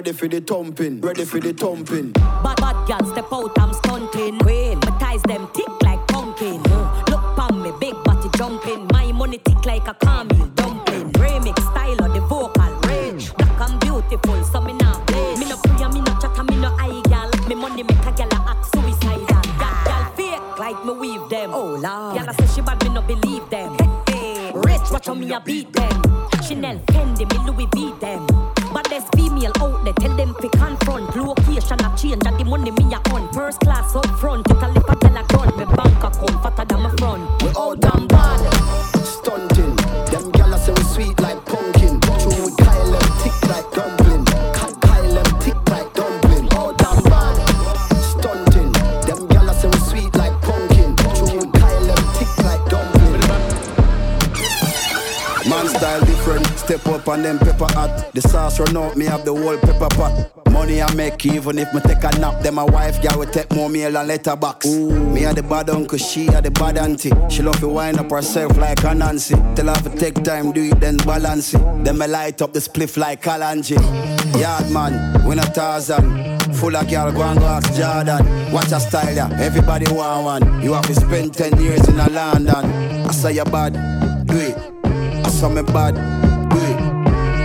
Ready 0.00 0.12
for 0.12 0.28
the 0.28 0.40
thumping. 0.40 1.02
Ready 1.02 1.26
for 1.26 1.40
the 1.40 1.52
thumping. 1.52 2.12
Bad 2.12 2.56
bad 2.56 2.88
girl 2.88 3.04
step 3.12 3.30
out, 3.30 3.52
I'm 3.58 3.74
stunting. 3.74 4.38
Queen, 4.38 4.78
my 4.78 4.98
ties 4.98 5.20
them 5.24 5.46
tick 5.52 5.68
like 5.82 6.00
pumpkin. 6.08 6.62
Uh, 6.72 7.04
Look 7.10 7.20
pon 7.36 7.60
me, 7.60 7.70
big 7.78 7.92
body 8.02 8.30
jumping. 8.38 8.86
My 8.92 9.12
money 9.12 9.36
tick 9.44 9.62
like 9.66 9.86
a 9.86 9.92
caramel 9.92 10.46
dumpling. 10.54 11.12
Remix 11.20 11.60
style 11.70 12.02
of 12.02 12.14
the 12.14 12.20
vocal 12.20 12.72
range. 12.88 13.34
Black 13.34 13.60
and 13.60 13.78
beautiful, 13.80 14.42
so 14.42 14.62
me 14.62 14.72
not 14.72 15.06
play. 15.06 15.36
Me 15.36 15.46
no 15.46 15.58
pray, 15.58 15.86
me 15.88 16.00
no 16.00 16.18
chat, 16.18 16.46
me 16.48 16.56
no 16.56 16.74
eye 16.80 17.02
gal. 17.10 17.28
Me 17.46 17.54
money 17.54 17.82
make 17.82 18.06
a 18.06 18.12
gal 18.16 18.32
a 18.32 18.38
act 18.48 18.72
suicidal. 18.72 19.42
That 19.60 19.84
gal 19.84 20.16
fake 20.16 20.58
like 20.58 20.82
me 20.82 20.94
weave 20.94 21.28
them. 21.28 21.50
Oh 21.52 21.76
lord, 21.76 22.16
gal 22.16 22.26
a 22.26 22.32
say 22.32 22.46
she 22.54 22.62
bad, 22.62 22.82
me 22.82 22.88
no 22.88 23.02
believe 23.02 23.50
them. 23.50 23.76
Hey, 24.08 24.50
rich, 24.54 24.90
watch 24.90 25.08
how 25.08 25.12
me 25.12 25.30
a 25.30 25.40
beat 25.40 25.70
them. 25.74 26.02
Chanel, 26.40 26.78
Fendi, 26.86 27.28
me 27.30 27.36
Louis 27.44 27.68
V 27.74 27.92
them. 28.00 28.29
First 33.50 33.62
class 33.62 33.96
up 33.96 34.06
front, 34.20 34.48
it 34.48 34.62
a 34.62 34.68
lip 34.68 34.88
a 34.88 34.94
tell 34.94 35.16
a 35.16 35.24
gun. 35.26 35.58
Me 35.58 35.64
bank 35.74 36.04
account 36.04 36.40
fatter 36.40 36.64
than 36.66 36.82
my 36.82 36.90
front. 36.98 37.42
We 37.42 37.48
out 37.58 37.82
and 37.82 38.08
bad. 38.08 38.38
Stunting. 39.02 39.74
Them 40.06 40.30
gyal 40.30 40.56
say 40.56 40.72
we 40.72 40.82
sweet 40.84 41.20
like 41.20 41.44
pumpkin. 41.46 41.98
True 41.98 42.30
we 42.30 42.54
Kyle 42.62 42.90
them 42.92 43.10
tick 43.18 43.34
like 43.50 43.68
dumpling. 43.74 44.24
Ki- 44.54 44.78
Kyle 44.80 45.14
them 45.14 45.40
tick 45.40 45.68
like 45.68 45.92
dumpling. 45.94 46.46
Out 46.52 46.78
and 46.78 47.04
bad. 47.10 47.34
Stunting. 47.98 48.70
Them 49.10 49.26
gyal 49.26 49.52
say 49.58 49.66
we 49.66 49.78
sweet 49.90 50.14
like 50.14 50.40
pumpkin. 50.42 50.94
True 50.94 51.34
we 51.34 51.50
Kyle 51.58 51.86
them 51.90 52.04
tick 52.14 52.30
like 52.46 52.64
dumpling. 52.70 53.20
Man 55.50 55.66
style 55.66 56.04
different. 56.04 56.46
Step 56.56 56.86
up 56.86 57.08
on 57.08 57.22
them 57.24 57.40
pepper 57.40 57.66
hot. 57.74 58.12
The 58.14 58.20
sauce 58.20 58.60
run 58.60 58.76
out, 58.76 58.96
me 58.96 59.06
have 59.06 59.24
the 59.24 59.34
whole 59.34 59.58
pepper 59.58 59.88
pot. 59.96 60.39
Money 60.60 60.82
I 60.82 60.92
make 60.92 61.24
even 61.24 61.58
if 61.58 61.72
me 61.72 61.80
take 61.80 62.04
a 62.04 62.10
nap. 62.18 62.42
Then 62.42 62.56
my 62.56 62.64
wife 62.64 63.00
girl 63.00 63.20
will 63.20 63.26
take 63.26 63.50
more 63.54 63.70
meal 63.70 63.96
and 63.96 64.06
letterbox. 64.06 64.66
Ooh. 64.66 64.90
Me 65.08 65.24
a 65.24 65.32
the 65.32 65.42
bad 65.42 65.70
uncle, 65.70 65.96
she 65.96 66.26
a 66.26 66.42
the 66.42 66.50
bad 66.50 66.76
auntie. 66.76 67.10
She 67.30 67.40
love 67.42 67.58
to 67.60 67.68
wind 67.68 67.98
up 67.98 68.10
herself 68.10 68.58
like 68.58 68.84
a 68.84 68.94
Nancy. 68.94 69.36
Tell 69.54 69.68
her 69.68 69.82
to 69.82 69.96
take 69.96 70.22
time, 70.22 70.52
do 70.52 70.64
it 70.64 70.78
then 70.78 70.98
balance 70.98 71.54
it. 71.54 71.62
Then 71.82 71.96
me 71.96 72.06
light 72.06 72.42
up 72.42 72.52
the 72.52 72.58
spliff 72.58 72.98
like 72.98 73.22
Kalanji. 73.22 73.78
Yard 74.38 74.70
man, 74.70 75.26
win 75.26 75.38
a 75.38 75.44
thousand. 75.44 76.42
Full 76.56 76.76
of 76.76 76.90
girl, 76.90 77.10
go 77.10 77.22
and 77.22 77.40
go 77.40 77.46
ask 77.46 77.72
Jordan. 77.72 78.52
Watch 78.52 78.72
a 78.72 78.80
style 78.80 79.16
ya, 79.16 79.30
everybody 79.40 79.90
want 79.90 80.44
one. 80.44 80.62
You 80.62 80.74
have 80.74 80.86
to 80.88 80.94
spend 80.94 81.32
10 81.32 81.58
years 81.58 81.88
in 81.88 81.98
a 81.98 82.10
London. 82.10 82.54
I 83.06 83.12
say 83.12 83.32
you 83.32 83.44
bad, 83.44 83.72
do 84.26 84.36
it. 84.36 84.58
I 85.24 85.30
saw 85.30 85.48
me 85.48 85.62
bad. 85.62 85.96
Hey. 86.52 86.74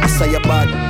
I 0.02 0.08
say 0.08 0.32
you 0.34 0.40
bad. 0.42 0.85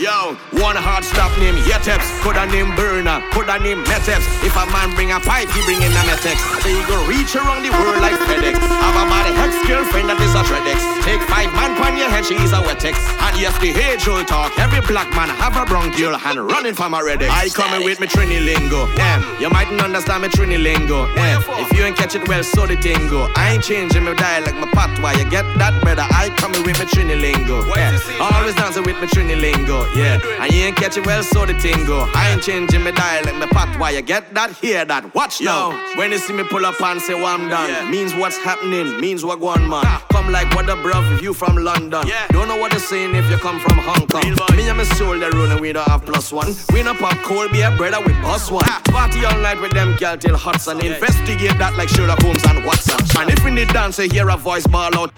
Yo, 0.00 0.34
one 0.60 0.76
hard 0.76 1.02
stop 1.04 1.32
name 1.40 1.56
Yeteps, 1.64 2.04
coulda 2.20 2.44
name 2.52 2.76
Burner, 2.76 3.24
coulda 3.32 3.58
name 3.58 3.82
Meteps. 3.88 4.44
If 4.44 4.54
a 4.54 4.68
man 4.68 4.92
bring 4.94 5.10
a 5.10 5.18
pipe, 5.18 5.48
he 5.56 5.60
bring 5.64 5.80
in 5.80 5.90
a 5.90 6.02
Metex. 6.04 6.36
So 6.60 6.68
you 6.68 6.84
go 6.86 7.00
reach 7.08 7.32
around 7.34 7.64
the 7.64 7.72
world 7.72 7.96
like 8.04 8.14
FedEx. 8.28 8.60
Have 8.60 8.96
a 9.00 9.04
bad 9.08 9.32
ex 9.40 9.56
girlfriend 9.64 10.12
that 10.12 10.20
is 10.20 10.36
a 10.36 10.44
Tredex. 10.44 10.78
Take 11.02 11.24
five 11.32 11.48
man 11.56 11.72
pon 11.80 11.96
your 11.96 12.12
head, 12.12 12.28
she 12.28 12.36
is 12.36 12.52
a 12.52 12.60
Wetex. 12.60 13.00
And 13.24 13.40
yes, 13.40 13.56
the 13.58 13.72
age 13.72 14.04
old 14.06 14.28
talk. 14.28 14.52
Every 14.60 14.84
black 14.84 15.08
man 15.16 15.32
have 15.40 15.56
a 15.56 15.64
bronchial 15.64 16.14
and 16.14 16.38
running 16.44 16.74
from 16.74 16.92
a 16.92 17.00
Redex. 17.00 17.32
I 17.32 17.48
coming 17.48 17.82
with 17.82 17.98
me 17.98 18.06
Trini 18.06 18.44
lingo. 18.44 18.84
Yeah, 19.00 19.24
you 19.40 19.48
mightn't 19.48 19.80
understand 19.80 20.22
me 20.22 20.28
Trini 20.28 20.60
lingo. 20.60 21.08
Yeah, 21.16 21.40
if 21.64 21.72
you 21.72 21.84
ain't 21.84 21.96
catch 21.96 22.14
it 22.14 22.28
well, 22.28 22.44
so 22.44 22.66
the 22.66 22.76
tingo. 22.76 23.32
I 23.34 23.56
ain't 23.56 23.64
changing 23.64 24.04
my 24.04 24.12
dialect, 24.12 24.56
my 24.60 24.68
patois. 24.76 25.16
You 25.16 25.24
get 25.24 25.48
that 25.56 25.72
better? 25.82 26.04
I 26.04 26.28
coming 26.36 26.62
with 26.68 26.78
me 26.78 26.84
Trini 26.84 27.16
lingo. 27.16 27.64
Yeah, 27.72 27.96
always 28.20 28.54
dancing 28.54 28.84
with 28.84 29.00
me 29.00 29.06
Trini 29.08 29.40
lingo. 29.40 29.88
Yeah, 29.94 30.20
you 30.52 30.64
ain't 30.64 30.76
catch 30.76 30.96
it 30.96 31.06
well, 31.06 31.22
so 31.22 31.46
the 31.46 31.54
thing 31.54 31.84
go. 31.86 32.10
I 32.14 32.30
ain't 32.30 32.42
changing 32.42 32.82
my 32.82 32.90
dialect, 32.90 33.36
my 33.36 33.46
pat. 33.46 33.78
Why 33.78 33.90
you 33.90 34.02
get 34.02 34.34
that? 34.34 34.52
Hear 34.56 34.84
that? 34.84 35.14
Watch 35.14 35.40
now. 35.40 35.70
When 35.96 36.10
you 36.12 36.18
see 36.18 36.32
me 36.32 36.44
pull 36.44 36.66
up 36.66 36.80
and 36.80 37.00
say, 37.00 37.14
well, 37.14 37.26
I'm 37.26 37.48
done, 37.48 37.70
yeah. 37.70 37.90
means 37.90 38.14
what's 38.14 38.36
happening, 38.38 39.00
means 39.00 39.24
what 39.24 39.40
going 39.40 39.68
man. 39.68 39.84
Come 40.10 40.32
like 40.32 40.54
what 40.54 40.66
the 40.66 40.76
bruv 40.76 41.14
if 41.14 41.22
you 41.22 41.34
from 41.34 41.56
London. 41.56 42.06
Yeah. 42.06 42.26
Don't 42.28 42.48
know 42.48 42.56
what 42.56 42.70
they're 42.72 42.80
saying 42.80 43.14
if 43.14 43.30
you 43.30 43.36
come 43.38 43.60
from 43.60 43.78
Hong 43.78 44.06
Kong. 44.06 44.56
Me 44.56 44.68
and 44.68 44.78
my 44.78 44.84
soul, 44.84 45.18
they 45.18 45.30
rolling, 45.30 45.60
we 45.60 45.72
don't 45.72 45.88
have 45.88 46.04
plus 46.04 46.32
one. 46.32 46.54
We 46.72 46.82
no 46.82 46.94
pop 46.94 47.16
cold 47.18 47.52
beer, 47.52 47.74
brother, 47.76 48.00
we 48.00 48.12
bust 48.14 48.50
one. 48.50 48.64
Party 48.64 49.24
all 49.24 49.38
night 49.40 49.60
with 49.60 49.72
them 49.72 49.96
girl 49.96 50.16
till 50.16 50.36
Hudson. 50.36 50.78
Yeah. 50.80 50.94
Investigate 50.94 51.56
that 51.58 51.76
like 51.76 51.88
Sherlock 51.88 52.20
Holmes 52.22 52.44
and 52.44 52.64
Watson. 52.64 52.98
And 53.20 53.30
if 53.30 53.44
we 53.44 53.50
need 53.50 53.68
dance, 53.68 53.96
hear 53.98 54.28
a 54.28 54.36
voice 54.36 54.66
ball 54.66 54.94
out. 54.98 55.12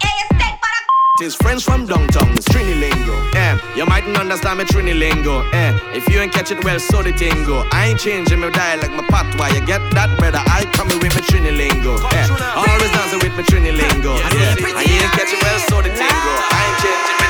His 1.19 1.35
friends 1.35 1.63
from 1.63 1.85
downtown, 1.85 2.33
it's 2.33 2.49
Trini 2.49 2.73
lingo. 2.73 3.13
Eh, 3.37 3.57
you 3.75 3.85
mightn't 3.85 4.17
understand 4.17 4.57
me 4.57 4.65
Trini 4.65 4.97
lingo. 4.97 5.43
Yeah, 5.51 5.77
if 5.93 6.09
you 6.09 6.19
ain't 6.19 6.33
catch 6.33 6.49
it 6.49 6.63
well, 6.63 6.79
so 6.79 7.03
the 7.03 7.11
tingo. 7.11 7.67
I 7.71 7.89
ain't 7.89 7.99
changing 7.99 8.39
my 8.39 8.49
dialect, 8.49 8.91
my 8.93 9.03
patois. 9.03 9.53
You 9.53 9.63
get 9.63 9.77
that 9.93 10.09
better? 10.17 10.41
I 10.41 10.65
coming 10.73 10.97
with 10.97 11.13
me 11.13 11.21
Trini 11.21 11.55
lingo. 11.55 12.01
Yeah, 12.09 12.57
always 12.57 12.89
dancing 12.89 13.19
with 13.21 13.37
me 13.37 13.43
Trini 13.43 13.77
lingo. 13.77 14.17
Yeah, 14.33 14.57
and 14.57 14.89
you 14.89 15.05
ain't 15.05 15.13
catch 15.13 15.29
it 15.29 15.37
well, 15.43 15.59
so 15.69 15.83
the 15.83 15.89
tingo. 15.93 16.33
I 16.49 16.65
ain't 16.65 16.81
changing 16.81 17.17
my 17.21 17.29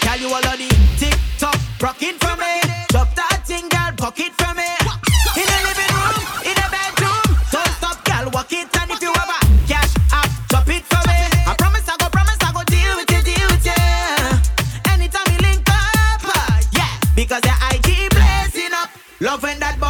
Tell 0.00 0.16
you 0.16 0.32
all 0.32 0.40
of 0.40 0.56
the 0.56 0.72
tick 0.96 1.20
tock, 1.36 1.60
rock 1.82 2.00
for 2.00 2.36
me. 2.40 2.65
Because 17.26 17.44
your 17.44 17.58
IG 17.70 18.10
blazing 18.10 18.72
up, 18.72 18.90
Loving 19.20 19.58
that 19.60 19.80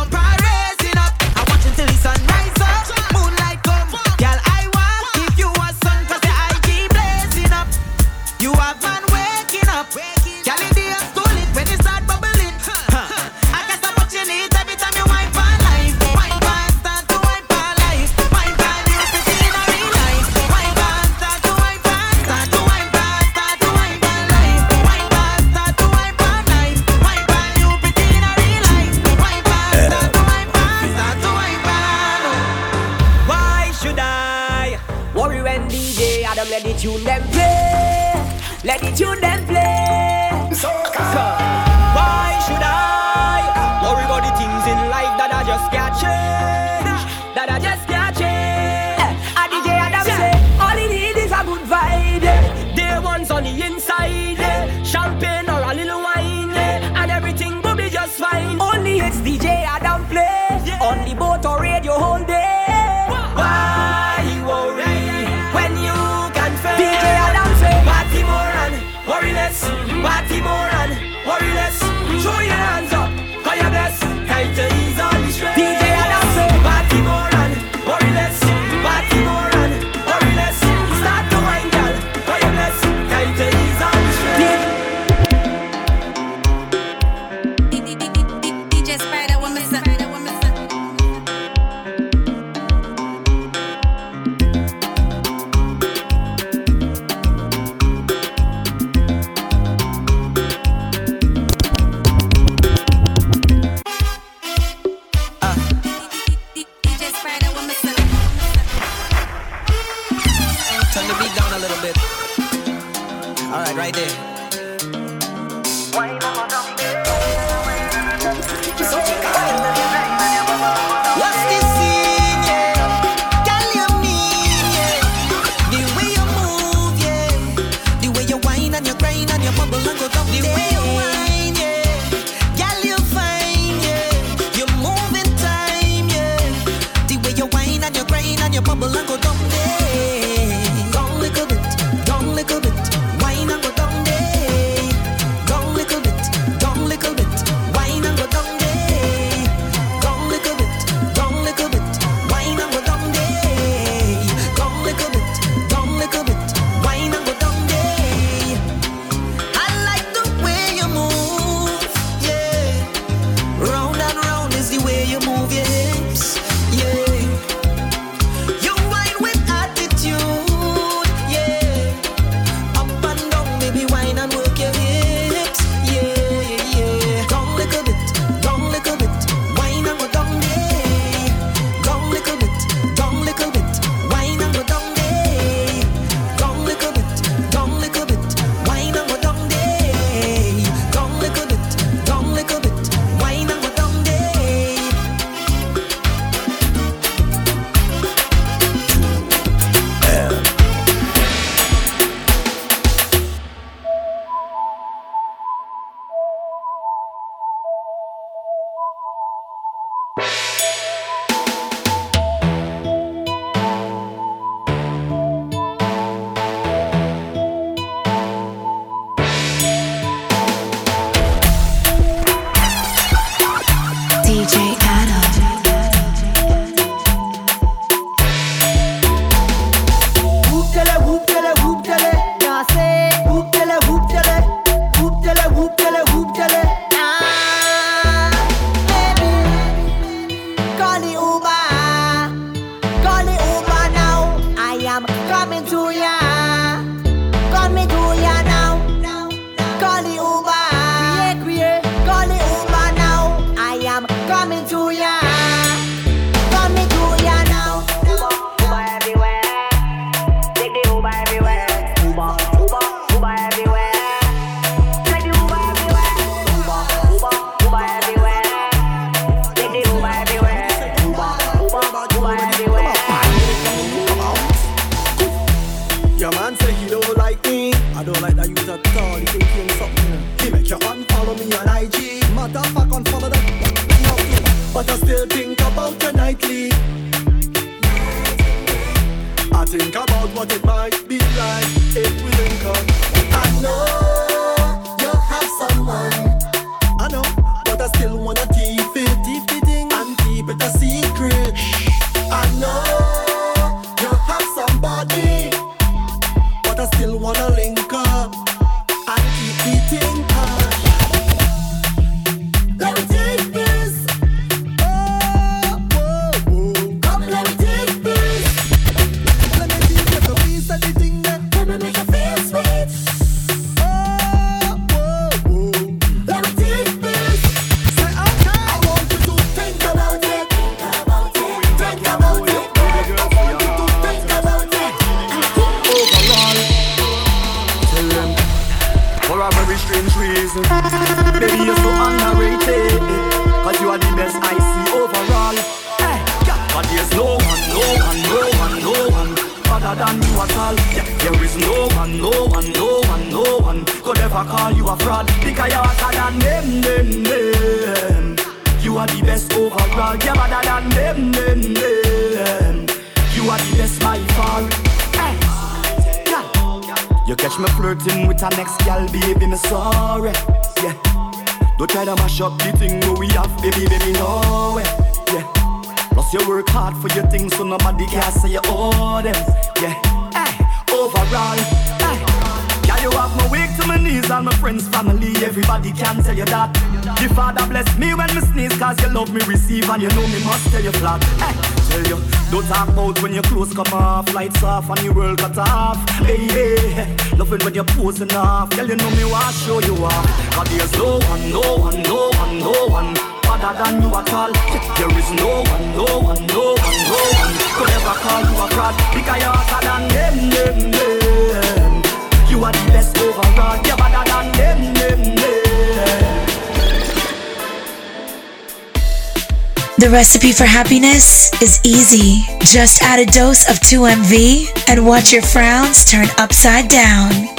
recipe 420.17 420.51
for 420.51 420.65
happiness 420.65 421.53
is 421.61 421.79
easy. 421.85 422.47
Just 422.61 423.03
add 423.03 423.21
a 423.21 423.27
dose 423.27 423.69
of 423.69 423.77
2MV 423.81 424.89
and 424.89 425.07
watch 425.07 425.31
your 425.31 425.43
frowns 425.43 426.07
turn 426.07 426.27
upside 426.39 426.89
down. 426.89 427.56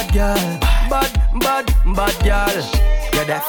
bad 0.00 0.14
girl, 0.14 0.58
bad, 0.88 1.40
bad, 1.40 1.94
bad 1.94 2.24
girl. 2.24 2.64
You're 3.12 3.24
deaf. 3.26 3.44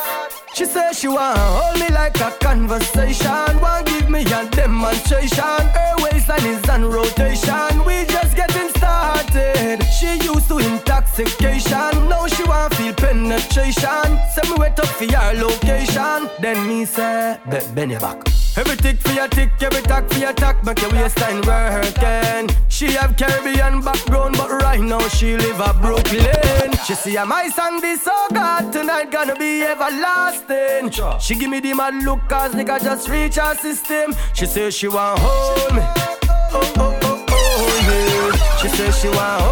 She 0.53 0.65
says 0.65 0.99
she 0.99 1.07
want 1.07 1.38
hold 1.38 1.80
me 1.80 1.88
like 1.90 2.19
a 2.19 2.32
conversation, 2.41 3.60
want 3.61 3.88
give 3.88 4.10
me 4.10 4.22
a 4.22 4.49
demonstration. 4.49 5.61
Her 5.76 5.95
waistline 5.99 6.45
is 6.45 6.69
on 6.69 6.86
rotation. 6.86 7.86
We 7.86 8.06
just 8.06 8.36
getting 8.36 8.69
started. 8.69 9.82
She 9.98 10.18
used 10.23 10.49
to 10.49 10.57
intoxication, 10.57 12.10
now 12.10 12.28
she 12.28 12.44
want 12.44 12.73
feel 12.76 12.94
penetration. 12.94 14.19
Send 14.34 14.49
me 14.49 14.56
wait 14.57 14.80
up 14.80 14.88
for 14.88 15.06
your 15.06 15.34
location. 15.34 16.30
Then 16.41 16.68
me 16.68 16.86
say, 16.86 17.38
bend 17.73 17.91
your 17.91 17.99
back. 18.02 18.28
Every 18.57 18.76
tick 18.76 18.99
for 18.99 19.14
your 19.14 19.30
tick, 19.30 19.52
every 19.61 19.82
tack 19.84 20.10
for 20.10 20.19
your 20.19 20.34
tack, 20.34 20.61
make 20.65 20.82
your 20.82 20.91
waistline 20.91 21.41
working. 21.44 22.53
She 22.82 22.94
have 22.94 23.16
Caribbean 23.16 23.82
background, 23.82 24.38
but 24.40 24.49
right 24.64 24.80
now 24.82 25.08
she 25.10 25.38
live 25.38 25.60
a 25.60 25.72
Brooklyn. 25.72 26.72
She 26.84 26.95
see 26.95 27.16
a 27.16 27.24
my 27.24 27.48
song 27.49 27.80
be 27.80 27.95
so 27.95 28.12
good 28.30 28.74
tonight 28.74 29.12
gonna 29.12 29.36
be 29.36 29.62
everlasting. 29.62 30.90
She 31.20 31.36
give 31.36 31.52
me 31.52 31.60
the 31.60 31.76
mad 31.76 32.03
look 32.03 32.28
cause 32.28 32.56
nigga 32.56 32.82
just 32.82 33.08
reach 33.08 33.36
her 33.36 33.53
system. 33.53 34.16
She 34.34 34.48
say 34.48 34.72
she 34.72 34.88
want 34.88 35.20
home. 35.20 35.78
Oh, 35.78 36.18
oh, 36.53 36.74
oh, 36.78 36.99
oh, 37.03 37.26
oh 37.30 38.32
yeah. 38.34 38.58
She 38.58 38.68
say 38.70 38.90
she 38.90 39.10
want 39.10 39.41
home. 39.41 39.51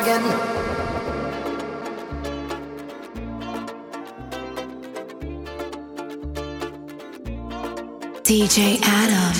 again. 0.00 0.24
DJ 8.24 8.78
Adam. 8.82 9.34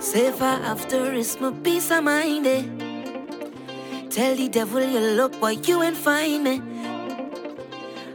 Safer 0.00 0.44
after 0.44 1.12
is 1.12 1.40
my 1.40 1.52
peace 1.62 1.90
of 1.90 2.04
mind. 2.04 2.46
Eh? 2.46 2.64
Tell 4.10 4.34
the 4.34 4.48
devil 4.48 4.82
you 4.82 5.00
look, 5.00 5.38
but 5.40 5.68
you 5.68 5.82
ain't 5.82 5.96
find 5.96 6.44
me. 6.44 6.56
Eh. 6.56 6.60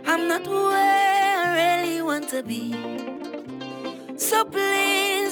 I'm 0.06 0.28
not 0.28 0.46
where 0.46 1.38
I 1.38 1.82
really 1.84 2.02
want 2.02 2.28
to 2.30 2.44
be. 2.44 2.94
So 4.18 4.46
please 4.46 4.83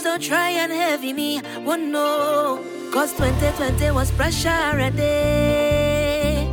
please 0.01 0.09
don't 0.09 0.21
try 0.21 0.49
and 0.49 0.71
heavy 0.71 1.13
me. 1.13 1.39
One 1.63 1.91
no, 1.91 2.59
cause 2.91 3.13
2020 3.13 3.91
was 3.91 4.11
pressure 4.11 4.49
a 4.49 4.89
day. 4.89 6.47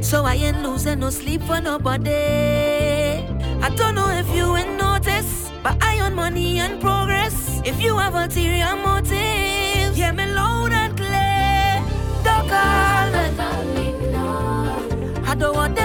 So 0.00 0.24
I 0.24 0.34
ain't 0.34 0.62
losing 0.62 1.00
no 1.00 1.10
sleep 1.10 1.42
for 1.42 1.60
nobody. 1.60 2.10
I 3.62 3.68
don't 3.76 3.94
know 3.94 4.08
if 4.08 4.28
you 4.34 4.56
ain't 4.56 4.78
notice, 4.78 5.50
but 5.62 5.76
I 5.82 6.00
own 6.00 6.14
money 6.14 6.58
and 6.58 6.80
progress. 6.80 7.60
If 7.64 7.80
you 7.80 7.96
have 7.98 8.14
ulterior 8.14 8.76
motives, 8.76 9.98
yeah, 9.98 10.12
me 10.12 10.26
loud 10.26 10.72
and 10.72 10.96
clear. 10.96 11.82
Don't 12.24 12.48
call 12.48 13.10
me. 13.12 13.24
I 15.26 15.34
don't 15.36 15.56
want 15.56 15.83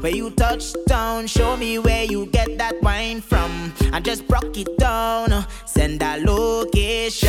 Where 0.00 0.14
you 0.14 0.30
touch 0.30 0.72
down, 0.86 1.26
show 1.26 1.56
me 1.56 1.78
where 1.78 2.04
you 2.04 2.26
get 2.26 2.56
that 2.58 2.80
wine 2.82 3.20
from. 3.20 3.72
I 3.92 4.00
just 4.00 4.26
broke 4.26 4.56
it 4.56 4.78
down, 4.78 5.44
send 5.66 6.02
a 6.02 6.16
location. 6.24 7.28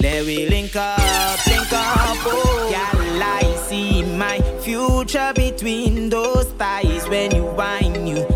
Let 0.00 0.26
we 0.26 0.48
link 0.48 0.76
up, 0.76 1.46
link 1.46 1.72
up, 1.72 2.18
oh. 2.26 2.68
Y'all, 2.70 3.22
I 3.22 3.56
see 3.68 4.02
my 4.02 4.40
future 4.60 5.32
between 5.34 6.10
those 6.10 6.46
thighs 6.58 7.08
when 7.08 7.34
you 7.34 7.44
wine 7.44 8.06
you. 8.06 8.27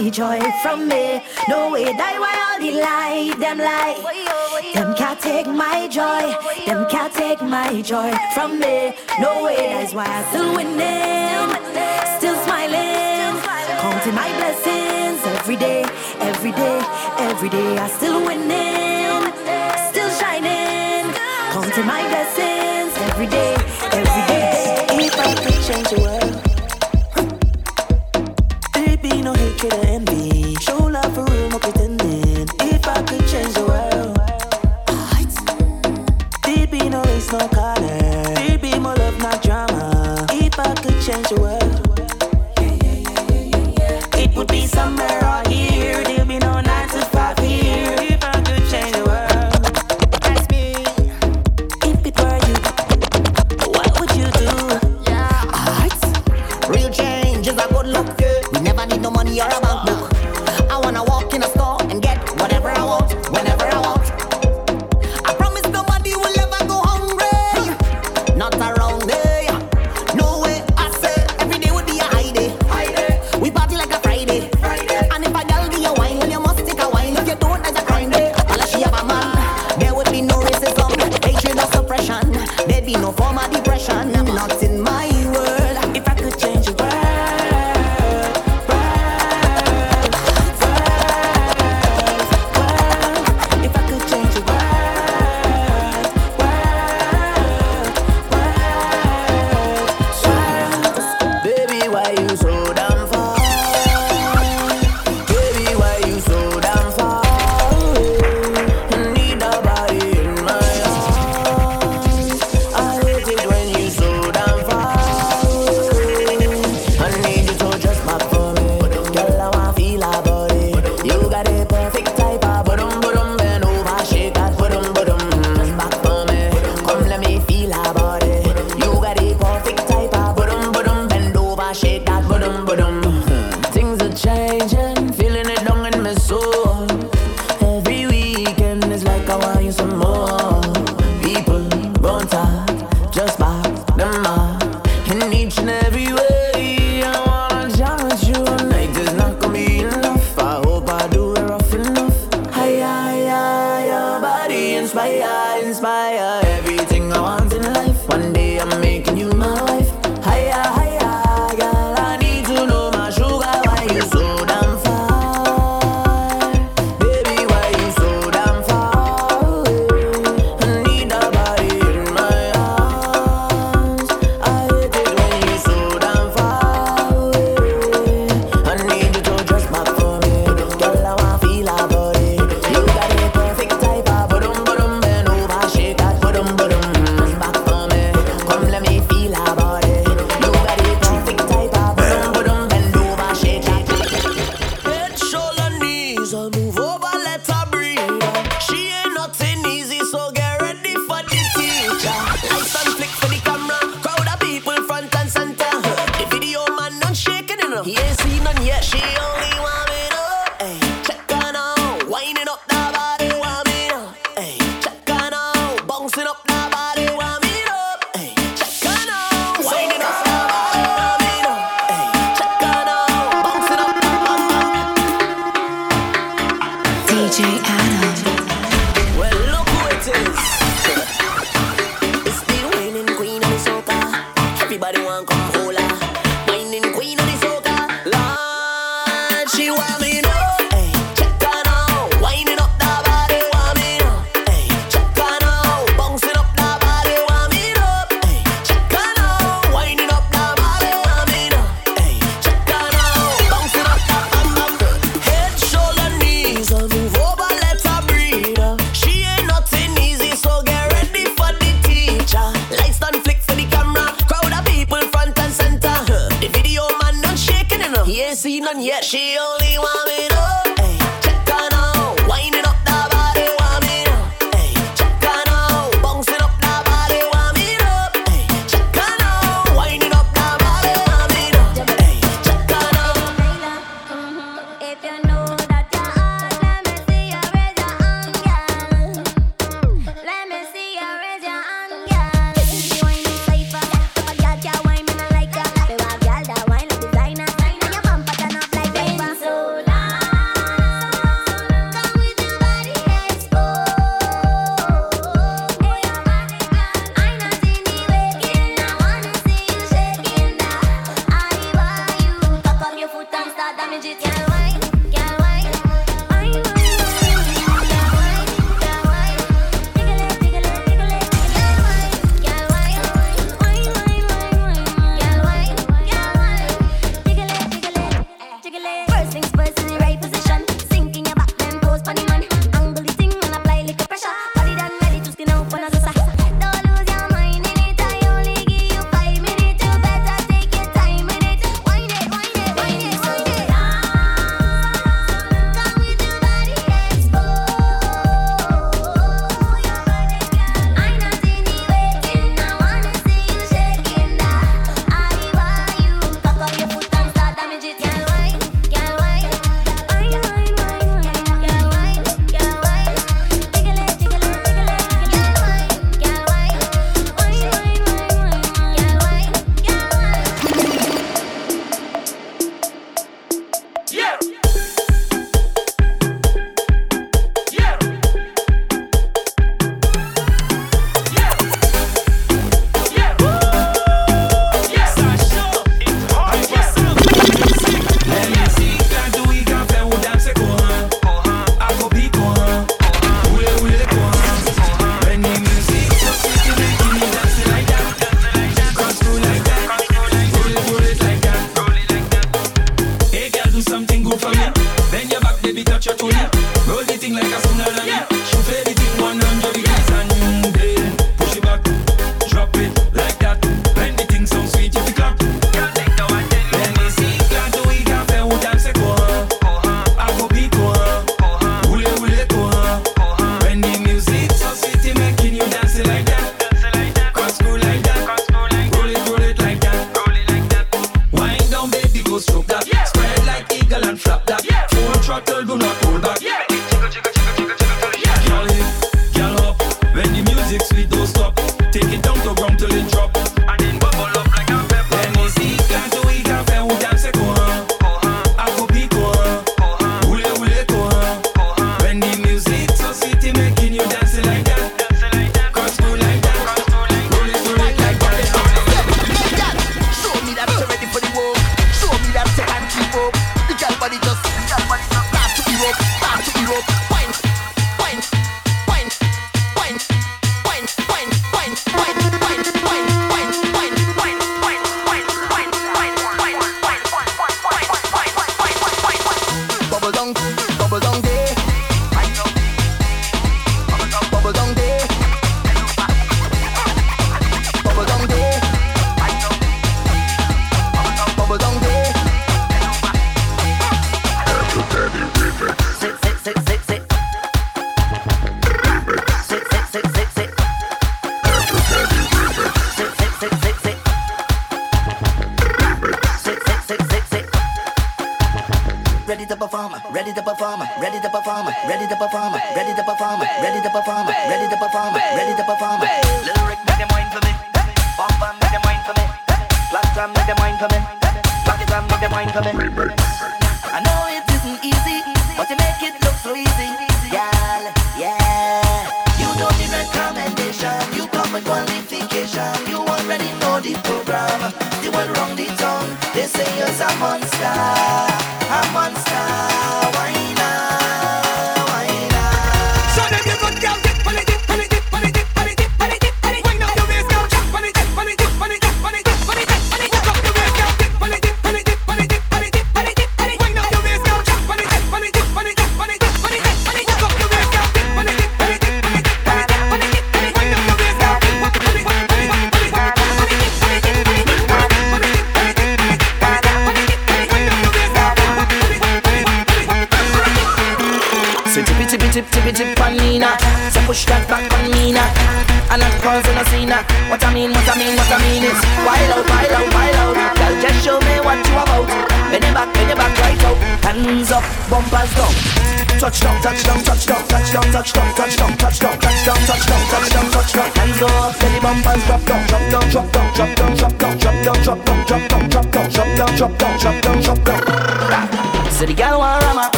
my 0.00 0.10
joy 0.10 0.40
from 0.62 0.86
me. 0.86 1.20
No 1.48 1.70
way 1.72 1.84
that 1.84 2.14
why 2.22 2.34
all 2.46 2.58
the 2.62 2.72
lie, 2.78 3.34
them 3.38 3.58
lie. 3.58 3.96
Them 4.74 4.94
can't 4.94 5.18
take 5.20 5.46
my 5.46 5.88
joy, 5.88 6.24
them 6.66 6.86
can't 6.88 7.12
take 7.12 7.42
my 7.42 7.82
joy 7.82 8.12
from 8.34 8.60
me. 8.60 8.94
No 9.18 9.42
way 9.44 9.56
that's 9.56 9.94
why 9.94 10.06
I 10.06 10.22
still 10.30 10.54
winning, 10.54 11.50
still 12.16 12.36
smiling, 12.44 13.34
counting 13.82 14.14
my 14.14 14.30
blessings 14.38 15.20
every 15.34 15.56
day, 15.56 15.82
every 16.20 16.52
day, 16.52 16.78
every 17.18 17.48
day. 17.48 17.78
I 17.78 17.88
still 17.88 18.20
winning, 18.24 19.22
still 19.90 20.10
shining, 20.20 21.12
counting 21.54 21.86
my 21.86 22.02
blessings 22.06 22.92
every 23.10 23.26
day, 23.26 23.54
every 23.98 24.24
day. 24.32 24.86
If 25.06 25.18
I 25.18 25.34
could 25.42 25.60
change 25.66 25.88
the 25.90 26.00
world. 26.00 26.07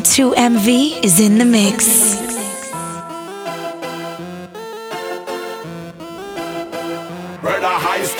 M2MV 0.00 1.04
is 1.04 1.20
in 1.20 1.36
the 1.36 1.44
mix. 1.44 2.18
In 2.18 2.26
the 2.26 2.32
mix. 2.32 2.40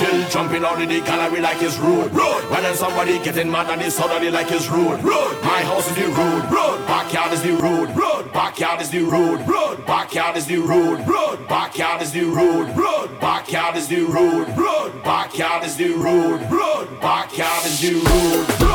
still 0.01 0.28
jumping 0.28 0.62
out 0.62 0.81
of 0.81 0.89
the 0.89 1.01
gallery 1.01 1.40
like 1.40 1.62
it's 1.62 1.78
rude. 1.78 2.12
Road. 2.12 2.43
When 2.51 2.62
then 2.62 2.77
somebody 2.77 3.19
getting 3.20 3.51
mad 3.51 3.70
at 3.70 3.78
this 3.78 3.97
suddenly 3.97 4.31
like 4.31 4.51
it's 4.51 4.69
rude. 4.69 5.02
Road. 5.02 5.43
My 5.43 5.62
house 5.70 5.89
is 5.89 5.97
the 5.97 6.09
rude. 6.09 6.44
Road. 6.52 6.86
Backyard 6.86 7.32
is 7.32 7.43
the 7.43 7.52
rude. 7.52 7.90
Road. 7.97 8.32
Backyard 8.32 8.81
is 8.82 8.90
the 8.90 9.01
rude. 9.01 9.40
Road. 9.48 9.86
Backyard 9.86 10.36
is 10.36 10.47
the 10.47 10.59
rude. 10.59 11.07
Road. 11.07 11.48
Backyard 11.48 12.02
is 12.02 12.12
the 12.12 12.24
rude. 12.24 12.77
Road. 12.77 13.20
Backyard 13.20 13.77
is 13.77 13.86
the 13.89 14.02
rude. 14.02 14.48
Road. 14.57 15.02
Backyard 15.02 15.65
is 15.65 15.77
the 15.77 15.89
rude. 15.94 16.43
Road. 16.51 17.01
Backyard 17.01 17.65
is 17.65 17.81
the 17.81 17.94
rude. 17.94 18.61
road. 18.61 18.69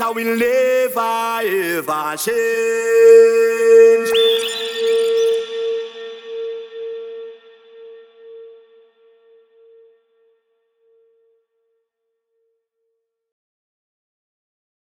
I 0.00 0.10
will 0.10 0.36
never 0.36 1.40
ever 1.44 2.16
change. 2.16 3.41